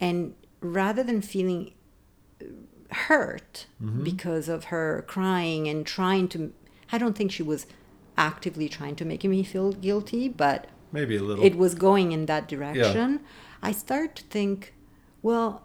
and 0.00 0.34
rather 0.60 1.02
than 1.04 1.20
feeling 1.22 1.72
hurt 2.90 3.66
Mm-hmm. 3.82 4.02
because 4.04 4.48
of 4.48 4.64
her 4.64 5.04
crying 5.06 5.68
and 5.68 5.86
trying 5.86 6.28
to. 6.28 6.52
I 6.90 6.98
don't 6.98 7.16
think 7.16 7.30
she 7.30 7.42
was 7.42 7.66
actively 8.16 8.68
trying 8.68 8.96
to 8.96 9.04
make 9.04 9.22
me 9.24 9.42
feel 9.44 9.72
guilty, 9.72 10.28
but 10.28 10.66
Maybe 10.90 11.16
a 11.16 11.22
little. 11.22 11.44
it 11.44 11.56
was 11.56 11.74
going 11.74 12.12
in 12.12 12.26
that 12.26 12.48
direction. 12.48 13.20
I 13.62 13.72
start 13.72 14.16
to 14.16 14.22
think, 14.24 14.74
well, 15.22 15.62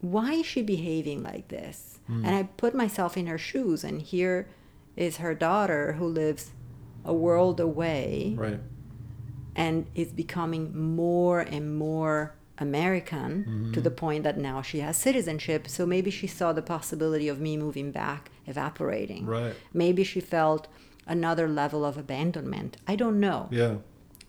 why 0.00 0.34
is 0.34 0.46
she 0.46 0.62
behaving 0.62 1.22
like 1.22 1.48
this? 1.48 1.98
Hmm. 2.06 2.24
And 2.24 2.34
I 2.34 2.44
put 2.44 2.74
myself 2.74 3.16
in 3.16 3.26
her 3.26 3.38
shoes, 3.38 3.84
and 3.84 4.00
here 4.02 4.48
is 4.96 5.18
her 5.18 5.34
daughter 5.34 5.92
who 5.92 6.06
lives 6.06 6.50
a 7.04 7.14
world 7.14 7.60
away 7.60 8.34
right. 8.36 8.60
and 9.56 9.86
is 9.94 10.12
becoming 10.12 10.76
more 10.94 11.40
and 11.40 11.76
more 11.76 12.34
American 12.58 13.44
Mm-hmm. 13.48 13.72
to 13.72 13.80
the 13.80 13.90
point 13.90 14.24
that 14.24 14.36
now 14.36 14.60
she 14.60 14.80
has 14.80 14.96
citizenship. 14.96 15.66
So 15.68 15.86
maybe 15.86 16.10
she 16.10 16.26
saw 16.26 16.52
the 16.52 16.62
possibility 16.62 17.28
of 17.28 17.40
me 17.40 17.56
moving 17.56 17.90
back 17.90 18.30
evaporating. 18.46 19.24
Right. 19.26 19.54
Maybe 19.72 20.04
she 20.04 20.20
felt 20.20 20.68
another 21.06 21.48
level 21.48 21.84
of 21.84 21.96
abandonment. 21.96 22.76
I 22.86 22.96
don't 22.96 23.18
know. 23.18 23.48
Yeah. 23.50 23.76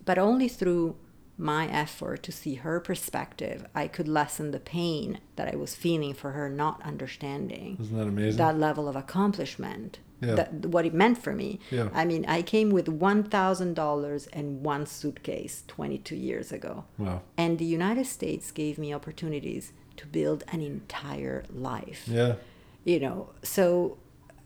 But 0.05 0.17
only 0.17 0.47
through 0.47 0.95
my 1.41 1.67
effort 1.67 2.21
to 2.23 2.31
see 2.31 2.55
her 2.55 2.79
perspective, 2.79 3.65
I 3.75 3.87
could 3.87 4.07
lessen 4.07 4.51
the 4.51 4.59
pain 4.59 5.19
that 5.35 5.51
I 5.53 5.55
was 5.57 5.75
feeling 5.75 6.13
for 6.13 6.31
her 6.31 6.47
not 6.49 6.81
understanding 6.83 7.77
Isn't 7.81 7.97
that 7.97 8.07
amazing? 8.07 8.37
that 8.37 8.57
level 8.57 8.87
of 8.87 8.95
accomplishment. 8.95 9.99
Yeah. 10.21 10.35
That, 10.35 10.53
what 10.67 10.85
it 10.85 10.93
meant 10.93 11.17
for 11.17 11.33
me. 11.33 11.59
Yeah. 11.71 11.89
I 11.93 12.05
mean, 12.05 12.25
I 12.27 12.43
came 12.43 12.69
with 12.69 12.85
$1,000 12.85 14.27
and 14.33 14.63
one 14.63 14.85
suitcase 14.85 15.63
22 15.67 16.15
years 16.15 16.51
ago. 16.51 16.85
wow. 16.99 17.21
And 17.37 17.57
the 17.57 17.65
United 17.65 18.05
States 18.05 18.51
gave 18.51 18.77
me 18.77 18.93
opportunities 18.93 19.73
to 19.97 20.05
build 20.05 20.43
an 20.49 20.61
entire 20.61 21.43
life. 21.51 22.03
Yeah. 22.07 22.35
You 22.83 22.99
know, 22.99 23.29
so 23.41 23.97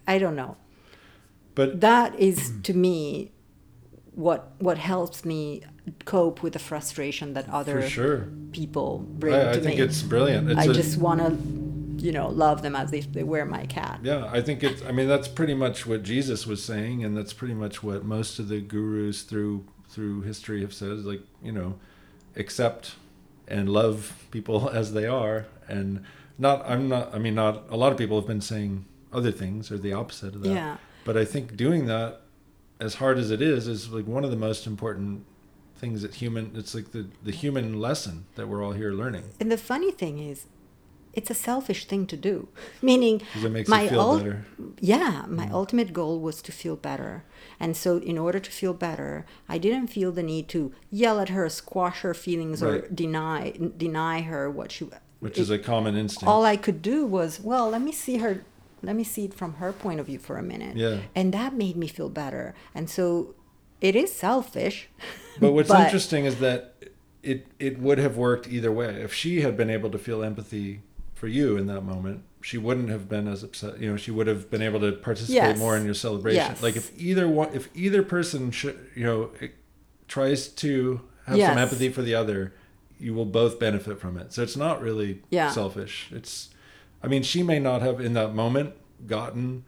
I 0.08 0.18
don't 0.18 0.36
know. 0.38 0.56
But 1.56 1.82
That 1.82 2.18
is 2.20 2.54
to 2.64 2.74
me 2.74 3.32
what 4.16 4.54
what 4.60 4.78
helps 4.78 5.26
me 5.26 5.62
cope 6.06 6.42
with 6.42 6.54
the 6.54 6.60
frustration 6.60 7.34
that 7.34 7.48
other 7.50 7.88
sure. 7.88 8.30
people 8.52 9.00
bring 9.00 9.36
I, 9.36 9.40
to 9.40 9.46
me. 9.46 9.58
I 9.58 9.60
think 9.60 9.80
it's 9.80 10.02
brilliant. 10.02 10.52
It's 10.52 10.60
I 10.60 10.66
a- 10.66 10.74
just 10.74 10.98
want 10.98 11.20
to, 11.20 12.04
you 12.04 12.12
know, 12.12 12.30
love 12.30 12.62
them 12.62 12.76
as 12.76 12.94
if 12.94 13.12
they 13.12 13.24
were 13.24 13.46
my 13.46 13.66
cat. 13.66 14.00
Yeah, 14.04 14.30
I 14.32 14.42
think 14.42 14.64
it's. 14.64 14.82
I 14.84 14.92
mean, 14.92 15.08
that's 15.08 15.28
pretty 15.28 15.54
much 15.54 15.86
what 15.86 16.04
Jesus 16.04 16.48
was 16.48 16.64
saying, 16.64 17.04
and 17.04 17.16
that's 17.16 17.34
pretty 17.34 17.54
much 17.54 17.84
what 17.84 18.06
most 18.06 18.40
of 18.40 18.48
the 18.48 18.62
gurus 18.62 19.24
through 19.24 19.66
through 19.90 20.22
history 20.22 20.62
have 20.62 20.74
said. 20.74 21.04
Like, 21.06 21.22
you 21.44 21.52
know, 21.52 21.76
accept 22.36 22.96
and 23.48 23.70
love 23.70 24.26
people 24.32 24.70
as 24.74 24.94
they 24.94 25.06
are, 25.06 25.46
and 25.68 26.04
not. 26.38 26.68
I'm 26.68 26.88
not. 26.88 27.14
I 27.14 27.20
mean, 27.20 27.36
not. 27.36 27.66
A 27.70 27.76
lot 27.76 27.92
of 27.92 27.98
people 27.98 28.18
have 28.18 28.28
been 28.28 28.42
saying 28.42 28.86
other 29.12 29.32
things 29.32 29.72
or 29.72 29.78
the 29.78 29.94
opposite 29.94 30.36
of 30.36 30.42
that. 30.44 30.54
Yeah. 30.54 30.78
But 31.04 31.18
I 31.18 31.26
think 31.26 31.56
doing 31.56 31.86
that, 31.86 32.22
as 32.80 32.96
hard 32.96 33.18
as 33.18 33.32
it 33.32 33.42
is, 33.42 33.68
is 33.68 33.90
like 33.90 34.08
one 34.08 34.24
of 34.24 34.32
the 34.32 34.38
most 34.38 34.68
important 34.68 35.26
things 35.78 36.02
that 36.02 36.16
human. 36.16 36.52
It's 36.56 36.76
like 36.76 36.92
the 36.92 37.08
the 37.24 37.32
human 37.32 37.80
lesson 37.80 38.26
that 38.36 38.48
we're 38.48 38.64
all 38.64 38.74
here 38.74 38.92
learning. 38.92 39.24
And 39.40 39.52
the 39.52 39.58
funny 39.58 39.92
thing 39.92 40.20
is, 40.20 40.48
it's 41.14 41.30
a 41.30 41.34
selfish 41.34 41.86
thing 41.86 42.06
to 42.08 42.18
do. 42.18 42.50
Meaning, 42.82 43.22
it 43.36 43.52
makes 43.52 43.70
my 43.70 43.84
you 43.84 43.90
feel 43.90 44.02
ul- 44.02 44.18
better. 44.18 44.46
Yeah, 44.80 45.26
my 45.28 45.46
mm-hmm. 45.46 45.56
ultimate 45.56 45.94
goal 45.94 46.20
was 46.20 46.42
to 46.44 46.52
feel 46.52 46.76
better. 46.76 47.24
And 47.60 47.76
so, 47.78 47.98
in 47.98 48.18
order 48.18 48.40
to 48.40 48.52
feel 48.52 48.74
better, 48.74 49.26
I 49.48 49.58
didn't 49.58 49.88
feel 49.88 50.12
the 50.12 50.24
need 50.24 50.50
to 50.50 50.74
yell 50.92 51.20
at 51.20 51.30
her, 51.30 51.48
squash 51.50 52.02
her 52.02 52.14
feelings, 52.14 52.62
or 52.62 52.82
deny 52.90 53.54
deny 53.78 54.22
her 54.22 54.50
what 54.50 54.72
she. 54.72 54.90
Which 55.20 55.38
it- 55.38 55.42
is 55.42 55.50
a 55.50 55.58
common 55.58 55.96
instinct. 55.96 56.28
all 56.28 56.44
I 56.46 56.58
could 56.58 56.82
do 56.82 57.06
was, 57.06 57.40
well, 57.40 57.70
let 57.70 57.82
me 57.82 57.92
see 57.92 58.18
her, 58.18 58.44
let 58.82 58.96
me 58.96 59.04
see 59.04 59.26
it 59.26 59.34
from 59.34 59.56
her 59.56 59.72
point 59.74 60.00
of 60.00 60.06
view 60.06 60.20
for 60.20 60.38
a 60.38 60.44
minute. 60.44 60.76
Yeah. 60.78 61.00
And 61.16 61.34
that 61.34 61.54
made 61.54 61.76
me 61.76 61.88
feel 61.88 62.10
better. 62.10 62.54
And 62.74 62.90
so, 62.90 63.36
it 63.82 63.96
is 63.96 64.12
selfish. 64.14 64.90
But 65.40 65.52
what's 65.52 65.70
interesting 65.70 66.24
is 66.26 66.40
that 66.40 66.76
it 67.22 67.48
it 67.60 67.78
would 67.80 67.98
have 67.98 68.16
worked 68.16 68.48
either 68.48 68.72
way. 68.72 69.02
If 69.02 69.14
she 69.14 69.42
had 69.42 69.58
been 69.58 69.70
able 69.70 69.90
to 69.90 69.98
feel 69.98 70.24
empathy 70.24 70.82
for 71.14 71.28
you 71.28 71.58
in 71.58 71.66
that 71.68 71.82
moment, 71.82 72.24
she 72.42 72.58
wouldn't 72.58 72.88
have 72.90 73.10
been 73.10 73.28
as 73.28 73.44
upset. 73.44 73.80
You 73.82 73.92
know, 73.92 73.98
she 73.98 74.12
would 74.12 74.28
have 74.28 74.50
been 74.50 74.62
able 74.62 74.80
to 74.80 74.94
participate 74.94 75.36
Yes. 75.36 75.58
more 75.60 75.76
in 75.76 75.84
your 75.84 75.94
celebration. 75.94 76.52
Yes. 76.52 76.64
Like 76.64 76.78
if 76.78 76.90
either 76.98 77.28
one, 77.28 77.50
if 77.54 77.68
either 77.76 78.02
person 78.02 78.50
should, 78.52 78.80
you 78.96 79.04
know, 79.04 79.30
tries 80.08 80.48
to 80.48 81.02
have 81.26 81.38
some 81.38 81.58
empathy 81.58 81.90
for 81.90 82.02
the 82.02 82.16
other, 82.16 82.54
you 83.00 83.14
will 83.14 83.26
both 83.26 83.60
benefit 83.60 84.00
from 84.00 84.18
it. 84.18 84.32
So 84.32 84.42
it's 84.44 84.56
not 84.56 84.82
really 84.82 85.22
Yeah. 85.32 85.50
selfish. 85.52 86.08
It's, 86.12 86.50
I 87.06 87.08
mean, 87.08 87.24
she 87.24 87.44
may 87.44 87.60
not 87.60 87.82
have 87.82 88.00
in 88.02 88.14
that 88.14 88.34
moment 88.34 88.74
gotten 89.06 89.64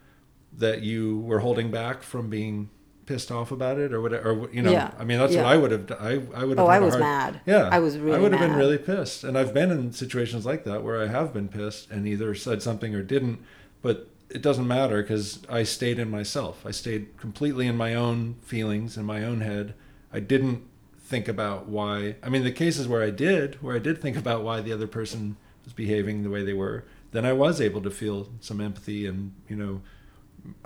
that 0.53 0.81
you 0.81 1.19
were 1.19 1.39
holding 1.39 1.69
back 1.69 2.01
from 2.01 2.29
being 2.29 2.69
pissed 3.05 3.31
off 3.31 3.51
about 3.51 3.77
it 3.77 3.93
or 3.93 4.01
whatever 4.01 4.31
or 4.31 4.49
you 4.51 4.61
know 4.61 4.71
Yeah. 4.71 4.91
i 4.99 5.05
mean 5.05 5.17
that's 5.17 5.33
Yeah. 5.33 5.43
what 5.43 5.51
i 5.53 5.55
would 5.55 5.71
have 5.71 5.85
done. 5.88 5.97
i 6.01 6.11
i 6.41 6.43
would 6.43 6.57
have 6.57 6.67
Oh, 6.67 6.69
I 6.69 6.79
was 6.79 6.93
hard- 6.93 6.99
mad. 7.01 7.41
yeah 7.45 7.69
I 7.71 7.79
was 7.79 7.97
really 7.97 8.17
i 8.17 8.19
would 8.19 8.33
have 8.33 8.41
been 8.41 8.57
really 8.57 8.77
pissed 8.77 9.23
and 9.23 9.38
i've 9.38 9.53
been 9.53 9.71
in 9.71 9.93
situations 9.93 10.45
like 10.45 10.65
that 10.65 10.83
where 10.83 11.01
i 11.01 11.07
have 11.07 11.31
been 11.33 11.47
pissed 11.47 11.89
and 11.89 12.05
either 12.05 12.35
said 12.35 12.61
something 12.61 12.93
or 12.93 13.01
didn't 13.01 13.39
but 13.81 14.09
it 14.29 14.41
doesn't 14.41 14.67
matter 14.67 15.01
because 15.01 15.39
i 15.47 15.63
stayed 15.63 15.99
in 15.99 16.11
myself 16.11 16.65
i 16.65 16.71
stayed 16.71 17.15
completely 17.17 17.65
in 17.65 17.77
my 17.77 17.95
own 17.95 18.35
feelings 18.41 18.97
in 18.97 19.05
my 19.05 19.23
own 19.23 19.39
head 19.39 19.73
i 20.11 20.19
didn't 20.19 20.63
think 20.99 21.29
about 21.29 21.69
why 21.69 22.15
i 22.21 22.27
mean 22.27 22.43
the 22.43 22.51
cases 22.51 22.89
where 22.89 23.03
i 23.03 23.09
did 23.09 23.55
where 23.63 23.75
i 23.75 23.79
did 23.79 24.01
think 24.01 24.17
about 24.17 24.43
why 24.43 24.59
the 24.59 24.73
other 24.73 24.88
person 24.88 25.38
was 25.63 25.71
behaving 25.71 26.23
the 26.23 26.29
way 26.29 26.43
they 26.43 26.51
were 26.53 26.83
then 27.18 27.26
i 27.32 27.34
was 27.45 27.55
able 27.68 27.82
to 27.88 27.91
feel 28.01 28.18
some 28.49 28.59
empathy 28.70 29.01
and 29.09 29.20
you 29.51 29.57
know 29.63 29.74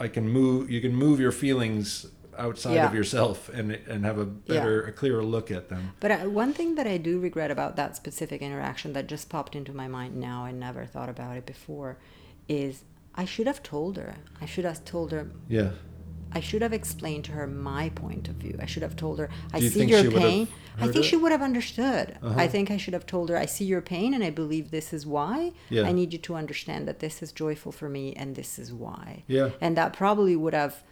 i 0.06 0.08
can 0.16 0.26
move 0.39 0.60
you 0.74 0.82
can 0.86 0.93
move 1.06 1.18
your 1.26 1.32
feelings 1.43 1.88
outside 2.45 2.76
Yeah. 2.76 2.88
of 2.89 2.93
yourself 2.99 3.38
and 3.58 3.68
and 3.93 3.99
have 4.10 4.18
a 4.26 4.28
better 4.52 4.76
a 4.91 4.93
clearer 4.99 5.24
look 5.36 5.47
at 5.58 5.64
them 5.72 5.84
But 6.04 6.12
uh, 6.12 6.18
one 6.43 6.52
thing 6.58 6.70
that 6.80 6.88
I 6.95 6.97
do 7.10 7.14
regret 7.30 7.52
about 7.58 7.72
that 7.82 7.91
specific 8.02 8.39
interaction 8.47 8.93
that 8.95 9.06
just 9.16 9.26
popped 9.36 9.54
into 9.60 9.74
my 9.82 9.88
mind 9.97 10.12
now, 10.30 10.38
I 10.49 10.52
never 10.68 10.84
thought 10.93 11.10
about 11.16 11.34
it 11.39 11.45
before, 11.56 11.91
is 12.47 12.74
I 13.24 13.26
should 13.34 13.47
have 13.52 13.62
told 13.76 13.93
her. 14.02 14.10
I 14.43 14.45
should 14.52 14.66
have 14.72 14.82
told 14.93 15.10
her. 15.16 15.24
yeah 15.58 15.72
I 16.34 16.39
should 16.39 16.61
have 16.61 16.73
explained 16.73 17.25
to 17.25 17.32
her 17.34 17.45
my 17.47 17.89
point 17.89 18.27
of 18.27 18.36
view. 18.36 18.57
I 18.61 18.65
should 18.65 18.84
have 18.84 18.95
told 18.95 19.19
her, 19.19 19.29
I 19.53 19.57
you 19.57 19.69
see 19.69 19.86
your 19.86 19.99
she 20.01 20.07
would 20.07 20.13
have 20.21 20.21
pain. 20.21 20.47
I 20.79 20.84
think 20.88 21.05
it? 21.05 21.09
she 21.09 21.15
would 21.17 21.32
have 21.32 21.41
understood. 21.41 22.17
Uh-huh. 22.23 22.34
I 22.39 22.47
think 22.47 22.71
I 22.71 22.77
should 22.77 22.93
have 22.93 23.05
told 23.05 23.29
her, 23.29 23.38
I 23.38 23.45
see 23.45 23.65
your 23.65 23.82
pain 23.82 24.13
and 24.13 24.23
I 24.23 24.29
believe 24.29 24.71
this 24.71 24.93
is 24.93 25.05
why. 25.05 25.51
Yeah. 25.69 25.84
I 25.84 25.91
need 25.91 26.13
you 26.13 26.19
to 26.19 26.36
understand 26.36 26.88
that 26.88 26.99
this 26.99 27.21
is 27.21 27.32
joyful 27.32 27.71
for 27.71 27.89
me 27.89 28.13
and 28.15 28.36
this 28.36 28.57
is 28.57 28.71
why. 28.73 29.23
Yeah. 29.27 29.49
And 29.59 29.75
that 29.77 29.93
probably 29.93 30.36
would 30.36 30.53
have, 30.53 30.84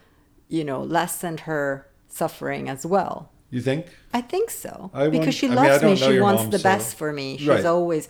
you 0.50 0.64
know, 0.64 0.82
lessened 0.84 1.42
her 1.42 1.88
suffering 2.08 2.68
as 2.70 2.86
well. 2.86 3.32
you 3.52 3.62
think 3.62 3.88
I 4.14 4.22
think 4.22 4.50
so. 4.52 4.92
I 4.94 5.08
because 5.10 5.26
want- 5.28 5.34
she 5.36 5.46
I 5.48 5.50
mean, 5.50 5.58
I 5.58 5.68
loves 5.70 5.84
me. 5.84 5.96
She 5.96 6.20
wants 6.20 6.42
mom, 6.44 6.52
the 6.52 6.60
so- 6.60 6.64
best 6.64 6.96
for 6.96 7.12
me. 7.14 7.38
She's 7.38 7.48
Right. 7.48 7.66
always 7.66 8.10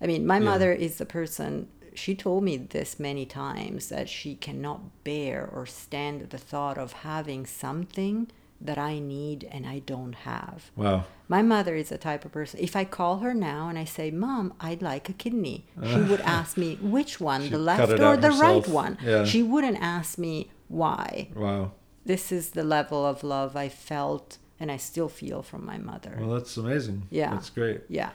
I 0.00 0.06
mean, 0.06 0.24
my 0.26 0.38
Yeah. 0.38 0.44
mother 0.44 0.72
is 0.72 0.98
the 0.98 1.06
person 1.06 1.66
she 1.98 2.14
told 2.14 2.44
me 2.44 2.56
this 2.56 2.98
many 2.98 3.26
times 3.26 3.88
that 3.88 4.08
she 4.08 4.34
cannot 4.46 4.80
bear 5.04 5.48
or 5.52 5.66
stand 5.66 6.30
the 6.30 6.38
thought 6.38 6.78
of 6.78 6.92
having 7.10 7.44
something 7.46 8.28
that 8.60 8.78
I 8.78 8.98
need 8.98 9.46
and 9.54 9.64
I 9.66 9.78
don't 9.92 10.14
have. 10.30 10.70
wow 10.76 11.04
My 11.28 11.42
mother 11.42 11.74
is 11.76 11.90
the 11.90 11.98
type 11.98 12.24
of 12.24 12.32
person. 12.32 12.58
If 12.68 12.74
I 12.74 12.84
call 12.84 13.18
her 13.24 13.34
now 13.34 13.68
and 13.68 13.78
I 13.78 13.84
say, 13.84 14.10
"Mom, 14.10 14.52
I'd 14.68 14.82
like 14.82 15.08
a 15.08 15.12
kidney," 15.12 15.58
she 15.90 16.00
uh. 16.04 16.08
would 16.10 16.20
ask 16.22 16.56
me 16.56 16.70
which 16.96 17.20
one, 17.20 17.42
the 17.56 17.58
left 17.70 17.92
or 18.08 18.16
the 18.16 18.30
right 18.46 18.66
one. 18.66 18.98
Yeah. 19.04 19.24
She 19.24 19.40
wouldn't 19.42 19.78
ask 19.80 20.18
me 20.18 20.34
why. 20.68 21.28
wow 21.44 21.62
This 22.04 22.32
is 22.32 22.50
the 22.58 22.64
level 22.64 23.00
of 23.12 23.22
love 23.22 23.50
I 23.66 23.68
felt 23.68 24.38
and 24.60 24.72
I 24.72 24.78
still 24.90 25.08
feel 25.20 25.40
from 25.42 25.62
my 25.72 25.78
mother. 25.90 26.12
well 26.20 26.30
that's 26.36 26.56
amazing 26.56 26.98
Yeah. 27.10 27.30
that's 27.34 27.50
great 27.50 27.80
yeah. 28.00 28.10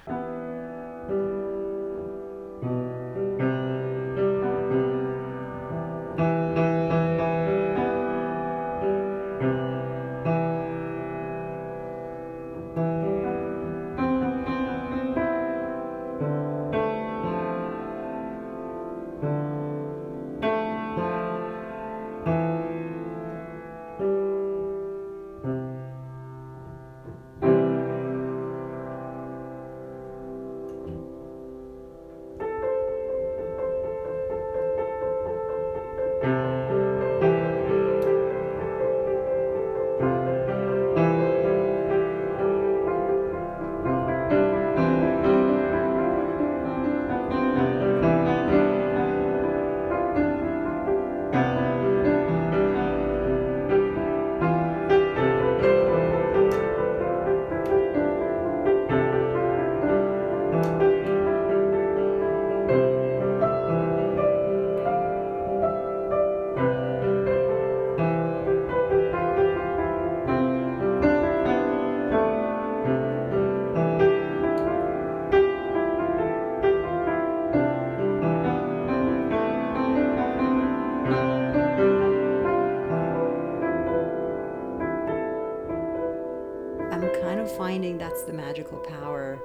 Finding 87.73 87.97
that's 87.97 88.21
the 88.23 88.33
magical 88.33 88.77
power 88.77 89.39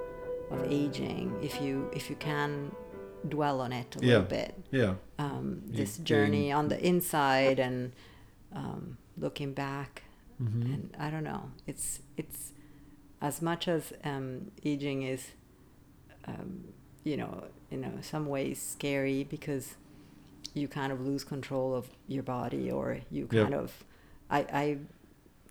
of 0.51 0.63
aging 0.71 1.35
if 1.43 1.63
you 1.63 1.91
if 1.95 2.11
you 2.11 2.17
can 2.17 2.71
dwell 3.27 3.59
on 3.63 3.73
it 3.73 3.97
a 3.97 4.01
Yeah. 4.01 4.07
little 4.07 4.29
bit 4.29 4.55
Yeah. 4.71 4.95
um, 5.19 5.63
this 5.65 5.97
gain- 5.97 6.05
journey 6.05 6.53
on 6.53 6.69
the 6.69 6.79
inside 6.87 7.59
and 7.59 7.93
um, 8.53 8.99
looking 9.17 9.53
back 9.55 10.03
Mhm. 10.43 10.63
and 10.75 10.97
i 10.99 11.09
don't 11.11 11.25
know 11.25 11.51
it's 11.67 12.01
it's 12.19 12.53
as 13.23 13.41
much 13.43 13.67
as 13.67 13.93
um, 14.05 14.51
aging 14.63 15.03
is 15.15 15.23
um, 16.27 16.51
you 17.05 17.17
know 17.17 17.45
in 17.71 17.81
know, 17.81 17.93
some 18.03 18.27
ways 18.27 18.61
scary 18.61 19.25
because 19.25 19.77
you 20.55 20.69
kind 20.69 20.93
of 20.93 21.01
lose 21.01 21.25
control 21.25 21.75
of 21.75 21.89
your 22.07 22.23
body 22.23 22.71
or 22.71 22.99
you 23.11 23.27
Yep. 23.31 23.43
kind 23.45 23.55
of 23.55 23.85
I, 24.31 24.41
I 24.65 24.79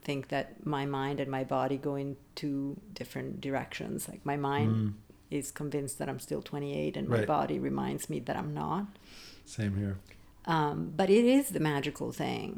think 0.07 0.21
that 0.33 0.45
my 0.75 0.85
mind 0.97 1.19
and 1.23 1.29
my 1.37 1.43
body 1.57 1.77
go 1.89 1.93
in 2.03 2.09
two 2.41 2.59
different 2.99 3.31
directions 3.47 4.07
like 4.11 4.23
my 4.33 4.37
mind 4.49 4.71
Mm. 4.75 4.93
is 5.39 5.47
convinced 5.61 5.95
that 5.99 6.07
i'm 6.11 6.21
still 6.27 6.41
28 6.41 6.95
and 6.99 7.05
my 7.15 7.23
body 7.35 7.57
reminds 7.69 8.03
me 8.11 8.17
that 8.27 8.35
i'm 8.41 8.53
not 8.63 8.85
Same 9.57 9.73
here. 9.83 9.95
um, 10.55 10.77
but 10.99 11.09
it 11.19 11.25
is 11.37 11.45
the 11.55 11.63
magical 11.73 12.09
thing 12.23 12.49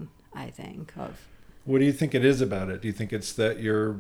i 0.46 0.48
think 0.62 0.86
of 1.06 1.14
What 1.70 1.80
do 1.82 1.86
you 1.90 1.96
think 2.02 2.12
it 2.20 2.26
is 2.34 2.40
about 2.50 2.68
it? 2.74 2.78
Do 2.82 2.88
you 2.92 2.96
think 3.00 3.12
it's 3.20 3.32
that 3.42 3.56
you're 3.66 3.92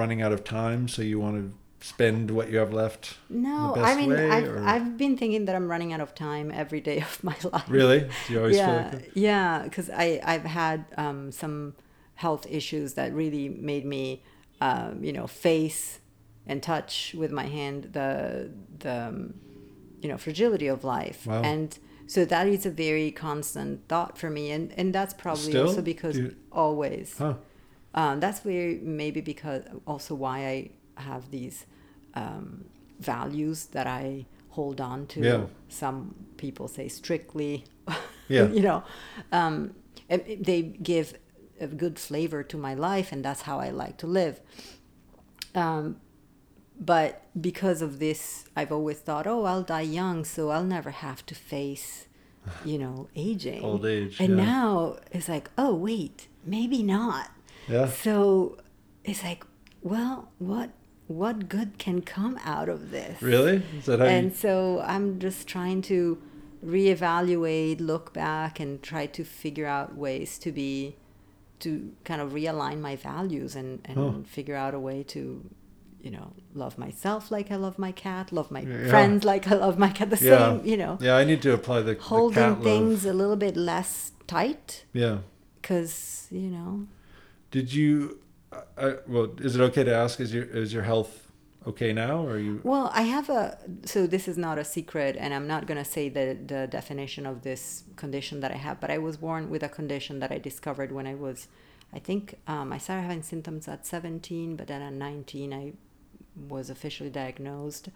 running 0.00 0.20
out 0.24 0.32
of 0.36 0.40
time, 0.60 0.80
so 0.94 1.00
you 1.10 1.18
want 1.26 1.36
to 1.42 1.46
spend 1.92 2.30
what 2.36 2.46
you 2.50 2.58
have 2.64 2.72
left? 2.82 3.02
no 3.30 3.58
i 3.90 3.92
mean 4.00 4.10
way, 4.10 4.30
I've, 4.36 4.48
or- 4.52 4.64
I've 4.74 4.88
been 5.02 5.14
thinking 5.20 5.42
that 5.46 5.54
i'm 5.58 5.68
running 5.74 5.90
out 5.94 6.02
of 6.06 6.10
time 6.28 6.46
every 6.62 6.80
day 6.90 6.98
of 7.08 7.14
my 7.30 7.36
life 7.54 7.68
Really? 7.80 8.00
Do 8.26 8.28
you 8.32 8.38
always 8.42 8.56
feel 8.56 8.66
yeah 8.66 8.76
like 8.82 8.90
that? 8.92 9.16
yeah 9.28 9.50
because 9.66 9.88
i 10.04 10.06
i've 10.32 10.48
had 10.62 10.78
um, 11.04 11.20
some 11.42 11.56
health 12.16 12.46
issues 12.50 12.94
that 12.94 13.12
really 13.12 13.48
made 13.48 13.84
me 13.84 14.22
um, 14.60 15.02
you 15.04 15.12
know 15.12 15.26
face 15.26 16.00
and 16.46 16.62
touch 16.62 17.14
with 17.16 17.30
my 17.30 17.46
hand 17.58 17.90
the 17.92 18.50
the 18.78 18.96
um, 19.08 19.34
you 20.02 20.08
know 20.08 20.16
fragility 20.16 20.66
of 20.66 20.82
life 20.84 21.26
Wow. 21.26 21.42
and 21.42 21.78
so 22.06 22.24
that 22.24 22.46
is 22.46 22.64
a 22.66 22.70
very 22.70 23.10
constant 23.10 23.86
thought 23.88 24.16
for 24.18 24.30
me 24.30 24.50
and 24.50 24.72
and 24.78 24.94
that's 24.94 25.14
probably 25.14 25.50
Still? 25.52 25.66
also 25.68 25.82
because 25.82 26.16
you- 26.16 26.34
always 26.52 27.18
Huh. 27.18 27.34
um, 27.94 28.20
that's 28.20 28.44
where 28.44 28.78
maybe 28.82 29.20
because 29.20 29.62
also 29.86 30.14
why 30.14 30.36
I 30.54 30.70
have 31.10 31.30
these 31.30 31.66
um, 32.14 32.64
values 33.00 33.66
that 33.66 33.86
I 33.86 34.24
hold 34.50 34.80
on 34.80 35.06
to. 35.08 35.20
Yeah. 35.20 35.44
Some 35.68 36.14
people 36.38 36.66
say 36.68 36.88
strictly. 36.88 37.64
Yeah. 38.28 38.48
you 38.48 38.60
know, 38.62 38.82
um, 39.30 39.74
they 40.08 40.62
give 40.62 41.14
a 41.60 41.66
good 41.66 41.98
flavor 41.98 42.42
to 42.42 42.56
my 42.56 42.74
life, 42.74 43.12
and 43.12 43.24
that's 43.24 43.42
how 43.42 43.58
I 43.60 43.70
like 43.70 43.96
to 43.98 44.06
live. 44.06 44.40
Um, 45.54 46.00
but 46.78 47.22
because 47.40 47.80
of 47.82 47.98
this, 47.98 48.44
I've 48.54 48.70
always 48.72 48.98
thought, 48.98 49.26
oh, 49.26 49.44
I'll 49.44 49.62
die 49.62 49.80
young, 49.82 50.24
so 50.24 50.50
I'll 50.50 50.64
never 50.64 50.90
have 50.90 51.24
to 51.26 51.34
face, 51.34 52.06
you 52.64 52.78
know, 52.78 53.08
aging. 53.16 53.62
Old 53.64 53.86
age, 53.86 54.20
And 54.20 54.36
yeah. 54.36 54.44
now 54.44 54.98
it's 55.10 55.28
like, 55.28 55.50
oh, 55.56 55.74
wait, 55.74 56.28
maybe 56.44 56.82
not. 56.82 57.30
Yeah. 57.68 57.88
So 57.88 58.58
it's 59.04 59.22
like, 59.24 59.44
well, 59.82 60.30
what 60.38 60.70
what 61.08 61.48
good 61.48 61.78
can 61.78 62.02
come 62.02 62.36
out 62.44 62.68
of 62.68 62.90
this? 62.90 63.22
Really? 63.22 63.62
Is 63.78 63.86
that 63.86 64.00
how 64.00 64.06
And 64.06 64.32
you? 64.32 64.36
so 64.36 64.80
I'm 64.84 65.20
just 65.20 65.46
trying 65.46 65.80
to 65.82 66.20
reevaluate, 66.64 67.80
look 67.80 68.12
back, 68.12 68.58
and 68.58 68.82
try 68.82 69.06
to 69.06 69.24
figure 69.24 69.66
out 69.66 69.96
ways 69.96 70.38
to 70.40 70.50
be 70.52 70.96
to 71.60 71.92
kind 72.04 72.20
of 72.20 72.32
realign 72.32 72.80
my 72.80 72.96
values 72.96 73.56
and 73.56 73.80
and 73.84 73.96
Huh. 73.98 74.12
figure 74.24 74.56
out 74.56 74.74
a 74.74 74.78
way 74.80 75.02
to 75.14 75.20
you 76.00 76.10
know 76.10 76.32
love 76.54 76.78
myself 76.78 77.30
like 77.30 77.50
I 77.50 77.56
love 77.56 77.78
my 77.78 77.92
cat, 77.92 78.30
love 78.32 78.50
my 78.50 78.60
Yeah. 78.60 78.88
friends 78.88 79.24
like 79.24 79.48
I 79.50 79.54
love 79.56 79.78
my 79.78 79.90
cat. 79.90 80.10
The 80.10 80.18
Yeah. 80.24 80.38
same, 80.38 80.66
you 80.66 80.76
know, 80.76 80.98
Yeah, 81.00 81.16
I 81.16 81.24
need 81.24 81.42
to 81.42 81.52
apply 81.52 81.80
the, 81.82 81.94
the 81.94 82.00
holding 82.02 82.54
cat 82.54 82.62
things 82.62 83.04
love. 83.04 83.14
a 83.14 83.18
little 83.18 83.36
bit 83.36 83.56
less 83.56 84.12
tight 84.26 84.84
Yeah. 84.92 85.18
because 85.60 86.28
you 86.30 86.50
know 86.50 86.86
Did 87.50 87.72
you? 87.72 88.18
I, 88.52 88.60
I- 88.86 88.96
well, 89.06 89.28
is 89.40 89.54
it 89.56 89.60
okay 89.68 89.84
to 89.84 89.94
ask? 89.94 90.20
Is 90.20 90.32
your 90.34 90.44
is 90.44 90.72
your 90.72 90.82
health 90.82 91.25
okay 91.66 91.92
now, 91.92 92.24
or 92.26 92.32
are 92.32 92.38
you? 92.38 92.60
Well, 92.64 92.90
I 92.94 93.02
have 93.02 93.28
a 93.28 93.58
so 93.84 94.06
this 94.06 94.28
is 94.28 94.36
not 94.36 94.58
a 94.58 94.64
secret, 94.64 95.16
and 95.18 95.34
I'm 95.34 95.46
not 95.46 95.66
gonna 95.66 95.84
say 95.84 96.08
the 96.08 96.38
the 96.46 96.66
definition 96.66 97.26
of 97.26 97.42
this 97.42 97.84
condition 97.96 98.40
that 98.40 98.52
I 98.52 98.56
have, 98.56 98.80
but 98.80 98.90
I 98.90 98.98
was 98.98 99.16
born 99.16 99.50
with 99.50 99.62
a 99.62 99.68
condition 99.68 100.20
that 100.20 100.30
I 100.32 100.38
discovered 100.38 100.92
when 100.92 101.06
I 101.06 101.14
was, 101.14 101.48
I 101.92 101.98
think 101.98 102.38
um, 102.46 102.72
I 102.72 102.78
started 102.78 103.02
having 103.02 103.22
symptoms 103.22 103.68
at 103.68 103.86
17, 103.86 104.56
but 104.56 104.66
then 104.68 104.82
at 104.82 104.92
19 104.92 105.52
I 105.52 105.72
was 106.48 106.70
officially 106.70 107.10
diagnosed, 107.10 107.88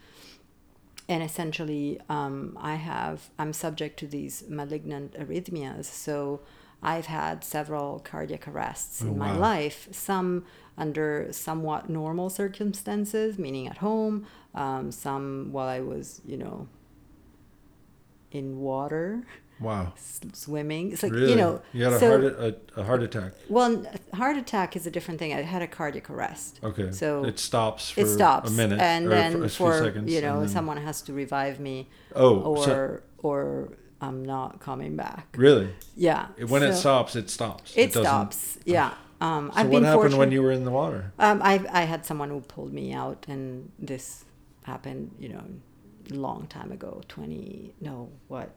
and 1.08 1.22
essentially 1.22 2.00
um, 2.08 2.58
I 2.60 2.74
have 2.74 3.30
I'm 3.38 3.52
subject 3.52 3.98
to 4.00 4.06
these 4.06 4.44
malignant 4.48 5.14
arrhythmias, 5.14 5.84
so. 5.84 6.40
I've 6.82 7.06
had 7.06 7.44
several 7.44 8.00
cardiac 8.00 8.48
arrests 8.48 9.02
Oh, 9.04 9.08
in 9.08 9.18
my 9.18 9.32
wow. 9.32 9.38
life, 9.38 9.88
some 9.92 10.44
under 10.78 11.28
somewhat 11.30 11.90
normal 11.90 12.30
circumstances, 12.30 13.38
meaning 13.38 13.66
at 13.66 13.78
home, 13.78 14.26
um, 14.54 14.90
some 14.90 15.48
while 15.52 15.68
I 15.68 15.80
was, 15.80 16.22
you 16.24 16.36
know, 16.38 16.68
in 18.30 18.60
water, 18.60 19.26
Wow. 19.60 19.92
s- 19.96 20.20
swimming. 20.32 20.92
It's 20.92 21.02
like, 21.02 21.12
really? 21.12 21.30
you 21.30 21.36
know, 21.36 21.60
you 21.74 21.84
had 21.84 21.92
a 21.92 21.98
so, 21.98 22.08
heart 22.08 22.24
a, 22.24 22.80
a 22.80 22.84
heart 22.84 23.02
attack. 23.02 23.32
well, 23.50 23.84
heart 24.14 24.36
attack 24.38 24.74
is 24.74 24.86
a 24.86 24.90
different 24.90 25.18
thing. 25.20 25.34
I 25.34 25.42
had 25.42 25.60
a 25.60 25.66
cardiac 25.66 26.08
arrest. 26.08 26.60
Okay. 26.62 26.92
So 26.92 27.24
it 27.24 27.38
stops 27.38 27.90
for 27.90 28.00
it 28.00 28.06
stops, 28.08 28.50
a 28.50 28.52
minute 28.54 28.80
and 28.80 29.10
then 29.10 29.32
for 29.40 29.44
a 29.44 29.48
for, 29.50 29.78
seconds. 29.84 30.10
you 30.10 30.22
know, 30.22 30.40
then- 30.40 30.48
someone 30.48 30.78
has 30.78 31.02
to 31.02 31.12
revive 31.12 31.60
me, 31.60 31.90
Oh, 32.14 32.40
or 32.40 32.64
so- 32.64 33.00
or 33.18 33.72
I'm 34.00 34.24
not 34.24 34.60
coming 34.60 34.96
back. 34.96 35.26
really? 35.36 35.68
Yeah. 35.96 36.26
When 36.48 36.62
it 36.62 36.74
stops, 36.74 37.16
it 37.16 37.28
stops. 37.30 37.72
it 37.76 37.88
doesn't- 37.92 38.02
stops. 38.04 38.58
Yeah. 38.64 38.94
Um, 39.20 39.50
So 39.52 39.60
I've 39.60 39.66
what 39.68 39.70
been 39.76 39.84
happened 39.84 40.00
fortunate. 40.00 40.18
when 40.18 40.32
you 40.32 40.42
were 40.42 40.52
in 40.52 40.64
the 40.64 40.70
water? 40.70 41.12
Um, 41.18 41.42
I 41.42 41.54
I 41.80 41.82
had 41.82 42.06
someone 42.06 42.30
who 42.30 42.40
pulled 42.40 42.72
me 42.72 42.92
out, 42.94 43.26
and 43.28 43.70
this 43.78 44.24
happened, 44.62 45.10
you 45.18 45.28
know, 45.28 45.44
long 46.10 46.46
time 46.46 46.72
ago. 46.72 47.02
Twenty 47.08 47.74
no, 47.80 48.08
what? 48.28 48.48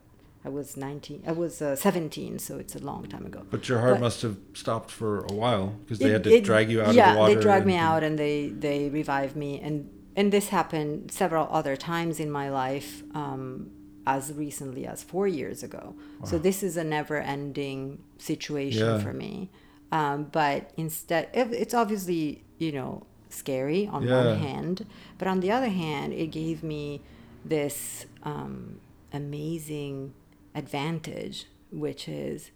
I 0.45 0.49
was 0.49 0.77
nineteen. 0.77 1.21
I 1.27 1.33
was 1.33 1.61
uh, 1.61 1.75
seventeen, 1.75 2.39
so 2.39 2.57
it's 2.57 2.75
a 2.75 2.79
long 2.91 3.03
time 3.07 3.25
ago. 3.25 3.41
But 3.51 3.67
your 3.69 3.79
heart 3.79 3.95
But- 3.95 4.01
must 4.07 4.21
have 4.21 4.37
stopped 4.53 4.89
for 4.91 5.25
a 5.25 5.33
while 5.33 5.67
because 5.83 5.99
they 5.99 6.09
It- 6.09 6.13
had 6.13 6.23
to 6.25 6.31
it- 6.37 6.43
drag 6.45 6.69
you 6.71 6.81
out 6.81 6.93
yeah, 6.93 7.09
of 7.09 7.13
the 7.15 7.19
water. 7.19 7.31
Yeah, 7.31 7.35
they 7.37 7.41
dragged 7.43 7.65
me 7.65 7.77
out 7.77 8.01
and 8.03 8.17
they 8.17 8.47
they 8.65 8.89
revived 8.89 9.35
me, 9.35 9.59
and 9.59 9.89
and 10.15 10.31
this 10.31 10.47
happened 10.49 11.11
several 11.11 11.47
other 11.51 11.75
times 11.75 12.19
in 12.21 12.29
my 12.31 12.47
life, 12.49 13.03
um, 13.13 13.69
as 14.05 14.33
recently 14.33 14.85
as 14.85 15.01
four 15.03 15.27
years 15.27 15.63
ago. 15.63 15.95
So 16.25 16.37
this 16.37 16.61
is 16.63 16.75
a 16.77 16.83
never-ending 16.83 17.99
situation 18.17 18.85
Yeah. 18.87 18.99
for 18.99 19.13
me. 19.13 19.49
Um, 19.91 20.25
but 20.31 20.71
instead, 20.77 21.29
it's 21.33 21.73
obviously 21.73 22.43
you 22.57 22.71
know 22.71 23.05
scary 23.29 23.87
on 23.87 24.03
Yeah. 24.03 24.25
one 24.25 24.37
hand, 24.39 24.85
but 25.17 25.27
on 25.27 25.39
the 25.39 25.51
other 25.51 25.69
hand, 25.69 26.13
it 26.13 26.27
gave 26.31 26.63
me 26.63 27.01
this 27.45 28.05
um, 28.23 28.79
amazing 29.11 30.13
advantage, 30.55 31.45
which 31.71 32.07
is 32.07 32.51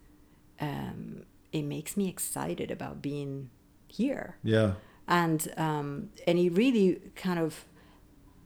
um, 0.60 1.24
it 1.52 1.64
makes 1.64 1.96
me 1.96 2.08
excited 2.10 2.72
about 2.72 3.02
being 3.02 3.50
here 3.88 4.36
Yeah. 4.44 4.74
and 5.08 5.48
um, 5.58 6.10
and 6.28 6.38
it 6.40 6.50
really 6.50 7.00
kind 7.16 7.40
of 7.40 7.66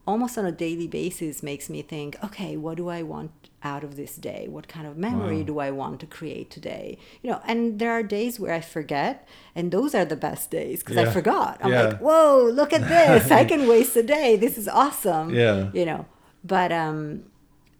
almost 0.07 0.37
on 0.37 0.45
a 0.45 0.51
daily 0.51 0.87
basis 0.87 1.43
makes 1.43 1.69
me 1.69 1.81
think 1.81 2.15
okay 2.23 2.57
what 2.57 2.77
do 2.77 2.89
i 2.89 3.01
want 3.03 3.31
out 3.63 3.83
of 3.83 3.95
this 3.95 4.15
day 4.15 4.47
what 4.49 4.67
kind 4.67 4.87
of 4.87 4.97
memory 4.97 5.37
Wow. 5.39 5.43
do 5.43 5.59
i 5.59 5.69
want 5.71 5.99
to 5.99 6.05
create 6.07 6.49
today 6.49 6.97
you 7.21 7.29
know 7.29 7.39
and 7.45 7.77
there 7.79 7.91
are 7.91 8.01
days 8.01 8.39
where 8.39 8.53
i 8.53 8.61
forget 8.61 9.27
and 9.55 9.71
those 9.71 9.93
are 9.93 10.03
the 10.05 10.15
best 10.15 10.49
days 10.49 10.79
because 10.79 10.97
i 10.97 11.05
forgot 11.05 11.59
i'm 11.61 11.71
Yeah. 11.71 11.83
like 11.83 11.99
whoa 11.99 12.49
look 12.51 12.73
at 12.73 12.87
this 12.87 13.29
i 13.31 13.45
can 13.51 13.67
waste 13.67 13.95
a 13.95 14.03
day 14.03 14.35
this 14.35 14.57
is 14.57 14.67
awesome 14.67 15.29
Yeah. 15.33 15.69
you 15.73 15.85
know 15.85 16.05
but 16.43 16.71
um 16.71 17.23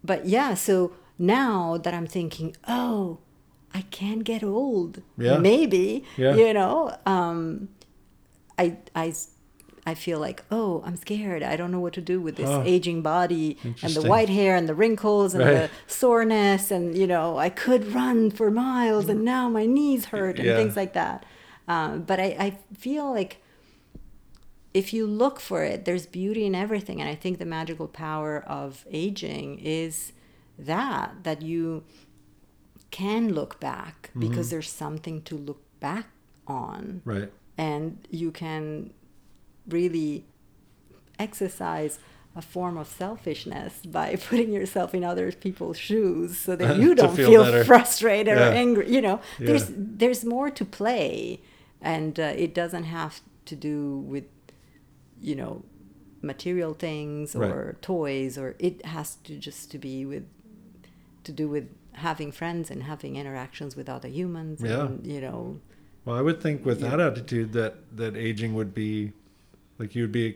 but 0.04 0.26
yeah 0.26 0.54
so 0.54 0.92
now 1.18 1.76
that 1.78 1.92
i'm 1.92 2.06
thinking 2.06 2.54
oh 2.68 3.18
i 3.74 3.82
can 3.90 4.20
get 4.20 4.44
old 4.44 5.02
Yeah. 5.18 5.38
maybe 5.38 6.04
Yeah. 6.16 6.36
you 6.36 6.54
know 6.54 6.96
um 7.06 7.68
I, 8.58 8.76
I, 8.94 9.12
I 9.84 9.94
feel 9.94 10.20
like, 10.20 10.44
oh, 10.50 10.82
I'm 10.86 10.94
scared. 10.96 11.42
I 11.42 11.56
don't 11.56 11.72
know 11.72 11.80
what 11.80 11.92
to 11.94 12.00
do 12.00 12.20
with 12.20 12.36
this 12.36 12.48
Huh. 12.48 12.62
aging 12.64 13.02
body 13.02 13.56
and 13.82 13.92
the 13.94 14.02
white 14.02 14.28
hair 14.28 14.54
and 14.54 14.68
the 14.68 14.74
wrinkles 14.76 15.34
and 15.34 15.42
Right. 15.44 15.52
the 15.52 15.70
soreness. 15.92 16.70
And, 16.70 16.96
you 16.96 17.06
know, 17.08 17.36
I 17.36 17.48
could 17.48 17.92
run 17.92 18.30
for 18.30 18.48
miles 18.50 19.08
and 19.08 19.24
now 19.24 19.48
my 19.48 19.66
knees 19.66 20.06
hurt 20.06 20.38
and 20.38 20.46
Yeah. 20.46 20.56
things 20.56 20.76
like 20.76 20.92
that. 20.92 21.24
Um, 21.66 22.02
but 22.02 22.20
I, 22.20 22.36
I 22.38 22.58
feel 22.78 23.10
like 23.10 23.38
if 24.72 24.92
you 24.94 25.06
look 25.06 25.40
for 25.40 25.64
it, 25.64 25.84
there's 25.84 26.06
beauty 26.06 26.46
in 26.46 26.54
everything. 26.54 27.00
And 27.00 27.08
I 27.10 27.14
think 27.14 27.38
the 27.38 27.44
magical 27.44 27.88
power 27.88 28.38
of 28.46 28.86
aging 28.90 29.58
is 29.58 30.12
that, 30.58 31.24
that 31.24 31.42
you 31.42 31.82
can 32.90 33.32
look 33.34 33.58
back 33.58 34.10
Mm-hmm. 34.10 34.20
because 34.20 34.50
there's 34.50 34.70
something 34.70 35.22
to 35.22 35.36
look 35.36 35.60
back 35.80 36.06
on 36.46 37.02
Right. 37.04 37.32
and 37.58 38.06
you 38.10 38.30
can 38.30 38.92
really 39.68 40.24
exercise 41.18 41.98
a 42.34 42.40
form 42.42 42.78
of 42.78 42.88
selfishness 42.88 43.80
by 43.84 44.16
putting 44.28 44.52
yourself 44.52 44.94
in 44.94 45.04
other 45.04 45.30
people's 45.32 45.76
shoes 45.78 46.38
so 46.38 46.56
that 46.56 46.76
you 46.82 46.94
don't 46.94 47.14
feel 47.14 47.44
feel, 47.44 47.64
frustrated 47.64 48.36
Yeah. 48.36 48.48
or 48.48 48.52
angry 48.52 48.90
you 48.92 49.02
know 49.02 49.20
Yeah. 49.38 49.46
there's 49.48 49.66
there's 49.76 50.24
more 50.24 50.50
to 50.50 50.64
play 50.64 51.40
and 51.80 52.18
uh, 52.18 52.32
it 52.36 52.54
doesn't 52.54 52.84
have 52.84 53.20
to 53.46 53.54
do 53.56 53.98
with 53.98 54.24
you 55.20 55.34
know 55.34 55.64
material 56.22 56.72
things 56.74 57.34
Right. 57.34 57.50
or 57.50 57.76
toys 57.82 58.38
or 58.38 58.54
it 58.58 58.84
has 58.86 59.16
to 59.24 59.36
just 59.36 59.70
to 59.72 59.78
be 59.78 60.06
with 60.06 60.24
to 61.24 61.32
do 61.32 61.48
with 61.48 61.68
having 61.92 62.32
friends 62.32 62.70
and 62.70 62.84
having 62.84 63.16
interactions 63.16 63.76
with 63.76 63.88
other 63.88 64.08
humans 64.08 64.60
Yeah. 64.62 64.86
and 64.86 65.06
you 65.06 65.20
know 65.20 65.60
Well, 66.06 66.16
I 66.16 66.22
would 66.22 66.40
think 66.40 66.64
with 66.64 66.80
that 66.80 66.98
attitude 66.98 67.52
that 67.52 67.74
that 67.96 68.16
aging 68.16 68.54
would 68.54 68.72
be 68.74 69.12
like 69.82 69.94
you'd 69.96 70.12
be 70.12 70.28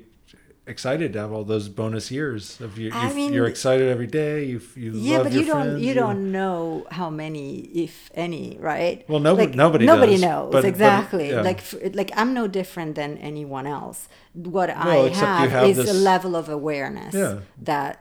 excited 0.68 1.12
to 1.12 1.18
have 1.20 1.32
all 1.32 1.44
those 1.44 1.68
bonus 1.68 2.10
years 2.10 2.60
of 2.60 2.76
you. 2.76 2.90
I 2.92 3.08
you 3.08 3.14
mean- 3.14 3.32
you're 3.32 3.46
excited 3.46 3.86
every 3.88 4.08
day. 4.22 4.44
You 4.52 4.60
you 4.74 4.90
yeah 5.10 5.22
but 5.22 5.32
you 5.32 5.44
don't 5.52 5.78
you 5.86 5.94
don't 5.94 6.32
know 6.32 6.84
how 6.98 7.08
many 7.08 7.46
if 7.86 8.10
any 8.26 8.44
right 8.70 8.96
Well, 9.08 9.20
nobody- 9.20 9.46
Like, 9.46 9.56
nobody 9.64 9.86
nobody 9.86 10.12
does, 10.14 10.22
knows 10.22 10.52
but- 10.52 10.62
but, 10.62 10.68
exactly 10.74 11.26
yeah. 11.30 11.42
like 11.50 11.60
like 12.00 12.10
i'm 12.20 12.30
no 12.40 12.44
different 12.48 12.92
than 13.00 13.10
anyone 13.30 13.66
else 13.78 13.98
what 14.32 14.68
Well, 14.68 15.06
i 15.06 15.08
have, 15.24 15.50
have 15.50 15.68
is 15.68 15.76
this- 15.76 15.90
a 15.90 15.98
level 16.12 16.32
of 16.34 16.46
awareness 16.48 17.14
Yeah. 17.14 17.34
that 17.70 17.92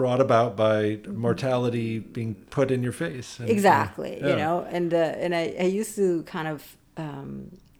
brought 0.00 0.20
about 0.28 0.50
by 0.56 0.78
mortality 1.28 1.88
being 2.16 2.32
put 2.56 2.70
in 2.74 2.80
your 2.86 2.96
face. 3.06 3.28
and- 3.40 3.48
exactly 3.56 4.12
yeah. 4.20 4.28
you 4.30 4.36
know 4.42 4.54
and 4.76 4.88
uh, 4.92 5.22
and 5.22 5.30
I, 5.42 5.44
I 5.66 5.68
used 5.80 5.94
to 6.02 6.06
kind 6.34 6.48
of 6.54 6.58
um, 6.96 7.30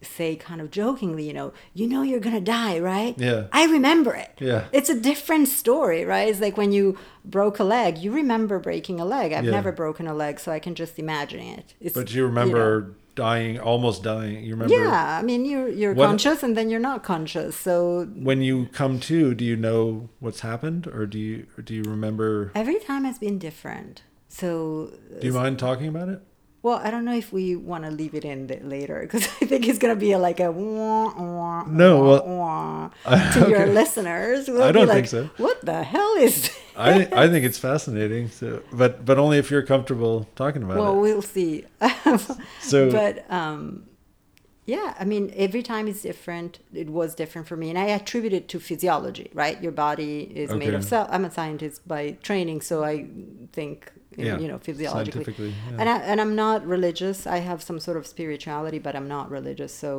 say 0.03 0.37
kind 0.37 0.61
of 0.61 0.71
jokingly 0.71 1.27
you 1.27 1.33
know 1.33 1.53
you 1.75 1.87
know 1.89 2.03
you're 2.03 2.21
gonna 2.21 2.41
die 2.41 2.79
right 2.79 3.15
Yeah. 3.19 3.47
i 3.53 3.65
remember 3.67 4.15
it 4.15 4.33
Yeah. 4.41 4.65
it's 4.73 4.89
a 4.89 4.99
different 4.99 5.49
story 5.49 6.05
right 6.05 6.29
it's 6.29 6.41
like 6.41 6.57
when 6.57 6.71
you 6.73 6.97
broke 7.25 7.59
a 7.59 7.65
leg 7.65 7.99
you 7.99 8.13
remember 8.13 8.59
breaking 8.61 9.01
a 9.01 9.05
leg 9.05 9.33
i've 9.33 9.45
Yeah. 9.45 9.51
never 9.51 9.73
broken 9.73 10.07
a 10.07 10.15
leg 10.15 10.39
so 10.39 10.53
i 10.53 10.61
can 10.61 10.75
just 10.77 10.99
imagine 10.99 11.41
it 11.41 11.75
it's, 11.81 11.95
But 11.95 12.15
you 12.15 12.23
know. 12.23 12.29
remember 12.29 12.95
dying, 13.17 13.59
almost 13.59 14.05
dying. 14.05 14.45
You 14.45 14.53
remember 14.53 14.75
yeah 14.77 15.19
i 15.21 15.23
mean 15.23 15.45
you're 15.45 15.69
you're 15.69 15.93
What- 15.95 16.07
conscious 16.07 16.45
and 16.45 16.57
then 16.57 16.71
you're 16.71 16.79
not 16.91 17.03
conscious 17.03 17.57
so 17.57 18.07
when 18.29 18.41
you 18.43 18.67
come 18.67 19.01
to. 19.11 19.35
Do 19.35 19.45
you 19.45 19.57
know 19.57 20.09
what's 20.21 20.41
happened, 20.41 20.87
or 20.87 21.05
do 21.07 21.19
you 21.19 21.47
or 21.57 21.63
do 21.63 21.75
you 21.75 21.83
remember? 21.83 22.53
every 22.55 22.79
time 22.79 23.03
has 23.05 23.19
been 23.19 23.37
different 23.39 24.03
so 24.29 24.93
Do 25.21 25.27
you 25.27 25.33
mind 25.33 25.59
talking 25.59 25.89
about 25.89 26.09
it? 26.09 26.21
Well, 26.61 26.81
I 26.83 26.91
don't 26.91 27.05
know 27.05 27.15
if 27.15 27.33
we 27.33 27.55
want 27.55 27.85
to 27.85 27.91
leave 27.91 28.15
it 28.15 28.25
in 28.25 28.49
later 28.69 29.01
because 29.03 29.25
I 29.41 29.47
think 29.47 29.69
it's 29.69 29.79
gonna 29.79 29.97
be 29.97 30.17
like 30.17 30.41
a 30.41 30.51
wah, 30.51 31.15
wah, 31.17 31.65
No, 31.65 31.99
wah, 31.99 32.05
well- 32.05 32.91
wah 33.05 33.31
to 33.35 33.49
your 33.49 33.67
listeners. 33.67 34.49
We'll 34.49 34.63
I 34.63 34.73
don't 34.73 34.89
like, 34.89 35.09
think 35.09 35.09
so. 35.09 35.31
What 35.37 35.65
the 35.65 35.83
hell 35.83 36.15
is? 36.19 36.43
This? 36.43 36.59
I 36.77 37.09
I 37.13 37.29
think 37.29 37.45
it's 37.45 37.59
fascinating. 37.59 38.29
So, 38.31 38.63
but 38.73 39.05
but 39.05 39.19
only 39.19 39.39
if 39.39 39.51
you're 39.51 39.63
comfortable 39.63 40.29
talking 40.37 40.63
about 40.63 40.77
well, 40.79 40.91
it. 40.91 40.93
Well, 40.95 41.01
we'll 41.01 41.23
see. 41.23 41.65
So- 42.61 42.91
but 42.91 43.31
um, 43.31 43.85
yeah, 44.75 44.89
I 45.03 45.05
mean, 45.13 45.25
every 45.47 45.63
time 45.73 45.89
is 45.89 46.03
different. 46.03 46.53
It 46.83 46.89
was 46.91 47.15
different 47.15 47.49
for 47.51 47.57
me, 47.63 47.67
and 47.73 47.79
I 47.85 47.87
attribute 47.99 48.35
it 48.41 48.45
to 48.53 48.57
physiology. 48.61 49.29
Right, 49.43 49.57
your 49.67 49.73
body 49.87 50.15
is 50.43 50.51
made 50.63 50.75
of 50.79 50.83
Okay. 50.83 50.91
cell. 50.93 51.07
I'm 51.15 51.25
a 51.25 51.33
scientist 51.39 51.77
by 51.95 52.03
training, 52.29 52.61
so 52.71 52.75
I 52.93 52.95
think 53.59 53.77
Yeah, 54.17 54.39
you 54.43 54.49
know 54.51 54.59
physiologically. 54.69 55.25
yeah. 55.39 55.81
And 55.81 55.87
I, 55.95 55.97
and 56.11 56.21
I'm 56.23 56.35
not 56.47 56.59
religious. 56.77 57.19
I 57.27 57.39
have 57.51 57.61
some 57.69 57.79
sort 57.87 57.97
of 58.01 58.05
spirituality, 58.15 58.79
but 58.87 58.93
I'm 58.99 59.09
not 59.17 59.27
religious. 59.39 59.73
So 59.85 59.91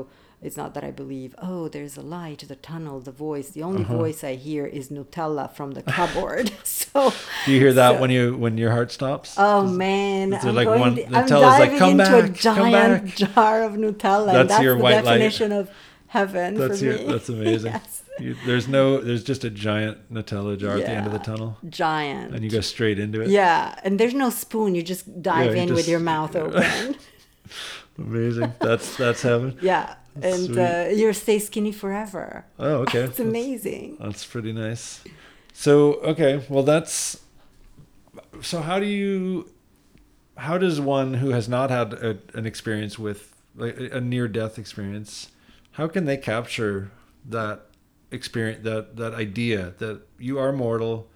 it's 0.42 0.56
not 0.56 0.74
that 0.74 0.84
I 0.86 0.92
believe. 0.92 1.36
Oh, 1.42 1.68
there's 1.68 1.98
a 1.98 2.02
light, 2.02 2.46
the 2.48 2.56
tunnel, 2.56 3.00
the 3.02 3.12
voice. 3.12 3.50
The 3.50 3.62
only 3.64 3.84
Uh-huh. 3.84 3.98
voice 3.98 4.24
I 4.24 4.36
hear 4.36 4.66
is 4.66 4.90
Nutella 4.90 5.52
from 5.54 5.72
the 5.72 5.82
cupboard. 5.84 6.52
so 6.64 7.14
Do 7.46 7.52
you 7.52 7.60
hear 7.60 7.74
that 7.74 7.96
so- 7.96 8.02
when 8.02 8.10
you 8.10 8.36
when 8.38 8.58
your 8.58 8.72
heart 8.72 8.92
stops? 8.92 9.36
Oh 9.38 9.66
man, 9.68 10.34
Is 10.34 10.46
I'm 10.46 10.56
like 10.56 10.66
going. 10.68 10.80
one- 10.80 10.96
to- 10.96 11.06
I'm 11.08 11.26
Nutella's 11.28 11.60
like, 11.60 11.78
"Come 11.78 12.00
into 12.00 12.04
a 12.20 12.22
back, 12.24 12.40
come 12.40 12.56
giant 12.72 13.06
back." 13.06 13.16
jar 13.36 13.64
of 13.64 13.74
Nutella. 13.74 14.26
That's 14.28 14.38
and 14.40 14.50
that's 14.50 14.64
your 14.64 14.78
the 14.78 14.84
white 14.84 15.04
light. 15.04 15.18
definition 15.18 15.52
of 15.52 15.70
heaven 16.08 16.56
that's 16.56 16.80
for 16.80 16.86
your, 16.86 16.98
me. 16.98 17.06
that's 17.12 17.30
amazing. 17.30 17.72
Yes. 17.74 18.04
You, 18.20 18.36
there's 18.46 18.68
no 18.68 19.00
there's 19.00 19.24
just 19.24 19.44
a 19.46 19.50
giant 19.50 20.12
Nutella 20.14 20.58
jar 20.58 20.76
at 20.78 20.86
the 20.86 20.90
end 20.90 21.06
of 21.08 21.14
the 21.14 21.20
tunnel, 21.20 21.58
Giant. 21.70 22.34
and 22.36 22.44
you 22.44 22.50
go 22.50 22.60
straight 22.60 23.00
into 23.00 23.22
it. 23.22 23.30
yeah, 23.30 23.80
and 23.84 23.98
there's 24.00 24.14
no 24.14 24.30
spoon. 24.30 24.76
You 24.76 24.84
just 24.84 25.22
dive 25.22 25.56
you 25.56 25.62
in 25.62 25.68
just- 25.70 25.76
with 25.78 25.88
your 25.88 26.00
mouth 26.02 26.36
open. 26.36 26.96
Amazing. 27.98 28.54
That's 28.60 28.96
that's 28.98 29.22
heaven. 29.22 29.58
yeah, 29.62 29.96
and 30.24 30.58
uh, 30.58 30.88
you 30.92 31.12
stay 31.14 31.40
skinny 31.40 31.72
forever. 31.72 32.46
Oh, 32.58 32.82
okay. 32.84 33.02
It's 33.02 33.20
amazing. 33.20 33.98
That's 34.00 34.26
pretty 34.26 34.54
nice. 34.54 35.04
So 35.54 35.96
okay, 35.96 36.46
well 36.50 36.64
that's 36.64 37.20
so 38.42 38.62
how 38.62 38.80
do 38.80 38.86
you 38.86 39.50
how 40.38 40.58
does 40.58 40.80
one 40.80 41.16
who 41.16 41.32
has 41.32 41.50
not 41.50 41.70
had 41.70 41.94
a, 41.94 42.18
an 42.34 42.46
experience 42.46 42.98
with 42.98 43.36
like 43.56 43.78
a 43.78 43.98
a 43.98 44.02
near 44.02 44.28
death 44.28 44.58
experience 44.58 45.30
how 45.72 45.88
can 45.88 46.06
they 46.06 46.18
capture 46.18 46.92
that 47.26 47.66
experience 48.12 48.64
that 48.64 48.96
that 48.96 49.14
idea 49.14 49.74
that 49.80 50.02
you 50.18 50.40
are 50.40 50.52
mortal 50.52 51.10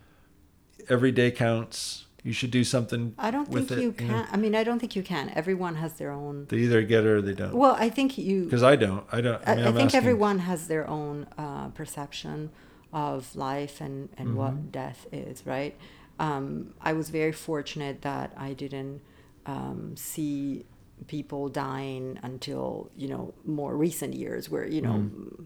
every 0.89 1.12
day 1.12 1.32
counts 1.32 2.03
you 2.24 2.32
should 2.34 2.51
do 2.51 2.63
something 2.63 3.13
I 3.17 3.32
don't 3.32 3.49
with 3.49 3.67
think 3.69 3.80
it 3.80 3.84
you 3.84 3.91
can. 3.91 4.07
know? 4.07 4.26
I 4.32 4.38
mean, 4.38 4.55
I 4.55 4.63
don't 4.63 4.80
think 4.80 4.95
you 4.95 5.03
can. 5.03 5.30
Everyone 5.36 5.76
has 5.76 5.93
their 5.93 6.11
own. 6.11 6.45
they 6.49 6.57
either 6.57 6.82
get 6.82 7.03
it 7.03 7.07
or 7.09 7.21
they 7.21 7.34
don't 7.34 7.53
Well, 7.53 7.76
I 7.78 7.89
think 7.89 8.17
you. 8.17 8.45
because 8.45 8.63
I 8.63 8.76
don't 8.76 9.03
I 9.11 9.19
don't 9.21 9.41
I, 9.47 9.51
I, 9.51 9.55
mean, 9.55 9.65
I 9.65 9.71
think 9.71 9.86
asking- 9.88 9.97
everyone 9.97 10.39
has 10.39 10.67
their 10.67 10.89
own 10.89 11.28
uh, 11.38 11.67
perception 11.69 12.49
of 12.93 13.36
life 13.36 13.82
and, 13.82 14.09
and 14.17 14.30
Mm-hmm. 14.30 14.38
what 14.38 14.71
death 14.71 15.05
is, 15.11 15.45
right? 15.45 15.76
Um, 16.19 16.74
I 16.82 16.93
was 16.93 17.09
very 17.09 17.32
fortunate 17.32 18.03
that 18.03 18.32
I 18.38 18.53
didn't 18.53 19.01
um, 19.45 19.95
see 19.97 20.65
people 21.07 21.49
dying 21.49 22.19
until, 22.24 22.89
you 22.95 23.07
know, 23.09 23.34
more 23.45 23.76
recent 23.76 24.13
years 24.13 24.49
where, 24.49 24.65
you 24.65 24.82
know, 24.82 24.93
Mm. 24.93 25.45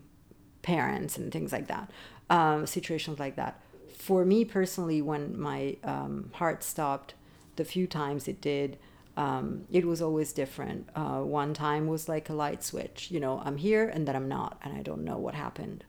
parents 0.62 1.18
and 1.18 1.32
things 1.32 1.52
like 1.52 1.68
that, 1.68 1.90
um, 2.30 2.66
situations 2.68 3.18
like 3.20 3.36
that. 3.38 3.60
For 4.08 4.24
me 4.24 4.46
personally, 4.46 5.02
when 5.02 5.38
my 5.38 5.76
um, 5.84 6.30
heart 6.36 6.64
stopped, 6.64 7.14
the 7.58 7.66
few 7.66 7.88
times 7.88 8.26
it 8.30 8.40
did, 8.40 8.78
um, 9.18 9.66
it 9.70 9.84
was 9.86 10.02
always 10.02 10.32
different. 10.32 10.88
Uh, 10.96 11.20
one 11.20 11.54
time 11.54 11.88
was 11.88 12.08
like 12.08 12.30
a 12.30 12.34
light 12.34 12.64
switch. 12.64 13.12
You 13.12 13.20
know, 13.20 13.42
I'm 13.44 13.58
here 13.58 13.86
and 13.94 14.08
then 14.08 14.16
I'm 14.16 14.30
not, 14.30 14.62
and 14.64 14.78
I 14.78 14.82
don't 14.82 15.04
know 15.04 15.18
what 15.18 15.36
happened. 15.36 15.84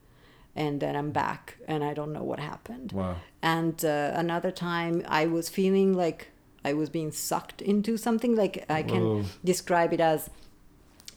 And 0.57 0.81
then 0.81 0.97
I'm 0.97 1.13
back 1.13 1.59
and 1.69 1.85
I 1.85 1.95
don't 1.95 2.13
know 2.13 2.25
what 2.25 2.41
happened. 2.41 2.91
wow 2.91 3.15
And 3.41 3.85
uh, 3.85 4.11
another 4.25 4.51
time 4.51 5.05
I 5.07 5.27
was 5.27 5.49
feeling 5.49 5.95
like 6.05 6.21
I 6.65 6.73
was 6.73 6.91
being 6.91 7.13
sucked 7.13 7.63
into 7.63 7.97
something. 7.97 8.35
Like 8.35 8.65
I 8.69 8.83
can 8.83 9.05
Whoa. 9.05 9.25
describe 9.45 9.93
it 9.93 10.01
as 10.01 10.29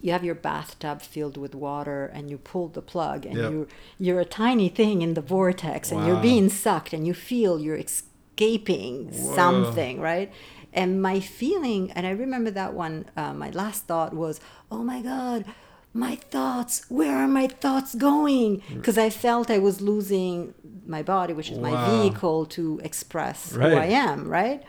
you 0.02 0.12
have 0.12 0.24
your 0.24 0.36
bathtub 0.36 1.02
filled 1.02 1.38
with 1.38 1.54
water 1.54 2.06
and 2.14 2.30
you 2.32 2.38
pull 2.38 2.68
the 2.68 2.82
plug 2.82 3.26
and 3.26 3.36
Yep. 3.38 3.52
you 3.52 3.68
you're 4.00 4.20
a 4.20 4.26
tiny 4.26 4.70
thing 4.70 5.02
in 5.02 5.14
the 5.14 5.22
vortex 5.22 5.92
and 5.92 6.06
you're 6.06 6.22
being 6.22 6.50
sucked 6.50 6.92
and 6.94 7.06
you 7.08 7.14
feel 7.14 7.60
you're 7.60 7.78
escaping 7.78 9.08
Whoa. 9.12 9.36
something 9.36 10.00
right? 10.00 10.32
And 10.74 11.02
my 11.02 11.20
feeling 11.20 11.92
and 11.92 12.08
i 12.08 12.12
remember 12.12 12.52
that 12.52 12.74
one 12.74 13.06
uh, 13.18 13.34
my 13.34 13.50
last 13.52 13.86
thought 13.88 14.14
was 14.14 14.40
oh 14.72 14.84
my 14.84 15.02
god 15.02 15.44
my 15.94 16.16
thoughts 16.16 16.86
where 16.90 17.18
are 17.18 17.28
my 17.28 17.48
thoughts 17.48 17.94
going? 17.96 18.64
Because 18.74 18.98
i 18.98 19.10
felt 19.10 19.50
i 19.52 19.60
was 19.60 19.82
losing 19.82 20.54
my 20.86 21.04
body 21.04 21.34
which 21.34 21.52
is 21.52 21.58
my 21.60 21.76
vehicle 21.90 22.46
to 22.58 22.80
express 22.90 23.40
who 23.54 23.62
i 23.62 23.86
am 23.88 24.28
right 24.30 24.64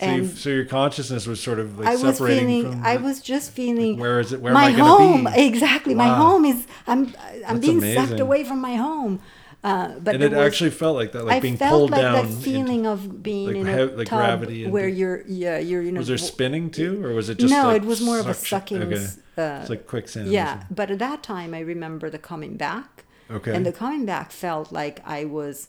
so, 0.00 0.10
you, 0.14 0.26
so 0.28 0.50
your 0.50 0.64
consciousness 0.64 1.26
was 1.26 1.40
sort 1.40 1.58
of 1.58 1.78
like 1.78 1.88
I 1.88 1.92
was 1.96 2.16
separating 2.16 2.48
feeling. 2.62 2.72
from 2.72 2.84
I 2.86 2.96
was 2.96 3.20
just 3.20 3.52
feeling. 3.52 3.98
where 3.98 4.20
is 4.20 4.32
it- 4.32 4.40
where 4.40 4.52
am 4.52 4.54
my 4.60 4.66
I 4.66 4.72
gonna 4.72 4.84
home? 4.84 5.24
be? 5.24 5.46
Exactly. 5.46 5.94
My 5.94 6.08
home 6.08 6.44
is. 6.44 6.66
I'm. 6.86 7.14
I'm 7.46 7.60
That's 7.60 7.66
being 7.80 7.94
sucked 7.94 8.20
away 8.20 8.44
from 8.44 8.60
my 8.60 8.74
home. 8.76 9.20
Uh, 9.64 9.96
but 10.00 10.14
and 10.16 10.24
it 10.24 10.32
was- 10.32 10.40
actually 10.40 10.70
felt 10.70 10.96
like 10.96 11.12
that 11.12 11.24
like 11.24 11.36
I 11.36 11.40
being 11.40 11.56
felt 11.56 11.70
pulled 11.72 11.90
like 11.92 12.00
down 12.00 12.14
that 12.14 12.24
into- 12.24 12.36
feeling 12.42 12.84
of 12.86 13.22
being 13.22 13.46
like 13.48 13.56
in 13.56 13.68
a 13.68 13.84
like 13.98 14.08
tub 14.08 14.18
gravity 14.18 14.64
and- 14.64 14.72
where 14.72 14.88
you're. 14.88 15.22
Yeah, 15.28 15.58
you're. 15.58 15.82
You 15.82 15.92
know. 15.92 15.98
Was 15.98 16.08
there 16.08 16.18
spinning 16.18 16.70
too, 16.70 17.04
or 17.04 17.12
was 17.12 17.28
it 17.28 17.38
just? 17.38 17.52
no, 17.54 17.68
like 17.68 17.82
it 17.82 17.86
was 17.86 18.00
more 18.00 18.18
of 18.18 18.26
a 18.26 18.34
sucking. 18.34 18.82
Okay, 18.82 19.06
Uh, 19.38 19.58
it's 19.60 19.70
like 19.70 19.86
quicksand. 19.86 20.32
yeah, 20.32 20.64
but 20.70 20.90
at 20.90 20.98
that 20.98 21.22
time, 21.22 21.54
I 21.54 21.60
remember 21.60 22.10
the 22.10 22.18
coming 22.18 22.56
back. 22.56 23.04
Okay. 23.30 23.54
And 23.54 23.64
the 23.64 23.72
coming 23.72 24.04
back 24.04 24.32
felt 24.32 24.72
like 24.72 25.00
I 25.06 25.24
was 25.26 25.68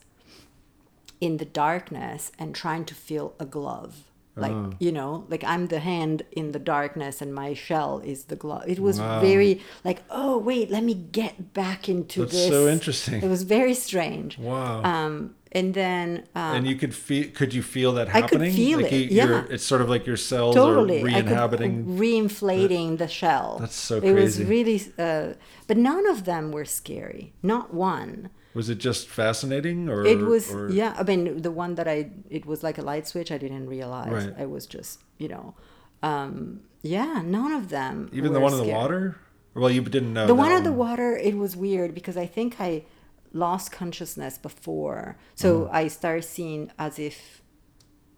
in 1.22 1.38
the 1.38 1.46
darkness 1.46 2.32
and 2.40 2.54
trying 2.56 2.84
to 2.86 2.96
feel 2.96 3.36
a 3.40 3.46
glove. 3.46 4.04
Like, 4.36 4.52
Oh. 4.52 4.72
you 4.80 4.92
know, 4.92 5.26
like 5.30 5.44
I'm 5.44 5.68
the 5.68 5.80
hand 5.80 6.24
in 6.32 6.54
the 6.54 6.60
darkness 6.60 7.22
and 7.22 7.34
my 7.36 7.54
shell 7.54 8.02
is 8.04 8.26
the 8.26 8.36
glove. 8.36 8.64
It 8.68 8.80
was 8.80 9.00
Wow. 9.00 9.22
very 9.22 9.62
like, 9.84 10.02
oh, 10.10 10.40
wait, 10.40 10.72
let 10.72 10.84
me 10.84 10.96
get 10.96 11.54
back 11.54 11.88
into 11.88 12.22
That's 12.22 12.32
this. 12.34 12.48
so 12.50 12.68
interesting. 12.68 13.22
It 13.22 13.30
was 13.30 13.44
very 13.44 13.76
strange. 13.76 14.40
Wow. 14.40 14.82
Um, 14.84 15.36
and 15.52 15.76
then 15.76 16.24
uh, 16.36 16.54
and 16.56 16.66
you 16.66 16.76
could 16.76 16.96
feel. 16.96 17.30
Could 17.30 17.54
you 17.54 17.62
feel 17.62 17.92
that 17.94 18.08
happening 18.08 18.42
I 18.42 18.46
could 18.48 18.56
feel 18.56 18.82
like 18.82 18.92
it, 18.92 19.12
yeah. 19.12 19.44
It's 19.52 19.64
sort 19.64 19.82
of 19.82 19.88
like 19.90 20.08
your 20.08 20.18
cells 20.18 20.56
totally 20.56 21.02
are 21.02 21.06
re-inhabiting. 21.06 21.96
re-inflating 21.96 22.98
the 22.98 23.08
shell. 23.08 23.58
That's 23.60 23.76
so 23.76 24.00
crazy. 24.02 24.14
It 24.18 24.22
was 24.24 24.44
really, 24.44 24.82
uh, 24.98 25.34
but 25.68 25.78
none 25.78 26.08
of 26.08 26.26
them 26.26 26.52
were 26.52 26.66
scary. 26.66 27.34
Not 27.44 27.72
one. 27.72 28.32
Was 28.56 28.70
it 28.70 28.78
just 28.78 29.08
fascinating, 29.08 29.90
or 29.90 30.06
It 30.06 30.20
was 30.20 30.52
or- 30.54 30.70
yeah. 30.72 30.94
I 30.98 31.04
mean, 31.04 31.42
the 31.42 31.52
one 31.52 31.76
that 31.76 31.88
I 31.88 32.12
it 32.30 32.46
was 32.46 32.62
like 32.64 32.78
a 32.78 32.82
light 32.84 33.08
switch. 33.08 33.32
I 33.32 33.38
didn't 33.38 33.68
realize. 33.68 34.12
Right. 34.12 34.34
I 34.38 34.46
was 34.46 34.66
just 34.68 35.00
you 35.18 35.28
know, 35.28 35.56
um, 36.04 36.62
yeah. 36.82 37.22
None 37.26 37.54
of 37.54 37.70
them. 37.70 38.10
Even 38.14 38.34
the 38.34 38.40
one 38.40 38.54
in 38.54 38.60
the 38.66 38.74
water. 38.74 39.18
Well, 39.56 39.70
you 39.70 39.82
didn't 39.82 40.14
know 40.14 40.26
The 40.26 40.34
one 40.36 40.52
in 40.52 40.64
the 40.64 40.74
water, 40.74 41.16
it 41.16 41.38
was 41.38 41.56
weird 41.56 41.94
because 41.94 42.18
I 42.18 42.26
think 42.26 42.56
I 42.60 42.86
lost 43.34 43.72
consciousness 43.72 44.38
before. 44.40 45.18
So 45.36 45.50
Mm-hmm. 45.66 45.76
I 45.76 45.88
started 45.90 46.24
seeing 46.24 46.72
as 46.80 46.98
if 46.98 47.42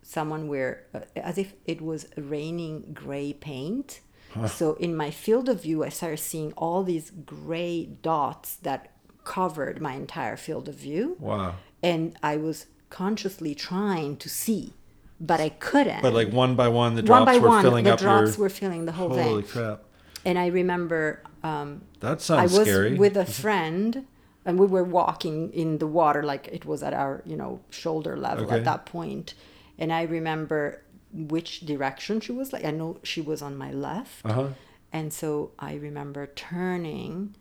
someone 0.02 0.48
were, 0.48 0.84
uh, 0.94 1.02
as 1.16 1.38
if 1.38 1.54
it 1.66 1.82
was 1.82 2.08
raining 2.18 2.92
gray 2.94 3.34
paint. 3.34 4.00
So 4.48 4.74
in 4.76 4.98
my 4.98 5.12
field 5.12 5.48
of 5.48 5.62
view, 5.64 5.86
I 5.86 5.90
started 5.90 6.18
seeing 6.20 6.52
all 6.58 6.84
these 6.84 7.10
gray 7.10 7.86
dots 7.86 8.58
that 8.68 8.92
covered 9.26 9.82
my 9.82 9.94
entire 9.96 10.38
field 10.38 10.70
of 10.70 10.76
view. 10.76 11.18
Wow. 11.20 11.56
And 11.84 12.16
I 12.24 12.38
was 12.38 12.68
consciously 12.90 13.54
trying 13.54 14.16
to 14.18 14.30
see, 14.30 14.74
but 15.20 15.40
I 15.42 15.50
couldn't. 15.50 16.02
But 16.02 16.14
like 16.14 16.32
one 16.32 16.56
by 16.56 16.68
one, 16.70 16.96
the 16.96 17.02
one 17.02 17.26
drops 17.26 17.26
by 17.26 17.38
were 17.40 17.50
one, 17.50 17.64
filling 17.64 17.84
the 17.86 17.94
up 17.94 18.00
drops 18.00 18.38
your. 18.38 18.44
were 18.44 18.50
filling 18.50 18.86
the 18.86 18.94
whole 18.94 19.10
Holy 19.10 19.42
thing. 19.42 19.52
crap! 19.52 19.82
And 20.24 20.40
I 20.40 20.48
remember 20.48 21.22
um, 21.44 21.82
That 22.00 22.30
I 22.32 22.44
was 22.44 22.62
scary. 22.62 22.96
with 22.96 23.16
a 23.18 23.26
friend, 23.44 24.08
and 24.46 24.58
we 24.60 24.66
were 24.66 24.84
walking 24.84 25.52
in 25.54 25.78
the 25.80 25.88
water, 25.88 26.24
like 26.24 26.48
it 26.52 26.66
was 26.66 26.82
at 26.82 26.94
our, 26.94 27.22
you 27.26 27.36
know, 27.36 27.60
shoulder 27.70 28.16
level 28.18 28.46
Okay. 28.46 28.56
at 28.56 28.64
that 28.66 28.86
point. 28.86 29.34
And 29.78 29.92
I 29.92 30.04
remember 30.04 30.82
which 31.12 31.62
direction 31.62 32.20
she 32.22 32.32
was. 32.32 32.52
Like 32.54 32.66
I 32.66 32.72
know 32.72 32.98
she 33.04 33.22
was 33.22 33.42
on 33.42 33.56
my 33.58 33.72
left, 33.72 34.26
Uh 34.26 34.34
huh. 34.34 34.48
and 34.92 35.12
so 35.14 35.52
I 35.60 35.76
remember 35.76 36.26
turning 36.28 37.36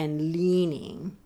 and 0.00 0.32
leaning, 0.32 1.16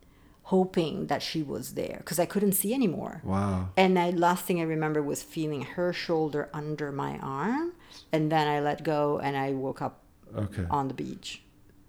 hoping 0.54 1.06
that 1.10 1.22
she 1.22 1.40
was 1.42 1.64
there 1.80 1.98
because 1.98 2.18
I 2.18 2.26
couldn't 2.26 2.52
see 2.52 2.74
anymore. 2.80 3.14
Wow. 3.24 3.68
And 3.76 3.96
the 3.96 4.10
last 4.26 4.44
thing 4.46 4.58
I 4.60 4.64
remember 4.76 5.00
was 5.02 5.22
feeling 5.22 5.62
her 5.76 5.92
shoulder 5.92 6.42
under 6.52 6.88
my 7.04 7.12
arm, 7.18 7.72
and 8.12 8.22
then 8.32 8.46
I 8.54 8.58
let 8.68 8.78
go, 8.94 9.20
and 9.24 9.36
I 9.36 9.52
woke 9.52 9.80
up 9.86 9.94
Okay. 10.36 10.66
on 10.68 10.88
the 10.88 10.94
beach. 10.94 11.28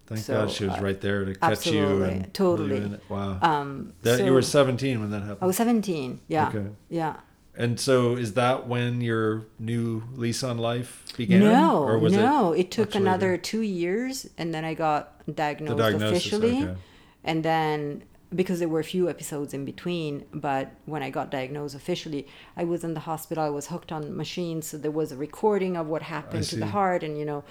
Thank 0.06 0.22
so, 0.22 0.34
God 0.36 0.52
she 0.52 0.66
was 0.66 0.78
uh, 0.78 0.82
right 0.88 1.02
there 1.02 1.26
to 1.26 1.34
catch 1.34 1.66
you 1.66 1.82
absolutely, 1.82 2.10
and 2.14 2.34
totally. 2.34 2.78
you. 2.78 3.00
Wow. 3.10 3.40
Um, 3.42 3.94
that 4.04 4.24
you 4.24 4.32
were 4.34 4.44
17 4.44 5.00
when 5.02 5.10
that 5.10 5.22
happened. 5.22 5.40
I 5.42 5.46
was 5.48 5.58
17. 5.58 6.20
Yeah. 6.28 6.50
Okay. 6.50 6.68
Yeah. 6.90 7.16
And 7.58 7.80
so, 7.80 8.16
is 8.16 8.34
that 8.34 8.68
when 8.68 9.02
your 9.02 9.48
new 9.60 10.04
lease 10.14 10.44
on 10.44 10.58
life 10.58 11.06
began? 11.16 11.40
No, 11.40 11.84
or 11.84 11.98
was 11.98 12.14
no. 12.14 12.52
It, 12.52 12.62
It, 12.62 12.72
took 12.72 12.90
much 12.90 12.96
later? 12.96 13.08
another 13.08 13.38
two 13.38 13.62
years, 13.62 14.28
and 14.38 14.54
then 14.54 14.66
I 14.66 14.74
got 14.74 15.14
diagnosed 15.34 16.02
officially. 16.02 16.64
okay. 16.64 16.76
And 17.24 17.44
then 17.44 18.04
because 18.34 18.60
there 18.60 18.68
were 18.68 18.80
a 18.80 18.84
few 18.84 19.10
episodes 19.10 19.54
in 19.54 19.66
between, 19.66 20.26
but 20.34 20.72
when 20.86 21.04
I 21.04 21.10
got 21.10 21.32
diagnosed 21.32 21.76
officially, 21.76 22.28
I 22.58 22.64
was 22.64 22.84
in 22.84 22.94
the 22.94 23.02
hospital. 23.02 23.44
I 23.44 23.50
was 23.50 23.68
hooked 23.68 23.92
on 23.92 24.16
machines, 24.16 24.68
so 24.68 24.78
there 24.78 24.92
was 24.92 25.12
a 25.12 25.18
recording 25.18 25.78
of 25.78 25.88
what 25.88 26.02
happened 26.02 26.44
to 26.46 26.58
the 26.58 26.68
heart, 26.68 27.04
and 27.04 27.18
you 27.18 27.26
know, 27.26 27.44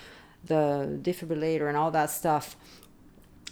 the 0.44 0.98
defibrillator 1.02 1.68
and 1.68 1.76
all 1.76 1.90
that 1.92 2.10
stuff. 2.10 2.56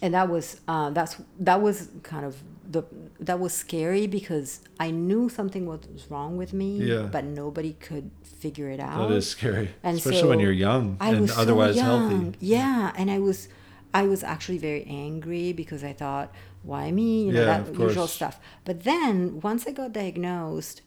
And 0.03 0.15
that 0.15 0.29
was 0.29 0.61
uh, 0.67 0.91
that's 0.91 1.17
that 1.39 1.63
was 1.63 1.89
kind 2.03 2.25
of 2.27 2.43
the 2.69 2.83
that 3.21 3.39
was 3.39 3.53
scary 3.55 4.07
because 4.09 4.61
I 4.81 4.91
knew 4.91 5.29
something 5.29 5.65
was 5.67 5.81
wrong 6.11 6.37
with 6.37 6.53
me, 6.53 6.79
Yeah. 6.79 7.03
but 7.03 7.25
nobody 7.25 7.75
could 7.75 8.11
figure 8.25 8.69
it 8.69 8.81
out. 8.81 9.09
That 9.09 9.15
is 9.15 9.29
scary, 9.31 9.69
And 9.85 9.97
especially 9.99 10.29
when 10.29 10.41
you're 10.41 10.51
young 10.69 10.97
I 11.01 11.11
and 11.11 11.21
was 11.21 11.33
so 11.35 11.41
otherwise 11.43 11.77
young. 11.77 12.11
healthy. 12.11 12.37
Yeah, 12.41 12.93
and 12.97 13.11
I 13.13 13.21
was, 13.21 13.47
I 13.95 14.03
was 14.13 14.25
actually 14.25 14.59
very 14.59 14.85
angry 14.87 15.53
because 15.53 15.85
I 15.85 15.93
thought, 15.93 16.35
why 16.65 16.91
me? 16.91 17.27
You 17.27 17.33
know 17.33 17.41
Yeah, 17.47 17.61
that 17.63 17.79
usual 17.79 18.09
stuff. 18.09 18.41
But 18.65 18.83
then 18.83 19.41
once 19.41 19.67
I 19.69 19.71
got 19.71 19.93
diagnosed, 19.93 20.83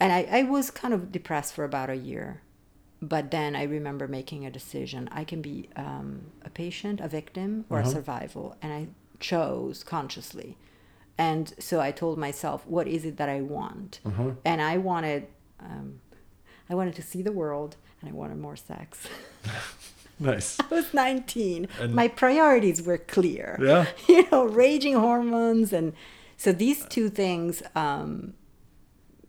and 0.00 0.10
I, 0.12 0.20
I 0.40 0.42
was 0.44 0.70
kind 0.70 0.94
of 0.94 1.12
depressed 1.12 1.52
for 1.54 1.64
about 1.64 1.90
a 1.90 1.96
year. 1.96 2.40
But 3.08 3.30
then 3.30 3.50
I 3.62 3.64
remember 3.64 4.06
making 4.08 4.40
a 4.46 4.50
decision. 4.50 5.08
I 5.20 5.24
can 5.24 5.40
be 5.42 5.56
um, 5.76 6.08
a 6.44 6.50
patient, 6.62 7.00
a 7.00 7.08
victim, 7.20 7.50
or 7.70 7.78
Uh-huh. 7.78 7.88
a 7.88 7.92
survival, 7.92 8.46
and 8.62 8.70
I 8.72 8.82
chose 9.20 9.76
consciously. 9.84 10.50
And 11.18 11.44
so 11.58 11.74
I 11.88 11.90
told 12.02 12.16
myself, 12.18 12.58
what 12.66 12.86
is 12.96 13.02
it 13.04 13.16
that 13.20 13.28
I 13.28 13.40
want? 13.40 14.00
Uh-huh. 14.04 14.30
And 14.44 14.58
I 14.72 14.78
wanted, 14.90 15.22
um, 15.60 15.88
I 16.70 16.74
wanted 16.74 16.94
to 17.00 17.02
see 17.10 17.22
the 17.22 17.32
world, 17.42 17.76
and 18.00 18.10
I 18.10 18.12
wanted 18.20 18.38
more 18.38 18.56
sex. 18.56 18.90
Nice. 20.20 20.58
I 20.70 20.74
was 20.74 20.94
19. 20.94 21.66
And- 21.80 21.94
My 21.94 22.06
priorities 22.08 22.80
were 22.88 22.98
clear. 22.98 23.58
Yeah. 23.60 23.86
You 24.08 24.22
know, 24.30 24.44
raging 24.44 24.94
hormones. 24.94 25.72
And 25.72 25.92
so 26.36 26.52
these 26.52 26.84
two 26.86 27.08
things 27.10 27.62
um, 27.74 28.34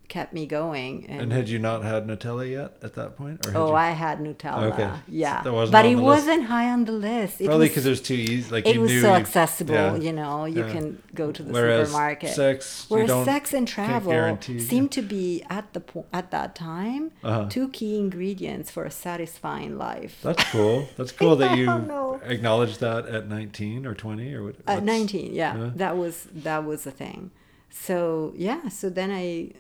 kept 0.10 0.34
me 0.34 0.46
going. 0.46 1.06
And, 1.08 1.22
And 1.22 1.34
had 1.34 1.50
you 1.50 1.60
not 1.60 1.84
had 1.84 2.08
Nutella 2.08 2.50
yet 2.50 2.78
at 2.82 2.94
that 2.96 3.18
point? 3.18 3.46
Or 3.46 3.52
had 3.52 3.60
oh, 3.60 3.68
you? 3.70 3.74
I 3.76 3.92
had 3.92 4.20
Nutella. 4.20 4.72
Okay. 4.74 4.90
Yeah. 5.08 5.42
But 5.44 5.86
it 5.86 5.96
wasn't 5.96 6.46
high 6.46 6.70
on 6.70 6.86
the 6.86 6.92
list. 6.92 7.42
It 7.42 7.46
Probably 7.46 7.68
because 7.68 7.86
it 7.86 7.90
was 7.90 8.02
too 8.02 8.14
easy. 8.16 8.52
Like 8.52 8.68
it 8.68 8.78
was 8.78 8.92
knew 8.92 9.02
so 9.02 9.14
accessible, 9.14 9.74
yeah. 9.74 9.96
you 9.96 10.14
know, 10.14 10.46
you 10.46 10.66
Yeah. 10.66 10.72
can 10.72 11.02
go 11.14 11.32
to 11.32 11.44
the 11.44 11.52
Whereas 11.52 11.88
supermarket. 11.90 12.30
sex, 12.36 12.86
Whereas 12.90 13.26
sex 13.26 13.54
and 13.54 13.68
travel 13.68 14.38
seemed 14.60 14.92
to 14.94 15.02
be 15.02 15.44
at 15.50 15.74
the 15.74 15.80
po- 15.80 16.06
at 16.14 16.32
that 16.32 16.56
time 16.56 17.12
Uh-huh. 17.24 17.48
two 17.50 17.70
key 17.70 17.98
ingredients 17.98 18.72
for 18.72 18.84
a 18.86 18.92
satisfying 18.92 19.78
life. 19.78 20.20
That's 20.22 20.44
cool. 20.52 20.88
That's 20.98 21.12
cool 21.12 21.36
that 21.42 21.58
you 21.58 22.20
acknowledged 22.24 22.80
that 22.80 23.06
at 23.08 23.28
19 23.28 23.86
or 23.86 23.94
20 23.94 24.34
or 24.34 24.44
what? 24.44 24.56
At 24.68 24.84
19, 24.84 25.34
yeah, 25.34 25.58
yeah. 25.58 25.72
that 25.76 25.98
was 25.98 26.28
that 26.34 26.66
was 26.66 26.84
the 26.84 26.92
thing. 26.92 27.32
So 27.70 28.34
yeah, 28.38 28.70
so 28.70 28.90
then 28.90 29.12
I 29.12 29.52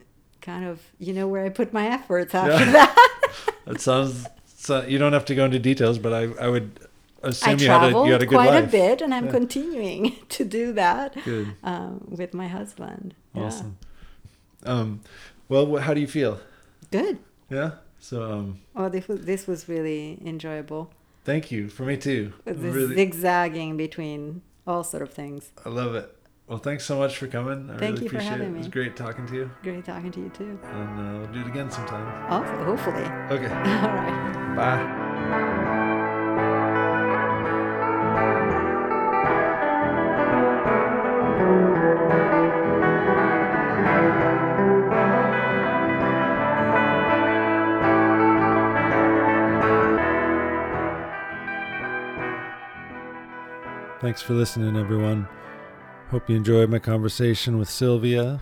kind 0.46 0.64
of 0.66 0.80
you 1.00 1.14
know 1.14 1.28
where 1.28 1.43
I 1.46 1.50
put 1.50 1.74
my 1.74 1.88
efforts 1.88 2.34
after 2.36 2.64
Yeah. 2.66 2.72
that. 2.72 2.96
That 3.66 3.82
sounds. 3.82 4.28
So 4.46 4.84
you 4.86 4.98
don't 5.00 5.14
have 5.14 5.26
to 5.26 5.36
go 5.36 5.43
into 5.46 5.60
details, 5.60 5.98
but 5.98 6.14
I 6.14 6.24
I 6.46 6.48
would 6.54 6.68
I 7.24 7.30
assume 7.30 7.60
you 7.60 7.68
had 7.70 7.84
a 7.84 8.06
you 8.06 8.12
had 8.14 8.22
a 8.22 8.26
good 8.28 8.36
quite 8.39 8.50
life. 8.54 8.70
a 8.70 8.72
bit, 8.72 9.02
and 9.02 9.12
I'm 9.14 9.26
Yeah. 9.26 9.32
continuing 9.39 10.02
to 10.38 10.43
do 10.46 10.74
that 10.74 11.16
Good. 11.26 11.48
um, 11.64 11.91
with 12.20 12.34
my 12.34 12.48
husband. 12.48 13.16
Yeah. 13.34 13.43
Awesome. 13.46 13.78
Um, 14.64 15.02
well, 15.50 15.78
how 15.78 15.93
do 15.93 16.02
you 16.02 16.08
feel? 16.08 16.39
Good. 16.91 17.18
Yeah. 17.50 17.72
So 18.00 18.16
um, 18.32 18.60
Oh, 18.76 18.89
this 18.89 19.08
was 19.08 19.20
this 19.26 19.48
was 19.48 19.68
really 19.68 20.20
enjoyable. 20.26 20.84
thank 21.24 21.52
you 21.52 21.70
for 21.70 21.84
me 21.86 21.98
too. 21.98 22.34
This 22.46 22.58
Really, 22.58 22.96
zigzagging 22.96 23.78
between 23.78 24.41
all 24.68 24.84
sort 24.84 25.02
of 25.04 25.12
things. 25.14 25.52
I 25.66 25.70
love 25.70 25.96
it. 25.96 26.08
Well, 26.48 26.60
thanks 26.60 26.86
so 26.86 26.98
much 27.00 27.18
for 27.18 27.26
coming. 27.28 27.72
I 27.72 27.78
Thank 27.78 27.82
really 27.82 28.04
you 28.04 28.10
for 28.10 28.18
appreciate 28.18 28.30
having 28.32 28.48
it. 28.50 28.56
It 28.56 28.58
was 28.60 28.68
great 28.68 28.96
talking 28.96 29.26
to 29.28 29.34
you, 29.36 29.52
Great 29.64 29.84
talking 29.84 30.12
to 30.12 30.20
you 30.20 30.30
too. 30.30 30.60
and 30.64 31.00
uh, 31.00 31.20
we'll 31.20 31.34
do 31.34 31.41
it 31.41 31.48
again 31.48 31.72
sometime. 31.72 32.06
Oh, 32.30 32.43
hopefully. 32.66 33.04
Okay. 33.32 33.48
All 33.54 33.96
right. 33.96 34.56
Bye. 34.56 35.96
Thanks 54.02 54.22
for 54.22 54.34
listening, 54.34 54.78
everyone. 54.78 55.28
Hope 56.16 56.30
you 56.30 56.38
enjoyed 56.38 56.70
my 56.70 56.80
conversation 56.80 57.57
with 57.57 57.70
Sylvia. 57.70 58.41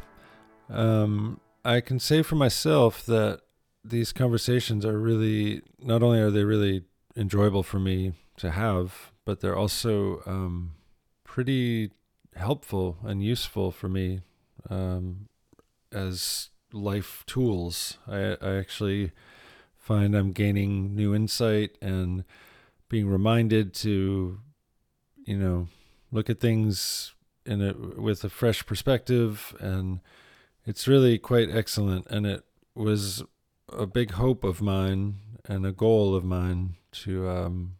Um, 0.69 1.39
I 1.65 1.82
can 1.82 1.99
say 1.99 2.21
for 2.21 2.36
myself 2.36 3.03
that 3.07 3.41
these 3.84 4.13
conversations 4.13 4.86
are 4.86 4.99
really, 4.99 5.63
not 5.80 6.03
only 6.03 6.19
are 6.19 6.30
they 6.30 6.43
really 6.43 6.84
enjoyable 7.15 7.63
for 7.63 7.80
me 7.80 8.13
to 8.38 8.51
have, 8.51 9.11
but 9.26 9.39
they're 9.39 9.57
also 9.57 10.21
um, 10.28 10.74
pretty 11.24 11.89
helpful 12.36 12.99
and 13.03 13.24
useful 13.24 13.71
for 13.71 13.89
me 13.89 14.21
um, 14.69 15.28
as 15.91 16.51
life 16.71 17.24
tools. 17.26 17.97
I, 18.07 18.38
I 18.39 18.53
actually 18.57 19.13
find 19.76 20.13
I'm 20.13 20.32
gaining 20.32 20.95
new 20.95 21.15
insight 21.15 21.71
and 21.82 22.24
being 22.88 23.07
reminded 23.07 23.74
to, 23.74 24.41
you 25.26 25.38
know, 25.39 25.69
look 26.11 26.30
at 26.30 26.39
things 26.39 27.15
in 27.46 27.62
it 27.62 27.98
with 27.98 28.24
a 28.24 28.30
fresh 28.30 28.66
perspective, 28.66 29.56
and 29.60 30.00
it's 30.66 30.88
really 30.88 31.18
quite 31.18 31.50
excellent. 31.50 32.08
And 32.08 32.26
it 32.26 32.44
was 32.76 33.24
a 33.70 33.86
big 33.86 34.12
hope 34.12 34.44
of 34.44 34.62
mine 34.62 35.16
and 35.46 35.66
a 35.66 35.72
goal 35.72 36.16
of 36.16 36.24
mine 36.24 36.76
to 36.91 37.30
um, 37.30 37.76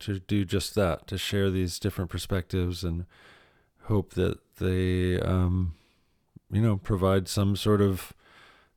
to 0.00 0.20
do 0.20 0.44
just 0.44 0.74
that, 0.74 1.06
to 1.08 1.18
share 1.18 1.50
these 1.50 1.78
different 1.78 2.10
perspectives 2.10 2.84
and 2.84 3.04
hope 3.82 4.14
that 4.14 4.38
they 4.56 5.20
um, 5.20 5.74
you 6.50 6.62
know, 6.62 6.76
provide 6.76 7.28
some 7.28 7.56
sort 7.56 7.80
of 7.80 8.12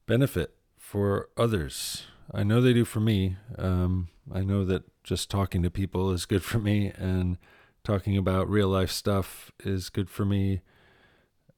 benefit 0.06 0.56
for 0.78 1.30
others. 1.38 2.04
I 2.34 2.44
know 2.44 2.62
they 2.62 2.74
do 2.74 2.86
for 2.86 3.00
me. 3.00 3.38
Um, 3.58 4.10
I 4.34 4.42
know 4.42 4.66
that 4.66 4.84
just 5.04 5.30
talking 5.30 5.64
to 5.64 5.70
people 5.70 6.12
is 6.12 6.26
good 6.26 6.44
for 6.44 6.60
me, 6.60 6.92
and 6.98 7.38
talking 7.84 8.18
about 8.18 8.50
real 8.50 8.68
life 8.68 8.92
stuff 8.92 9.52
is 9.64 9.90
good 9.90 10.10
for 10.10 10.26
me 10.26 10.62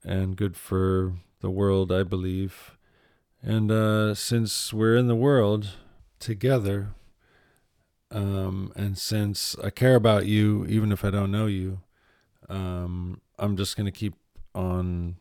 and 0.03 0.35
good 0.35 0.55
for 0.55 1.13
the 1.41 1.49
world, 1.49 1.91
I 1.91 2.03
believe. 2.03 2.77
And 3.41 3.71
uh, 3.71 4.15
since 4.15 4.73
we're 4.73 4.95
in 4.95 5.07
the 5.07 5.15
world 5.15 5.69
together, 6.19 6.89
um, 8.09 8.71
and 8.75 8.97
since 8.97 9.55
I 9.61 9.69
care 9.69 9.95
about 9.95 10.25
you, 10.25 10.65
even 10.67 10.91
if 10.91 11.03
I 11.03 11.09
don't 11.09 11.31
know 11.31 11.47
you, 11.47 11.81
um, 12.47 13.21
I'm 13.37 13.57
just 13.57 13.75
going 13.75 13.85
to 13.85 13.91
keep 13.91 14.13
on 14.53 15.17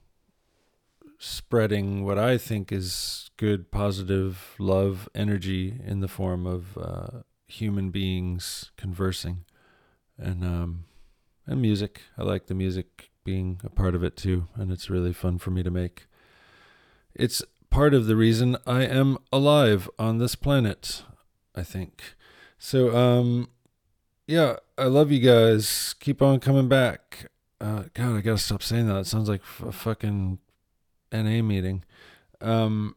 spreading 1.19 2.05
what 2.05 2.19
I 2.19 2.37
think 2.37 2.71
is 2.71 3.31
good, 3.37 3.71
positive 3.71 4.55
love 4.59 5.09
energy 5.15 5.81
in 5.85 6.01
the 6.01 6.09
form 6.09 6.47
of 6.47 6.77
uh, 6.77 7.23
human 7.47 7.91
beings 7.91 8.71
conversing, 8.77 9.45
and 10.19 10.45
um, 10.45 10.85
and 11.47 11.61
music. 11.61 12.03
I 12.17 12.23
like 12.23 12.47
the 12.47 12.55
music 12.55 13.11
being 13.25 13.61
a 13.65 13.71
part 13.71 13.95
of 13.95 14.03
it 14.03 14.17
too, 14.17 14.49
and 14.55 14.73
it's 14.73 14.91
really 14.91 15.13
fun 15.13 15.39
for 15.39 15.51
me 15.51 15.63
to 15.63 15.71
make. 15.71 16.07
It's 17.15 17.43
part 17.71 17.95
of 17.95 18.07
the 18.07 18.17
reason 18.17 18.57
I 18.67 18.83
am 18.83 19.19
alive 19.33 19.89
on 19.99 20.19
this 20.19 20.35
planet, 20.35 21.03
I 21.55 21.63
think. 21.63 22.15
So, 22.59 22.97
um, 22.97 23.49
yeah, 24.27 24.57
I 24.79 24.85
love 24.85 25.11
you 25.11 25.21
guys. 25.21 25.95
Keep 26.01 26.23
on 26.23 26.41
coming 26.41 26.69
back. 26.69 27.27
Uh, 27.61 27.85
God, 27.95 28.17
I 28.17 28.21
gotta 28.21 28.39
stop 28.39 28.63
saying 28.63 28.89
that. 28.89 28.99
It 28.99 29.07
sounds 29.07 29.29
like 29.29 29.43
a 29.65 29.73
fucking 29.73 30.39
NA 31.13 31.43
meeting. 31.43 31.85
Um, 32.41 32.97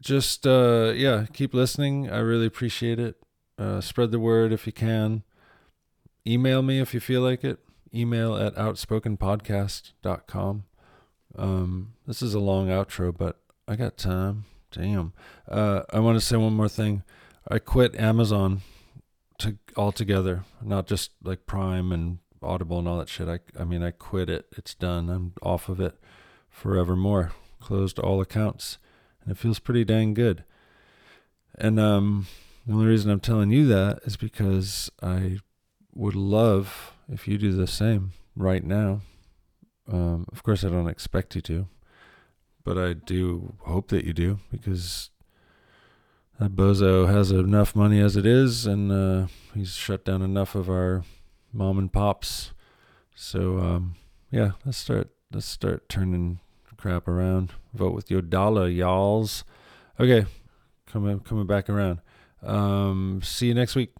just 0.00 0.46
uh, 0.46 0.92
yeah, 0.94 1.26
keep 1.32 1.54
listening. 1.54 2.10
I 2.10 2.18
really 2.18 2.46
appreciate 2.46 2.98
it. 2.98 3.16
Uh, 3.58 3.80
spread 3.80 4.10
the 4.10 4.20
word 4.20 4.52
if 4.52 4.66
you 4.66 4.72
can. 4.72 5.22
Email 6.28 6.60
me 6.60 6.78
if 6.78 6.92
you 6.92 7.00
feel 7.00 7.22
like 7.22 7.42
it. 7.42 7.58
Email 7.94 8.36
at 8.36 8.54
outspokenpodcast.com. 8.56 10.64
Um, 11.36 11.92
this 12.06 12.20
is 12.20 12.34
a 12.34 12.38
long 12.38 12.68
outro, 12.68 13.16
but 13.16 13.40
I 13.66 13.76
got 13.76 13.96
time. 13.96 14.44
Damn. 14.70 15.14
Uh, 15.48 15.84
I 15.90 16.00
want 16.00 16.20
to 16.20 16.24
say 16.24 16.36
one 16.36 16.52
more 16.52 16.68
thing. 16.68 17.02
I 17.50 17.58
quit 17.58 17.98
Amazon 17.98 18.60
to 19.38 19.56
altogether, 19.74 20.44
not 20.62 20.86
just 20.86 21.12
like 21.22 21.46
Prime 21.46 21.92
and 21.92 22.18
Audible 22.42 22.78
and 22.78 22.86
all 22.86 22.98
that 22.98 23.08
shit. 23.08 23.28
I, 23.28 23.38
I 23.58 23.64
mean, 23.64 23.82
I 23.82 23.92
quit 23.92 24.28
it. 24.28 24.46
It's 24.54 24.74
done. 24.74 25.08
I'm 25.08 25.32
off 25.42 25.70
of 25.70 25.80
it 25.80 25.98
forevermore. 26.50 27.32
Closed 27.58 27.98
all 27.98 28.20
accounts, 28.20 28.76
and 29.22 29.32
it 29.32 29.38
feels 29.38 29.58
pretty 29.58 29.84
dang 29.84 30.12
good. 30.12 30.44
And 31.56 31.80
um, 31.80 32.26
the 32.66 32.74
only 32.74 32.86
reason 32.86 33.10
I'm 33.10 33.20
telling 33.20 33.50
you 33.50 33.66
that 33.68 34.00
is 34.04 34.16
because 34.16 34.90
I 35.02 35.38
would 35.98 36.14
love 36.14 36.92
if 37.12 37.26
you 37.26 37.36
do 37.36 37.52
the 37.52 37.66
same 37.66 38.12
right 38.36 38.62
now. 38.62 39.00
Um, 39.90 40.26
of 40.30 40.44
course, 40.44 40.62
I 40.62 40.68
don't 40.68 40.86
expect 40.86 41.34
you 41.34 41.40
to, 41.42 41.66
but 42.62 42.78
I 42.78 42.92
do 42.92 43.56
hope 43.62 43.88
that 43.88 44.04
you 44.04 44.12
do 44.12 44.38
because 44.50 45.10
that 46.38 46.54
bozo 46.54 47.08
has 47.08 47.32
enough 47.32 47.74
money 47.74 48.00
as 48.00 48.16
it 48.16 48.24
is, 48.24 48.64
and 48.64 48.92
uh, 48.92 49.26
he's 49.54 49.74
shut 49.74 50.04
down 50.04 50.22
enough 50.22 50.54
of 50.54 50.70
our 50.70 51.02
mom 51.52 51.78
and 51.78 51.92
pops. 51.92 52.52
So 53.16 53.58
um, 53.58 53.96
yeah, 54.30 54.52
let's 54.64 54.78
start. 54.78 55.10
Let's 55.32 55.46
start 55.46 55.88
turning 55.88 56.38
crap 56.76 57.08
around. 57.08 57.52
Vote 57.74 57.92
with 57.92 58.08
your 58.08 58.22
dollar, 58.22 58.68
y'alls. 58.68 59.42
Okay, 59.98 60.26
coming 60.86 61.18
coming 61.20 61.46
back 61.46 61.68
around. 61.68 62.00
Um, 62.40 63.20
see 63.24 63.48
you 63.48 63.54
next 63.54 63.74
week. 63.74 63.90